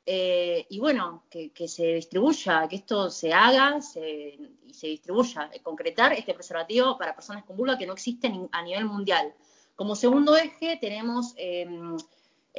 eh, 0.06 0.66
y 0.70 0.80
bueno, 0.80 1.24
que, 1.30 1.68
se 1.68 1.96
distribuya, 1.96 2.68
que 2.70 2.78
esto 2.78 3.10
se 3.10 3.34
haga 3.34 3.78
y 3.80 4.74
se 4.74 4.88
distribuya, 4.88 5.50
concretar 5.64 6.14
este 6.14 6.34
preservativo 6.34 6.98
para 6.98 7.14
personas 7.14 7.44
con 7.44 7.58
vulva 7.58 7.78
que 7.78 7.86
no 7.86 7.94
existe 7.94 8.32
a 8.52 8.62
nivel 8.64 8.86
mundial. 8.86 9.34
Como 9.76 9.96
segundo 9.96 10.36
eje 10.38 10.78
tenemos 10.82 11.36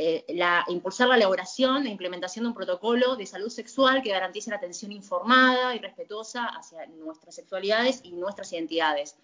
eh, 0.00 0.24
la, 0.28 0.64
impulsar 0.68 1.08
la 1.08 1.16
elaboración 1.16 1.84
e 1.84 1.90
implementación 1.90 2.44
de 2.44 2.50
un 2.50 2.54
protocolo 2.54 3.16
de 3.16 3.26
salud 3.26 3.48
sexual 3.48 4.00
que 4.00 4.11
garantice 4.11 4.48
la 4.48 4.56
atención 4.56 4.92
informada 4.92 5.74
y 5.74 5.80
respetuosa 5.80 6.46
hacia 6.46 6.87
nuestras 6.87 7.34
sexualidades 7.34 8.02
y 8.04 8.12
nuestras 8.12 8.52
identidades. 8.52 9.16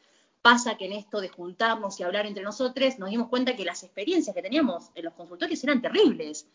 pasa 0.43 0.77
que 0.77 0.87
en 0.87 0.95
esto 0.95 1.21
de 1.21 1.29
juntarnos 1.29 2.01
y 2.01 2.03
hablar 2.03 2.27
entre 2.27 2.43
nosotros, 2.43 2.99
nos 2.99 3.09
dimos 3.09 3.29
cuenta 3.29 3.55
que 3.55 3.65
las 3.65 3.85
experiencias 3.85 4.35
que 4.35 4.43
teníamos 4.43 4.91
en 4.97 5.05
los 5.05 5.15
consultorios 5.15 5.63
eran 5.63 5.81
terribles. 5.81 6.49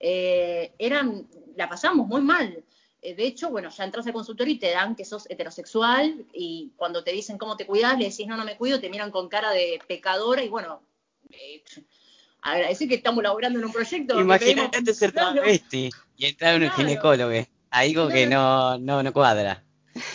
Eh, 0.00 0.72
eran, 0.78 1.28
la 1.54 1.68
pasamos 1.68 2.06
muy 2.06 2.22
mal. 2.22 2.64
Eh, 3.02 3.14
de 3.14 3.26
hecho, 3.26 3.50
bueno, 3.50 3.68
ya 3.68 3.84
entras 3.84 4.06
al 4.06 4.14
consultorio 4.14 4.54
y 4.54 4.58
te 4.58 4.70
dan 4.70 4.96
que 4.96 5.04
sos 5.04 5.28
heterosexual 5.28 6.24
y 6.32 6.72
cuando 6.76 7.04
te 7.04 7.12
dicen 7.12 7.36
cómo 7.36 7.58
te 7.58 7.66
cuidas, 7.66 7.98
le 7.98 8.08
decís 8.08 8.26
no, 8.26 8.38
no 8.38 8.44
me 8.46 8.56
cuido, 8.56 8.80
te 8.80 8.88
miran 8.88 9.10
con 9.10 9.28
cara 9.28 9.50
de 9.50 9.80
pecadora 9.86 10.42
y 10.42 10.48
bueno, 10.48 10.80
eh, 11.30 11.62
agradecer 12.42 12.88
que 12.88 12.96
estamos 12.96 13.22
laburando 13.22 13.58
en 13.58 13.64
un 13.64 13.72
proyecto. 13.72 14.20
Imagínate 14.20 14.94
ser 14.94 15.12
travesti 15.12 15.90
y 16.16 16.26
entrar 16.26 16.54
en 16.54 16.64
un 16.64 16.70
ginecólogo. 16.70 17.46
Algo 17.70 18.08
que 18.08 18.26
no, 18.26 18.78
no, 18.78 19.02
no 19.02 19.12
cuadra. 19.12 19.62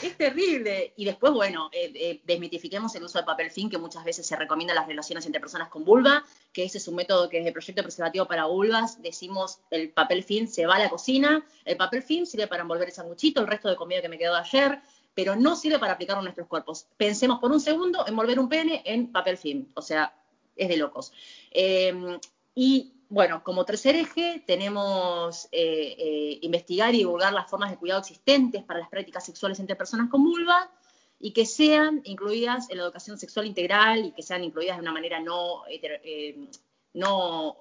Es 0.01 0.15
terrible. 0.17 0.93
Y 0.95 1.05
después, 1.05 1.33
bueno, 1.33 1.69
eh, 1.71 1.91
eh, 1.95 2.21
desmitifiquemos 2.23 2.93
el 2.95 3.03
uso 3.03 3.19
de 3.19 3.25
papel 3.25 3.51
film, 3.51 3.69
que 3.69 3.77
muchas 3.77 4.03
veces 4.03 4.25
se 4.25 4.35
recomienda 4.35 4.73
en 4.73 4.79
las 4.79 4.87
relaciones 4.87 5.25
entre 5.25 5.41
personas 5.41 5.69
con 5.69 5.83
vulva, 5.83 6.23
que 6.53 6.63
ese 6.63 6.77
es 6.77 6.87
un 6.87 6.95
método 6.95 7.29
que 7.29 7.37
desde 7.37 7.51
Proyecto 7.51 7.81
Preservativo 7.83 8.25
para 8.25 8.45
Vulvas 8.45 9.01
decimos 9.01 9.59
el 9.71 9.89
papel 9.89 10.23
film 10.23 10.47
se 10.47 10.65
va 10.65 10.75
a 10.75 10.79
la 10.79 10.89
cocina, 10.89 11.45
el 11.65 11.77
papel 11.77 12.03
film 12.03 12.25
sirve 12.25 12.47
para 12.47 12.61
envolver 12.61 12.87
el 12.87 12.93
sanguchito, 12.93 13.41
el 13.41 13.47
resto 13.47 13.69
de 13.69 13.75
comida 13.75 14.01
que 14.01 14.09
me 14.09 14.17
quedó 14.17 14.35
ayer, 14.35 14.79
pero 15.13 15.35
no 15.35 15.55
sirve 15.55 15.79
para 15.79 15.93
aplicarlo 15.93 16.21
en 16.21 16.25
nuestros 16.25 16.47
cuerpos. 16.47 16.87
Pensemos 16.97 17.39
por 17.39 17.51
un 17.51 17.59
segundo 17.59 18.05
envolver 18.07 18.39
un 18.39 18.49
pene 18.49 18.81
en 18.85 19.11
papel 19.11 19.37
film, 19.37 19.67
o 19.73 19.81
sea, 19.81 20.13
es 20.55 20.69
de 20.69 20.77
locos. 20.77 21.11
Eh, 21.51 22.19
y 22.55 22.93
bueno, 23.09 23.43
como 23.43 23.65
tercer 23.65 23.95
eje 23.97 24.41
tenemos 24.47 25.49
eh, 25.51 25.95
eh, 25.97 26.39
investigar 26.43 26.95
y 26.95 26.99
divulgar 26.99 27.33
las 27.33 27.49
formas 27.49 27.69
de 27.69 27.77
cuidado 27.77 27.99
existentes 27.99 28.63
para 28.63 28.79
las 28.79 28.89
prácticas 28.89 29.25
sexuales 29.25 29.59
entre 29.59 29.75
personas 29.75 30.09
con 30.09 30.23
vulva 30.23 30.71
y 31.19 31.33
que 31.33 31.45
sean 31.45 32.01
incluidas 32.05 32.69
en 32.69 32.77
la 32.77 32.83
educación 32.83 33.17
sexual 33.17 33.45
integral 33.45 34.05
y 34.05 34.11
que 34.13 34.23
sean 34.23 34.45
incluidas 34.45 34.77
de 34.77 34.81
una 34.83 34.93
manera 34.93 35.19
no, 35.19 35.63
eh, 35.67 36.47
no, 36.93 37.57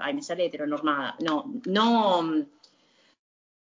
ay, 0.00 0.14
me 0.14 0.22
sale 0.22 0.46
heteronormada, 0.46 1.16
no, 1.20 1.52
no, 1.66 2.46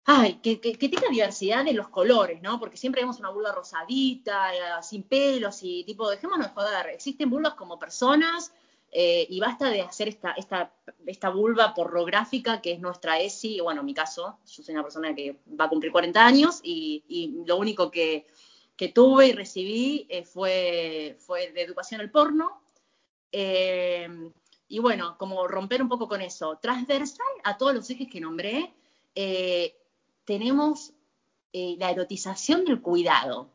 ay, 0.05 0.39
que, 0.41 0.59
que, 0.59 0.89
tenga 0.89 1.09
diversidad 1.09 1.63
de 1.65 1.73
los 1.73 1.89
colores, 1.89 2.41
¿no? 2.41 2.59
Porque 2.59 2.77
siempre 2.77 3.01
vemos 3.01 3.19
una 3.19 3.29
vulva 3.29 3.51
rosadita, 3.51 4.81
sin 4.81 5.03
pelos 5.03 5.59
y 5.61 5.83
tipo, 5.83 6.09
dejémonos 6.09 6.47
de 6.47 6.53
joder, 6.53 6.87
existen 6.87 7.29
vulvas 7.29 7.53
como 7.53 7.77
personas 7.77 8.51
eh, 8.91 9.27
y 9.29 9.39
basta 9.39 9.69
de 9.69 9.81
hacer 9.81 10.07
esta, 10.07 10.31
esta, 10.31 10.73
esta 11.05 11.29
vulva 11.29 11.75
pornográfica 11.75 12.59
que 12.59 12.71
es 12.71 12.79
nuestra 12.79 13.19
ESI, 13.19 13.59
bueno, 13.59 13.81
en 13.81 13.85
mi 13.85 13.93
caso, 13.93 14.39
yo 14.47 14.63
soy 14.63 14.73
una 14.73 14.83
persona 14.83 15.13
que 15.13 15.39
va 15.59 15.65
a 15.65 15.69
cumplir 15.69 15.91
40 15.91 16.25
años 16.25 16.59
y, 16.63 17.43
lo 17.45 17.57
único 17.57 17.91
que, 17.91 18.25
tuve 18.93 19.27
y 19.27 19.33
recibí 19.33 20.07
eh, 20.09 20.23
fue, 20.23 21.17
fue 21.19 21.51
de 21.51 21.61
educación 21.61 22.01
al 22.01 22.09
porno. 22.09 22.61
Eh, 23.31 24.07
y 24.69 24.79
bueno, 24.79 25.17
como 25.17 25.47
romper 25.47 25.81
un 25.81 25.89
poco 25.89 26.07
con 26.07 26.21
eso. 26.21 26.57
Transversal 26.61 27.27
a 27.43 27.57
todos 27.57 27.75
los 27.75 27.89
ejes 27.89 28.07
que 28.07 28.21
nombré, 28.21 28.73
tenemos 30.29 30.93
la 31.53 31.89
erotización 31.89 32.63
del 32.63 32.83
cuidado. 32.83 33.49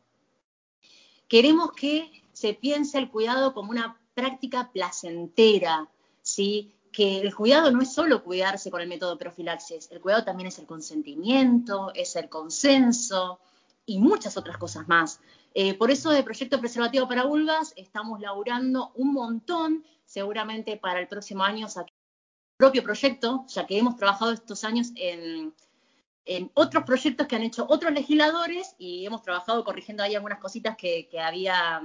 Queremos 1.29 1.71
que 1.71 2.11
se 2.33 2.53
piense 2.53 2.97
el 2.97 3.09
cuidado 3.09 3.53
como 3.53 3.71
una 3.71 3.97
práctica 4.13 4.73
placentera, 4.73 5.89
¿sí? 6.21 6.75
que 6.91 7.21
el 7.21 7.33
cuidado 7.33 7.71
no 7.71 7.81
es 7.81 7.93
solo 7.93 8.25
cuidarse 8.25 8.71
con 8.71 8.81
el 8.81 8.89
método 8.89 9.17
profilaxis, 9.17 9.89
el 9.89 10.01
cuidado 10.01 10.25
también 10.25 10.47
es 10.47 10.59
el 10.59 10.65
consentimiento, 10.65 11.93
es 11.93 12.17
el 12.17 12.27
consenso 12.27 13.39
y 13.85 13.99
muchas 13.99 14.35
otras 14.35 14.57
cosas 14.57 14.85
más. 14.89 15.21
Eh, 15.53 15.75
por 15.75 15.91
eso 15.91 16.09
de 16.09 16.23
Proyecto 16.23 16.59
Preservativo 16.59 17.07
para 17.07 17.23
Vulvas 17.23 17.71
estamos 17.77 18.19
laburando 18.19 18.91
un 18.95 19.13
montón, 19.13 19.85
seguramente 20.05 20.75
para 20.75 20.99
el 20.99 21.07
próximo 21.07 21.41
año 21.45 21.69
sacar 21.69 21.93
propio 22.57 22.83
proyecto, 22.83 23.45
ya 23.47 23.65
que 23.65 23.77
hemos 23.77 23.95
trabajado 23.97 24.31
estos 24.31 24.63
años 24.63 24.91
en, 24.95 25.53
otros 26.53 26.83
proyectos 26.83 27.27
que 27.27 27.35
han 27.35 27.43
hecho 27.43 27.65
otros 27.69 27.93
legisladores 27.93 28.75
y 28.77 29.05
hemos 29.05 29.21
trabajado 29.21 29.63
corrigiendo 29.63 30.03
ahí 30.03 30.15
algunas 30.15 30.39
cositas 30.39 30.75
que, 30.75 31.07
que 31.07 31.19
había 31.19 31.81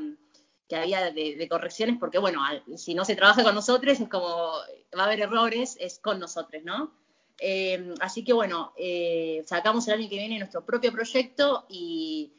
que 0.70 0.76
había 0.76 1.10
de, 1.10 1.48
correcciones, 1.50 1.96
porque 1.98 2.18
bueno, 2.18 2.40
si 2.76 2.94
no 2.94 3.04
se 3.04 3.16
trabaja 3.16 3.42
con 3.42 3.56
nosotros 3.56 4.00
es 4.00 4.08
como, 4.08 4.52
va 4.96 5.02
a 5.02 5.04
haber 5.06 5.20
errores, 5.20 5.76
es 5.80 5.98
con 5.98 6.20
nosotros, 6.20 6.62
¿no? 6.64 6.92
Eh, 7.40 7.92
así 8.00 8.22
que 8.22 8.32
bueno, 8.32 8.72
eh, 8.76 9.42
sacamos 9.46 9.88
el 9.88 9.94
año 9.94 10.08
que 10.08 10.16
viene 10.16 10.38
nuestro 10.38 10.64
propio 10.64 10.92
proyecto 10.92 11.66
y, 11.68 12.32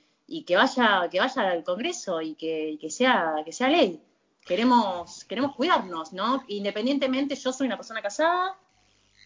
que 0.48 0.56
vaya 0.56 1.10
que 1.12 1.20
vaya 1.20 1.52
al 1.52 1.66
Congreso 1.66 2.22
y 2.22 2.36
que, 2.36 2.78
sea 2.90 3.36
que 3.44 3.52
sea 3.52 3.68
ley. 3.68 4.02
Queremos 4.46 5.26
queremos 5.26 5.54
cuidarnos, 5.54 6.14
¿no? 6.14 6.42
Independientemente, 6.48 7.36
yo 7.36 7.52
soy 7.52 7.68
una 7.68 7.76
persona 7.76 8.02
casada 8.02 8.58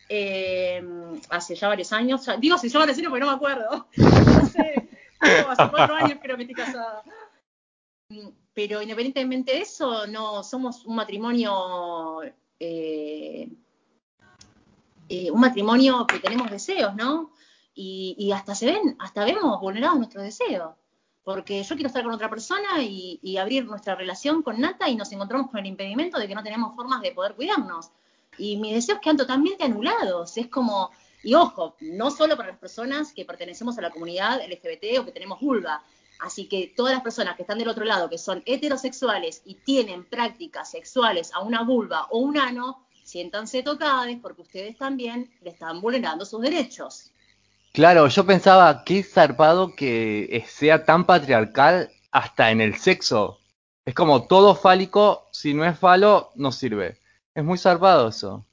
eh, 0.09 0.83
hace 1.29 1.55
ya 1.55 1.67
varios 1.67 1.91
años, 1.93 2.25
digo 2.39 2.57
si 2.57 2.69
ya 2.69 2.79
varios 2.79 2.97
años 2.97 3.09
porque 3.09 3.25
no 3.25 3.31
me 3.31 3.35
acuerdo, 3.35 3.87
no 3.97 4.45
sé, 4.45 4.89
hace 5.19 5.69
cuatro 5.69 5.95
años 5.95 6.19
creo 6.21 6.37
que 6.37 6.43
estoy 6.43 6.55
casada 6.55 7.03
pero 8.55 8.81
independientemente 8.81 9.51
de 9.51 9.61
eso, 9.61 10.07
no 10.07 10.41
somos 10.41 10.85
un 10.85 10.95
matrimonio, 10.95 12.21
eh, 12.57 13.49
eh, 15.09 15.29
un 15.29 15.39
matrimonio 15.41 16.07
que 16.07 16.19
tenemos 16.19 16.49
deseos, 16.49 16.95
¿no? 16.95 17.31
Y, 17.73 18.31
hasta 18.31 18.55
se 18.55 18.67
ven, 18.67 18.95
hasta 18.99 19.25
vemos 19.25 19.59
vulnerados 19.59 19.97
nuestros 19.97 20.23
deseos. 20.23 20.73
Porque 21.25 21.61
yo 21.63 21.75
quiero 21.75 21.87
estar 21.87 22.03
con 22.03 22.13
otra 22.13 22.29
persona 22.29 22.81
y, 22.81 23.35
abrir 23.37 23.65
nuestra 23.65 23.95
relación 23.95 24.41
con 24.41 24.61
Nata 24.61 24.87
y 24.87 24.95
nos 24.95 25.11
encontramos 25.11 25.51
con 25.51 25.59
el 25.59 25.65
impedimento 25.65 26.17
de 26.17 26.27
que 26.27 26.35
no 26.35 26.43
tenemos 26.43 26.73
formas 26.75 27.01
de 27.01 27.11
poder 27.11 27.35
cuidarnos. 27.35 27.91
Y 28.37 28.57
mis 28.57 28.73
deseos 28.73 28.99
quedan 29.01 29.17
totalmente 29.17 29.63
anulados. 29.63 30.37
Es 30.37 30.47
como, 30.47 30.91
y 31.23 31.33
ojo, 31.33 31.75
no 31.79 32.11
solo 32.11 32.37
para 32.37 32.49
las 32.49 32.59
personas 32.59 33.13
que 33.13 33.25
pertenecemos 33.25 33.77
a 33.77 33.81
la 33.81 33.91
comunidad 33.91 34.41
LGBT 34.47 34.99
o 34.99 35.05
que 35.05 35.11
tenemos 35.11 35.39
vulva, 35.39 35.83
Así 36.19 36.47
que 36.47 36.73
todas 36.75 36.93
las 36.93 37.03
personas 37.03 37.35
que 37.35 37.43
están 37.43 37.57
del 37.57 37.67
otro 37.67 37.85
lado, 37.85 38.09
que 38.09 38.17
son 38.17 38.41
heterosexuales 38.45 39.41
y 39.45 39.55
tienen 39.55 40.05
prácticas 40.05 40.71
sexuales 40.71 41.31
a 41.33 41.41
una 41.41 41.63
vulva 41.63 42.07
o 42.09 42.19
un 42.19 42.37
ano, 42.37 42.85
siéntanse 43.03 43.63
tocadas 43.63 44.07
porque 44.21 44.41
ustedes 44.41 44.77
también 44.77 45.31
le 45.41 45.51
están 45.51 45.81
vulnerando 45.81 46.25
sus 46.25 46.41
derechos. 46.41 47.11
Claro, 47.73 48.07
yo 48.07 48.25
pensaba, 48.25 48.83
qué 48.85 49.03
zarpado 49.03 49.75
que 49.75 50.45
sea 50.47 50.85
tan 50.85 51.05
patriarcal 51.05 51.91
hasta 52.11 52.51
en 52.51 52.61
el 52.61 52.77
sexo. 52.77 53.39
Es 53.83 53.93
como 53.93 54.27
todo 54.27 54.55
fálico, 54.55 55.27
si 55.31 55.53
no 55.53 55.65
es 55.65 55.77
falo, 55.77 56.31
no 56.35 56.53
sirve. 56.53 56.97
Es 57.35 57.43
muy 57.43 57.57
zarpado 57.57 58.07
eso. 58.07 58.45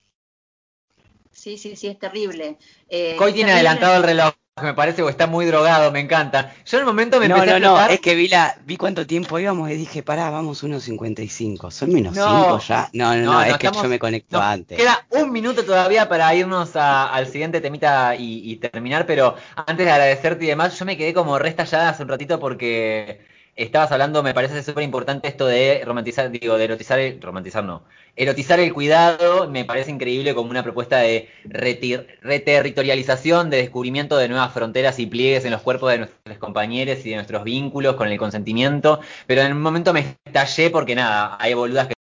Sí, 1.31 1.57
sí, 1.57 1.77
sí, 1.77 1.87
es 1.87 1.99
terrible. 1.99 2.59
Eh, 2.89 3.17
tiene 3.33 3.53
adelantado 3.53 3.97
el 3.97 4.03
reloj 4.03 4.35
me 4.61 4.75
parece 4.75 5.01
o 5.01 5.09
está 5.09 5.27
muy 5.27 5.47
drogado, 5.47 5.91
me 5.91 6.01
encanta. 6.01 6.53
Yo 6.67 6.77
en 6.77 6.83
el 6.83 6.87
momento 6.87 7.19
me 7.19 7.25
empecé 7.25 7.47
no, 7.47 7.55
a 7.55 7.59
No, 7.59 7.87
es 7.87 8.01
que 8.01 8.15
vi, 8.15 8.29
la, 8.29 8.55
vi 8.67 8.77
cuánto 8.77 9.07
tiempo 9.07 9.39
íbamos 9.39 9.71
y 9.71 9.75
dije, 9.77 10.03
pará, 10.03 10.29
vamos 10.29 10.63
1.55. 10.63 11.71
¿Son 11.71 11.91
menos 11.91 12.13
5 12.15 12.59
ya? 12.59 12.91
No, 12.93 13.17
no, 13.17 13.33
no, 13.33 13.43
es 13.43 13.57
que 13.57 13.71
yo 13.73 13.89
me 13.89 13.99
conecto 13.99 14.39
antes. 14.39 14.77
Queda 14.77 15.07
un 15.09 15.33
minuto 15.33 15.65
todavía 15.65 16.07
para 16.07 16.35
irnos 16.35 16.77
al 16.77 17.27
siguiente 17.29 17.63
temita 17.63 18.15
y, 18.15 18.57
terminar, 18.57 19.07
pero 19.07 19.37
antes 19.57 19.87
de 19.87 19.91
agradecerte 19.91 20.45
y 20.45 20.49
demás, 20.49 20.79
yo 20.79 20.85
me 20.85 20.99
quedé 20.99 21.15
como 21.15 21.39
restallada 21.39 21.89
hace 21.89 22.03
un 22.03 22.11
ratito 22.11 22.39
porque 22.39 23.27
estabas 23.57 23.93
hablando, 23.93 24.23
me 24.23 24.35
parece 24.35 24.63
súper 24.63 24.85
importante 24.85 25.29
esto 25.29 25.47
de 25.47 25.83
romantizar, 25.85 26.31
digo, 26.31 26.57
de 26.57 26.65
erotizar, 26.65 26.99
el, 26.99 27.21
romantizar 27.21 27.65
no, 27.65 27.83
erotizar 28.17 28.61
el 28.61 28.73
cuidado, 28.73 29.49
me 29.51 29.65
parece 29.65 29.91
increíble 29.91 30.35
como 30.35 30.51
una 30.51 30.63
propuesta 30.63 30.99
de 30.99 31.29
reterritorialización, 31.45 33.51
de 33.51 33.59
descubrimiento 33.59 34.17
de 34.17 34.29
nuevas 34.29 34.53
fronteras 34.53 34.99
y 34.99 35.07
pliegues 35.07 35.45
en 35.45 35.51
los 35.51 35.63
cuerpos 35.63 35.93
de 35.93 35.99
nuestros 35.99 36.39
compañeros 36.39 37.05
y 37.05 37.11
de 37.11 37.17
nuestros 37.17 37.45
vínculos 37.45 37.97
con 37.97 38.09
el 38.09 38.19
consentimiento, 38.19 39.01
pero 39.27 39.43
en 39.43 39.53
un 39.53 39.63
momento 39.63 39.93
me 39.93 40.17
estallé 40.25 40.71
porque 40.71 40.95
nada, 40.95 41.37
hay 41.39 41.55
boludas 41.55 41.89
que 41.89 41.95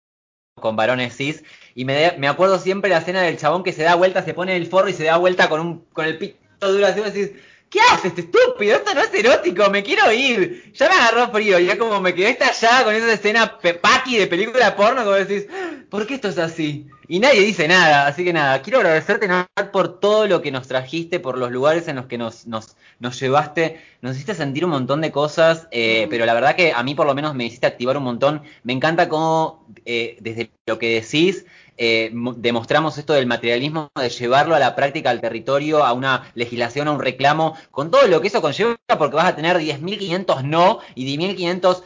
con 0.60 0.76
varones 0.76 1.16
cis, 1.16 1.42
y 1.74 1.84
me, 1.84 2.12
me 2.18 2.28
acuerdo 2.28 2.58
siempre 2.58 2.90
la 2.90 2.98
escena 2.98 3.22
del 3.22 3.36
chabón 3.36 3.64
que 3.64 3.72
se 3.72 3.82
da 3.82 3.94
vuelta, 3.94 4.22
se 4.22 4.34
pone 4.34 4.56
el 4.56 4.66
forro 4.66 4.88
y 4.88 4.92
se 4.92 5.04
da 5.04 5.16
vuelta 5.16 5.48
con 5.48 5.60
un 5.60 5.84
con 5.92 6.06
el 6.06 6.18
pito 6.18 6.38
duro 6.60 6.86
y 6.88 6.92
decís, 6.92 7.32
¿Qué 7.72 7.80
haces, 7.90 8.12
este 8.14 8.20
estúpido? 8.20 8.76
Esto 8.76 8.94
no 8.94 9.00
es 9.00 9.14
erótico, 9.14 9.70
me 9.70 9.82
quiero 9.82 10.12
ir. 10.12 10.74
Ya 10.74 10.90
me 10.90 10.94
agarró 10.94 11.32
frío, 11.32 11.58
ya 11.58 11.78
como 11.78 12.02
me 12.02 12.14
quedé 12.14 12.28
estallada 12.28 12.84
con 12.84 12.94
esa 12.94 13.10
escena 13.10 13.58
paqui 13.58 14.18
de 14.18 14.26
película 14.26 14.76
porno, 14.76 15.02
como 15.04 15.16
decís, 15.16 15.46
¿por 15.88 16.06
qué 16.06 16.16
esto 16.16 16.28
es 16.28 16.36
así? 16.36 16.86
Y 17.08 17.18
nadie 17.18 17.40
dice 17.40 17.66
nada, 17.66 18.06
así 18.06 18.24
que 18.24 18.32
nada, 18.34 18.60
quiero 18.60 18.80
agradecerte 18.80 19.26
por 19.72 20.00
todo 20.00 20.26
lo 20.26 20.42
que 20.42 20.50
nos 20.50 20.68
trajiste, 20.68 21.18
por 21.18 21.38
los 21.38 21.50
lugares 21.50 21.88
en 21.88 21.96
los 21.96 22.06
que 22.06 22.18
nos, 22.18 22.46
nos, 22.46 22.76
nos 23.00 23.18
llevaste, 23.18 23.80
nos 24.02 24.16
hiciste 24.16 24.34
sentir 24.34 24.66
un 24.66 24.72
montón 24.72 25.00
de 25.00 25.10
cosas, 25.10 25.66
eh, 25.70 26.06
pero 26.10 26.26
la 26.26 26.34
verdad 26.34 26.54
que 26.54 26.72
a 26.72 26.82
mí 26.82 26.94
por 26.94 27.06
lo 27.06 27.14
menos 27.14 27.34
me 27.34 27.46
hiciste 27.46 27.66
activar 27.66 27.96
un 27.96 28.04
montón. 28.04 28.42
Me 28.64 28.74
encanta 28.74 29.08
cómo 29.08 29.66
eh, 29.86 30.18
desde 30.20 30.50
lo 30.66 30.78
que 30.78 31.00
decís 31.00 31.46
eh, 31.76 32.10
demostramos 32.36 32.98
esto 32.98 33.12
del 33.12 33.26
materialismo, 33.26 33.90
de 33.94 34.08
llevarlo 34.08 34.54
a 34.54 34.58
la 34.58 34.74
práctica, 34.74 35.10
al 35.10 35.20
territorio, 35.20 35.84
a 35.84 35.92
una 35.92 36.30
legislación, 36.34 36.88
a 36.88 36.92
un 36.92 37.00
reclamo, 37.00 37.56
con 37.70 37.90
todo 37.90 38.06
lo 38.06 38.20
que 38.20 38.28
eso 38.28 38.42
conlleva, 38.42 38.76
porque 38.98 39.16
vas 39.16 39.26
a 39.26 39.36
tener 39.36 39.58
10.500 39.58 40.42
no 40.42 40.80
y 40.94 41.16
10.500 41.16 41.82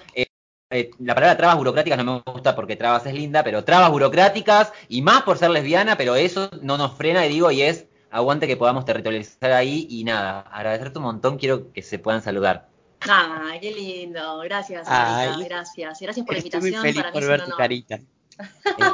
eh, 0.71 0.91
la 0.99 1.15
palabra 1.15 1.37
trabas 1.37 1.57
burocráticas 1.59 1.97
no 2.05 2.25
me 2.27 2.33
gusta 2.33 2.57
porque 2.57 2.75
trabas 2.75 3.07
es 3.07 3.15
linda, 3.15 3.45
pero 3.45 3.63
trabas 3.63 3.91
burocráticas 3.91 4.73
y 4.89 5.01
más 5.01 5.23
por 5.23 5.39
ser 5.39 5.51
lesbiana, 5.51 5.97
pero 5.97 6.17
eso 6.17 6.51
no 6.61 6.77
nos 6.77 6.95
frena 6.95 7.25
y 7.25 7.29
digo, 7.29 7.53
y 7.53 7.63
es 7.63 7.87
aguante 8.11 8.49
que 8.49 8.57
podamos 8.57 8.85
territorializar 8.85 9.53
ahí 9.53 9.87
y 9.89 10.03
nada, 10.03 10.41
agradecerte 10.41 10.99
un 10.99 11.05
montón, 11.05 11.39
quiero 11.39 11.73
que 11.73 11.83
se 11.83 12.01
puedan 12.01 12.21
saludar. 12.21 12.69
Ay, 13.01 13.61
qué 13.61 13.71
lindo. 13.71 14.41
Gracias, 14.41 14.89
Ay. 14.91 15.29
Marita, 15.29 15.49
gracias. 15.49 16.01
Gracias 16.01 16.27
por 16.27 16.35
la 16.35 16.39
Estoy 16.41 16.61
muy 16.61 16.69
invitación. 16.71 16.83
feliz 16.83 17.03
Para 17.03 17.13
por 17.13 17.27
ver 17.27 17.45
tu 17.45 17.51
carita. 17.53 18.01
Eh, 18.39 18.85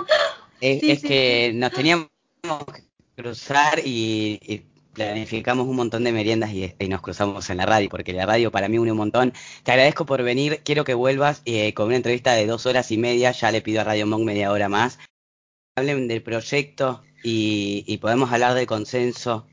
es 0.62 0.80
Sí, 0.80 0.90
es 0.92 1.00
sí, 1.00 1.08
que 1.08 1.52
nos 1.54 1.72
teníamos 1.72 2.08
que 2.74 2.82
cruzar 3.22 3.80
y, 3.84 4.38
y 4.42 4.58
planificamos 4.94 5.66
un 5.66 5.76
montón 5.76 6.04
de 6.04 6.12
meriendas 6.12 6.50
y, 6.52 6.74
y 6.78 6.88
nos 6.88 7.00
cruzamos 7.02 7.48
en 7.50 7.58
la 7.58 7.66
radio, 7.66 7.88
porque 7.90 8.12
la 8.12 8.26
radio 8.26 8.50
para 8.50 8.68
mí 8.68 8.78
une 8.78 8.92
un 8.92 8.98
montón. 8.98 9.32
Te 9.64 9.72
agradezco 9.72 10.06
por 10.06 10.22
venir, 10.22 10.60
quiero 10.64 10.84
que 10.84 10.94
vuelvas 10.94 11.42
eh, 11.44 11.74
con 11.74 11.86
una 11.86 11.96
entrevista 11.96 12.32
de 12.34 12.46
dos 12.46 12.66
horas 12.66 12.90
y 12.90 12.98
media, 12.98 13.32
ya 13.32 13.50
le 13.52 13.62
pido 13.62 13.80
a 13.80 13.84
Radio 13.84 14.06
Monk 14.06 14.24
media 14.24 14.52
hora 14.52 14.68
más. 14.68 14.98
Hablen 15.76 16.08
del 16.08 16.22
proyecto 16.22 17.02
y, 17.22 17.84
y 17.86 17.98
podemos 17.98 18.32
hablar 18.32 18.54
de 18.54 18.66
consenso 18.66 19.46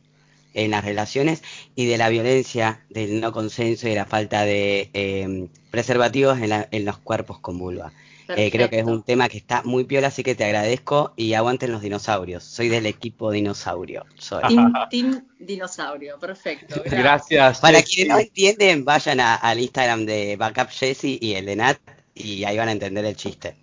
en 0.53 0.71
las 0.71 0.85
relaciones 0.85 1.43
y 1.75 1.85
de 1.87 1.97
la 1.97 2.09
violencia, 2.09 2.85
del 2.89 3.21
no 3.21 3.31
consenso 3.31 3.87
y 3.87 3.91
de 3.91 3.95
la 3.97 4.05
falta 4.05 4.45
de 4.45 4.89
eh, 4.93 5.49
preservativos 5.71 6.39
en, 6.39 6.49
la- 6.49 6.67
en 6.71 6.85
los 6.85 6.99
cuerpos 6.99 7.39
con 7.39 7.57
vulva. 7.59 7.93
Eh, 8.37 8.51
creo 8.51 8.69
que 8.69 8.79
es 8.79 8.85
un 8.85 9.03
tema 9.03 9.27
que 9.29 9.37
está 9.37 9.61
muy 9.63 9.83
piola, 9.85 10.07
así 10.07 10.23
que 10.23 10.35
te 10.35 10.45
agradezco 10.45 11.13
y 11.15 11.33
aguanten 11.33 11.71
los 11.71 11.81
dinosaurios. 11.81 12.43
Soy 12.43 12.69
del 12.69 12.85
equipo 12.85 13.31
dinosaurio. 13.31 14.05
soy. 14.17 14.41
Team, 14.47 14.73
team 14.89 15.25
dinosaurio, 15.39 16.19
perfecto. 16.19 16.75
Gracias. 16.85 17.01
Gracias. 17.01 17.59
Para 17.59 17.79
Jessy. 17.81 17.95
quienes 17.95 18.13
no 18.15 18.19
entienden, 18.19 18.85
vayan 18.85 19.19
a- 19.19 19.35
al 19.35 19.59
Instagram 19.59 20.05
de 20.05 20.35
Backup 20.37 20.69
Jesse 20.69 21.17
y 21.21 21.33
el 21.33 21.45
de 21.45 21.55
Nat 21.55 21.77
y 22.13 22.43
ahí 22.43 22.57
van 22.57 22.69
a 22.69 22.71
entender 22.73 23.05
el 23.05 23.15
chiste. 23.15 23.55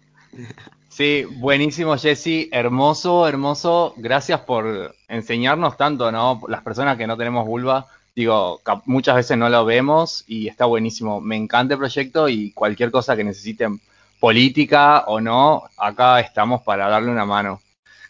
Sí, 0.89 1.25
buenísimo, 1.31 1.97
Jesse. 1.97 2.49
Hermoso, 2.51 3.29
hermoso. 3.29 3.95
Gracias 3.97 4.41
por 4.41 4.95
enseñarnos 5.09 5.77
tanto, 5.77 6.11
¿no? 6.11 6.41
Las 6.49 6.63
personas 6.63 6.97
que 6.97 7.07
no 7.07 7.17
tenemos 7.19 7.47
vulva, 7.47 7.87
digo, 8.15 8.61
muchas 8.87 9.17
veces 9.17 9.37
no 9.37 9.49
lo 9.51 9.65
vemos 9.67 10.25
y 10.27 10.49
está 10.49 10.65
buenísimo. 10.65 11.21
Me 11.21 11.37
encanta 11.37 11.75
el 11.75 11.79
proyecto 11.81 12.29
y 12.31 12.51
cualquier 12.53 12.91
cosa 12.91 13.15
que 13.15 13.25
necesiten, 13.25 13.79
política 14.21 15.05
o 15.07 15.21
no, 15.21 15.65
acá 15.77 16.21
estamos 16.21 16.63
para 16.63 16.89
darle 16.89 17.11
una 17.11 17.25
mano. 17.25 17.61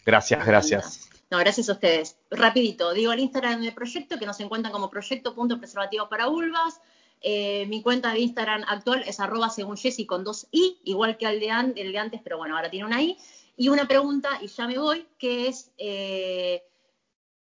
Gracias, 0.05 0.45
gracias. 0.45 1.09
No, 1.29 1.37
gracias 1.39 1.67
a 1.69 1.73
ustedes. 1.73 2.17
Rapidito, 2.31 2.93
digo 2.93 3.11
el 3.11 3.19
Instagram 3.19 3.61
del 3.61 3.73
proyecto, 3.73 4.17
que 4.17 4.25
nos 4.25 4.39
encuentran 4.39 4.71
como 4.71 4.89
proyecto.preservativos 4.89 6.07
para 6.07 6.27
vulvas. 6.27 6.79
Eh, 7.19 7.65
mi 7.67 7.81
cuenta 7.81 8.13
de 8.13 8.19
Instagram 8.19 8.63
actual 8.67 9.03
es 9.05 9.19
arroba 9.19 9.49
según 9.49 9.75
Jessy 9.75 10.05
con 10.05 10.23
dos 10.23 10.47
i, 10.51 10.79
igual 10.85 11.17
que 11.17 11.25
el 11.25 11.39
de, 11.39 11.51
an- 11.51 11.73
el 11.75 11.91
de 11.91 11.97
antes, 11.99 12.21
pero 12.23 12.37
bueno, 12.37 12.55
ahora 12.55 12.69
tiene 12.69 12.85
una 12.85 13.01
i. 13.01 13.17
Y 13.57 13.69
una 13.69 13.87
pregunta, 13.87 14.37
y 14.41 14.47
ya 14.47 14.67
me 14.67 14.77
voy, 14.77 15.07
que 15.17 15.47
es, 15.47 15.71
eh, 15.79 16.63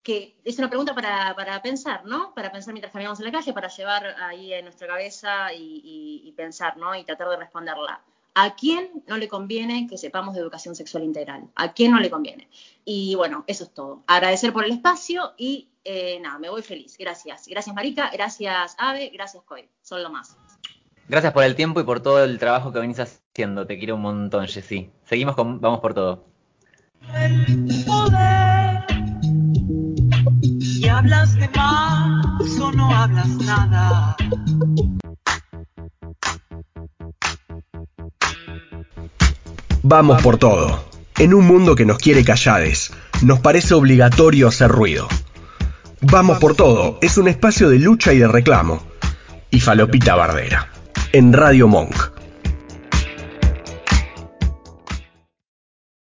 que 0.01 0.35
es 0.43 0.57
una 0.57 0.67
pregunta 0.67 0.95
para, 0.95 1.35
para 1.35 1.61
pensar, 1.61 2.03
¿no? 2.03 2.33
Para 2.33 2.51
pensar 2.51 2.73
mientras 2.73 2.91
caminamos 2.91 3.19
en 3.19 3.25
la 3.27 3.31
calle, 3.31 3.53
para 3.53 3.67
llevar 3.69 4.15
ahí 4.23 4.51
en 4.53 4.65
nuestra 4.65 4.87
cabeza 4.87 5.53
y, 5.53 5.81
y- 5.83 6.27
y 6.27 6.31
pensar, 6.33 6.75
¿no? 6.77 6.95
Y 6.95 7.03
tratar 7.03 7.29
de 7.29 7.37
responderla. 7.37 8.01
¿A 8.35 8.55
quién 8.55 9.03
no 9.07 9.17
le 9.17 9.27
conviene 9.27 9.87
que 9.87 9.97
sepamos 9.97 10.35
de 10.35 10.41
educación 10.41 10.75
sexual 10.75 11.03
integral? 11.03 11.49
¿A 11.55 11.73
quién 11.73 11.91
no 11.91 11.99
le 11.99 12.09
conviene? 12.09 12.47
Y 12.85 13.15
bueno, 13.15 13.43
eso 13.47 13.63
es 13.65 13.73
todo. 13.73 14.03
Agradecer 14.07 14.53
por 14.53 14.63
el 14.65 14.71
espacio 14.71 15.33
y 15.37 15.69
eh, 15.83 16.19
nada, 16.21 16.39
me 16.39 16.49
voy 16.49 16.61
feliz. 16.61 16.95
Gracias. 16.97 17.47
Gracias 17.47 17.75
Marica, 17.75 18.09
gracias 18.11 18.75
Ave, 18.77 19.09
gracias 19.13 19.43
Coy. 19.43 19.67
Son 19.81 20.03
lo 20.03 20.09
más. 20.09 20.37
Gracias 21.07 21.33
por 21.33 21.43
el 21.43 21.55
tiempo 21.55 21.79
y 21.79 21.83
por 21.83 22.01
todo 22.01 22.23
el 22.23 22.37
trabajo 22.37 22.71
que 22.71 22.79
venís 22.79 22.99
haciendo. 22.99 23.65
Te 23.65 23.79
quiero 23.79 23.95
un 23.95 24.01
montón, 24.03 24.47
Jessy. 24.47 24.91
Seguimos 25.05 25.35
con 25.35 25.59
Vamos 25.59 25.79
por 25.79 25.95
todo. 25.95 26.25
poder. 27.87 28.85
Y 30.59 30.87
hablas 30.87 31.35
de 31.35 31.49
más 31.49 32.59
o 32.59 32.71
no 32.71 32.93
hablas 32.95 33.27
nada. 33.37 34.15
Vamos 39.91 40.21
por 40.21 40.37
todo. 40.37 40.85
En 41.17 41.33
un 41.33 41.47
mundo 41.47 41.73
que 41.75 41.83
nos 41.83 41.97
quiere 41.97 42.23
callades, 42.23 42.93
nos 43.23 43.39
parece 43.39 43.73
obligatorio 43.73 44.47
hacer 44.47 44.69
ruido. 44.69 45.07
Vamos 46.01 46.37
por 46.37 46.53
todo 46.53 46.99
es 47.01 47.17
un 47.17 47.27
espacio 47.27 47.71
de 47.71 47.79
lucha 47.79 48.13
y 48.13 48.19
de 48.19 48.27
reclamo. 48.27 48.83
Y 49.49 49.59
Falopita 49.61 50.13
Bardera. 50.13 50.69
En 51.11 51.33
Radio 51.33 51.67
Monk. 51.67 52.18